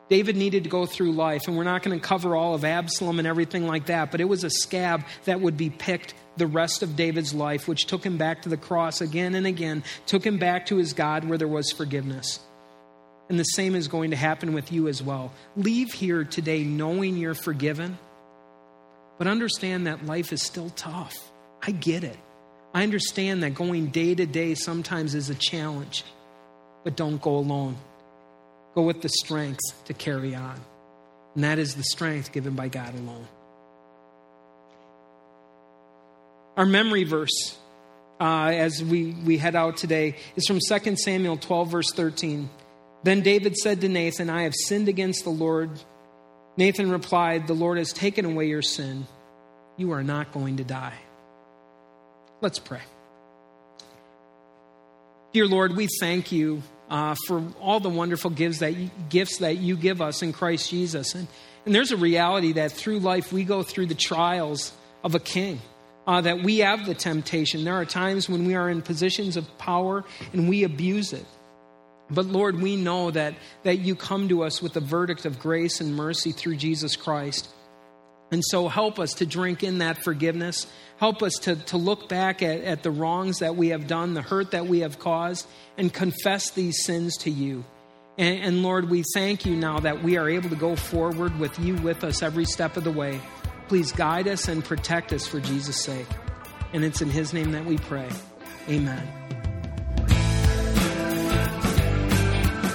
David 0.09 0.37
needed 0.37 0.65
to 0.65 0.71
go 0.71 0.87
through 0.87 1.13
life, 1.13 1.49
and 1.49 1.57
we're 1.57 1.65
not 1.65 1.83
going 1.83 1.99
to 1.99 2.05
cover 2.05 2.37
all 2.37 2.55
of 2.55 2.65
Absalom 2.65 3.19
and 3.19 3.27
everything 3.27 3.67
like 3.67 3.87
that, 3.87 4.13
but 4.13 4.21
it 4.21 4.29
was 4.29 4.45
a 4.45 4.51
scab 4.51 5.05
that 5.25 5.41
would 5.41 5.57
be 5.57 5.71
picked 5.71 6.15
the 6.37 6.47
rest 6.47 6.83
of 6.83 6.97
David's 6.97 7.35
life, 7.35 7.67
which 7.67 7.87
took 7.87 8.05
him 8.05 8.17
back 8.17 8.43
to 8.43 8.49
the 8.49 8.57
cross 8.57 9.01
again 9.01 9.35
and 9.35 9.47
again, 9.47 9.83
took 10.07 10.25
him 10.25 10.39
back 10.39 10.67
to 10.67 10.77
his 10.77 10.93
God 10.93 11.25
where 11.25 11.39
there 11.39 11.49
was 11.49 11.73
forgiveness. 11.73 12.41
And 13.29 13.41
the 13.41 13.45
same 13.45 13.75
is 13.75 13.89
going 13.89 14.11
to 14.11 14.17
happen 14.17 14.53
with 14.53 14.71
you 14.71 14.87
as 14.87 15.03
well. 15.03 15.33
Leave 15.57 15.93
here 15.93 16.23
today 16.23 16.63
knowing 16.63 17.17
you're 17.17 17.35
forgiven, 17.35 17.99
but 19.19 19.27
understand 19.27 19.89
that 19.89 20.07
life 20.07 20.33
is 20.33 20.43
still 20.43 20.71
tough. 20.71 21.17
I 21.61 21.73
get 21.73 22.05
it. 22.05 22.19
I 22.73 22.85
understand 22.85 23.43
that 23.43 23.55
going 23.55 23.87
day 23.87 24.15
to 24.15 24.27
day 24.27 24.55
sometimes 24.55 25.15
is 25.15 25.31
a 25.31 25.35
challenge, 25.35 26.05
but 26.85 26.95
don't 26.95 27.21
go 27.21 27.37
alone. 27.37 27.77
Go 28.77 28.83
with 28.83 29.01
the 29.01 29.09
strength 29.09 29.85
to 29.87 29.95
carry 29.95 30.35
on. 30.35 30.61
And 31.35 31.45
that 31.45 31.59
is 31.59 31.75
the 31.75 31.83
strength 31.83 32.31
given 32.31 32.55
by 32.55 32.69
God 32.69 32.95
alone. 32.95 33.27
Our 36.59 36.67
memory 36.67 37.05
verse 37.05 37.57
uh, 38.21 38.51
as 38.53 38.85
we, 38.85 39.13
we 39.25 39.39
head 39.39 39.57
out 39.57 39.79
today 39.79 40.17
is 40.37 40.47
from 40.47 40.59
2 40.61 40.97
Samuel 40.97 41.39
12, 41.39 41.71
verse 41.71 41.93
13. 41.93 42.51
Then 43.03 43.23
David 43.23 43.57
said 43.57 43.81
to 43.81 43.89
Nathan, 43.89 44.29
I 44.29 44.43
have 44.43 44.55
sinned 44.55 44.89
against 44.89 45.25
the 45.25 45.31
Lord. 45.31 45.71
Nathan 46.59 46.91
replied, 46.91 47.47
The 47.47 47.55
Lord 47.55 47.79
has 47.79 47.93
taken 47.95 48.27
away 48.27 48.49
your 48.49 48.63
sin. 48.63 49.07
You 49.79 49.93
are 49.93 50.03
not 50.03 50.33
going 50.33 50.59
to 50.59 50.65
die. 50.65 50.99
Let's 52.43 52.59
pray. 52.59 52.83
Dear 55.33 55.47
Lord, 55.47 55.77
we 55.77 55.89
thank 56.01 56.31
you 56.31 56.63
uh, 56.91 57.15
for 57.27 57.43
all 57.61 57.81
the 57.81 57.89
wonderful 57.89 58.31
gifts 58.31 58.61
that, 58.61 58.77
you, 58.77 58.91
gifts 59.09 59.39
that 59.39 59.59
you 59.59 59.77
give 59.77 60.01
us 60.01 60.23
in 60.23 60.33
Christ 60.33 60.71
Jesus. 60.71 61.15
And, 61.15 61.27
and 61.65 61.75
there's 61.75 61.91
a 61.91 61.97
reality 61.97 62.53
that 62.55 62.73
through 62.73 63.01
life 63.01 63.33
we 63.33 63.45
go 63.45 63.63
through 63.63 63.87
the 63.87 63.95
trials 63.95 64.73
of 65.03 65.15
a 65.15 65.21
king. 65.21 65.61
Uh, 66.07 66.21
that 66.21 66.41
we 66.41 66.59
have 66.59 66.87
the 66.87 66.95
temptation. 66.95 67.65
There 67.65 67.75
are 67.75 67.85
times 67.85 68.29
when 68.29 68.45
we 68.45 68.55
are 68.55 68.71
in 68.71 68.81
positions 68.81 69.37
of 69.37 69.59
power 69.59 70.05
and 70.33 70.49
we 70.49 70.63
abuse 70.63 71.13
it. 71.13 71.27
But 72.09 72.27
Lord, 72.27 72.63
we 72.63 72.77
know 72.77 73.11
that, 73.11 73.35
that 73.65 73.79
you 73.79 73.97
come 73.97 74.29
to 74.29 74.45
us 74.45 74.63
with 74.63 74.73
the 74.73 74.81
verdict 74.81 75.25
of 75.27 75.41
grace 75.41 75.81
and 75.81 75.97
mercy 75.97 76.31
through 76.31 76.57
Jesus 76.57 76.95
Christ. 76.95 77.49
And 78.31 78.45
so 78.45 78.69
help 78.69 78.99
us 78.99 79.15
to 79.15 79.27
drink 79.27 79.63
in 79.63 79.79
that 79.79 80.03
forgiveness. 80.03 80.67
Help 80.99 81.23
us 81.23 81.35
to, 81.43 81.57
to 81.67 81.77
look 81.77 82.09
back 82.09 82.43
at, 82.43 82.63
at 82.63 82.83
the 82.83 82.91
wrongs 82.91 83.39
that 83.39 83.57
we 83.57 83.69
have 83.69 83.87
done, 83.87 84.15
the 84.15 84.23
hurt 84.23 84.51
that 84.51 84.67
we 84.67 84.81
have 84.81 84.99
caused, 84.99 85.47
and 85.79 85.93
confess 85.93 86.51
these 86.51 86.85
sins 86.85 87.17
to 87.19 87.31
you. 87.31 87.65
And, 88.19 88.43
and 88.43 88.63
Lord, 88.63 88.91
we 88.91 89.05
thank 89.15 89.47
you 89.47 89.55
now 89.55 89.79
that 89.81 90.03
we 90.03 90.17
are 90.17 90.29
able 90.29 90.49
to 90.51 90.57
go 90.57 90.75
forward 90.75 91.39
with 91.39 91.59
you 91.61 91.77
with 91.77 92.03
us 92.03 92.23
every 92.23 92.47
step 92.47 92.77
of 92.77 92.85
the 92.85 92.91
way. 92.91 93.21
Please 93.69 93.93
guide 93.93 94.27
us 94.27 94.49
and 94.49 94.65
protect 94.65 95.13
us 95.13 95.27
for 95.27 95.41
Jesus' 95.41 95.81
sake. 95.81 96.07
And 96.73 96.85
it's 96.85 97.03
in 97.03 97.11
his 97.11 97.33
name 97.33 97.53
that 97.53 97.65
we 97.65 97.79
pray. 97.79 98.09
Amen. 98.69 99.36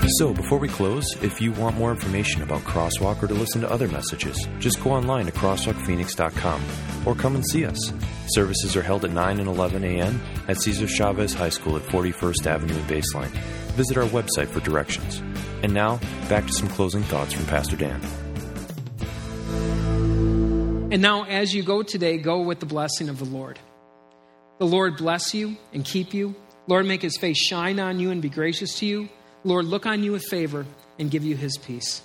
So, 0.07 0.33
before 0.33 0.57
we 0.57 0.67
close, 0.67 1.05
if 1.21 1.39
you 1.39 1.51
want 1.51 1.77
more 1.77 1.91
information 1.91 2.41
about 2.41 2.61
Crosswalk 2.61 3.21
or 3.21 3.27
to 3.27 3.33
listen 3.35 3.61
to 3.61 3.69
other 3.69 3.87
messages, 3.87 4.47
just 4.59 4.83
go 4.83 4.91
online 4.91 5.27
to 5.27 5.31
crosswalkphoenix.com 5.31 6.63
or 7.05 7.13
come 7.13 7.35
and 7.35 7.47
see 7.47 7.65
us. 7.65 7.93
Services 8.29 8.75
are 8.75 8.81
held 8.81 9.05
at 9.05 9.11
9 9.11 9.39
and 9.39 9.47
11 9.47 9.83
a.m. 9.83 10.19
at 10.47 10.59
Cesar 10.59 10.87
Chavez 10.87 11.35
High 11.35 11.49
School 11.49 11.77
at 11.77 11.83
41st 11.83 12.47
Avenue 12.47 12.75
and 12.75 12.87
Baseline. 12.89 13.29
Visit 13.75 13.95
our 13.97 14.07
website 14.07 14.47
for 14.47 14.59
directions. 14.59 15.19
And 15.61 15.73
now, 15.73 15.99
back 16.27 16.47
to 16.47 16.53
some 16.53 16.67
closing 16.69 17.03
thoughts 17.03 17.33
from 17.33 17.45
Pastor 17.45 17.75
Dan. 17.75 18.01
And 20.91 21.01
now, 21.01 21.25
as 21.25 21.53
you 21.53 21.61
go 21.61 21.83
today, 21.83 22.17
go 22.17 22.41
with 22.41 22.59
the 22.59 22.65
blessing 22.65 23.07
of 23.07 23.19
the 23.19 23.25
Lord. 23.25 23.59
The 24.57 24.65
Lord 24.65 24.97
bless 24.97 25.33
you 25.33 25.57
and 25.73 25.85
keep 25.85 26.13
you. 26.13 26.35
Lord, 26.67 26.85
make 26.85 27.01
his 27.01 27.17
face 27.17 27.37
shine 27.37 27.79
on 27.79 27.99
you 27.99 28.09
and 28.09 28.21
be 28.21 28.29
gracious 28.29 28.79
to 28.79 28.85
you. 28.85 29.09
Lord, 29.43 29.65
look 29.65 29.85
on 29.85 30.03
you 30.03 30.11
with 30.11 30.23
favor 30.23 30.65
and 30.99 31.09
give 31.09 31.23
you 31.23 31.35
his 31.35 31.57
peace. 31.57 32.01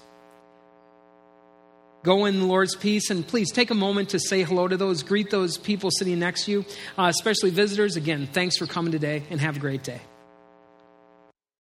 Go 2.03 2.25
in 2.25 2.39
the 2.39 2.47
Lord's 2.47 2.77
peace 2.77 3.11
and 3.11 3.27
please 3.27 3.51
take 3.51 3.71
a 3.71 3.75
moment 3.75 4.11
to 4.11 4.21
say 4.21 4.43
hello 4.43 4.69
to 4.69 4.77
those, 4.77 5.03
greet 5.03 5.31
those 5.31 5.59
people 5.59 5.91
sitting 5.91 6.19
next 6.19 6.45
to 6.45 6.53
you, 6.53 6.65
uh, 6.97 7.07
especially 7.15 7.51
visitors. 7.51 7.97
Again, 7.97 8.29
thanks 8.33 8.57
for 8.57 8.67
coming 8.67 8.93
today 8.93 9.25
and 9.29 9.41
have 9.41 9.57
a 9.57 9.61
great 9.61 9.83
day. 9.83 10.01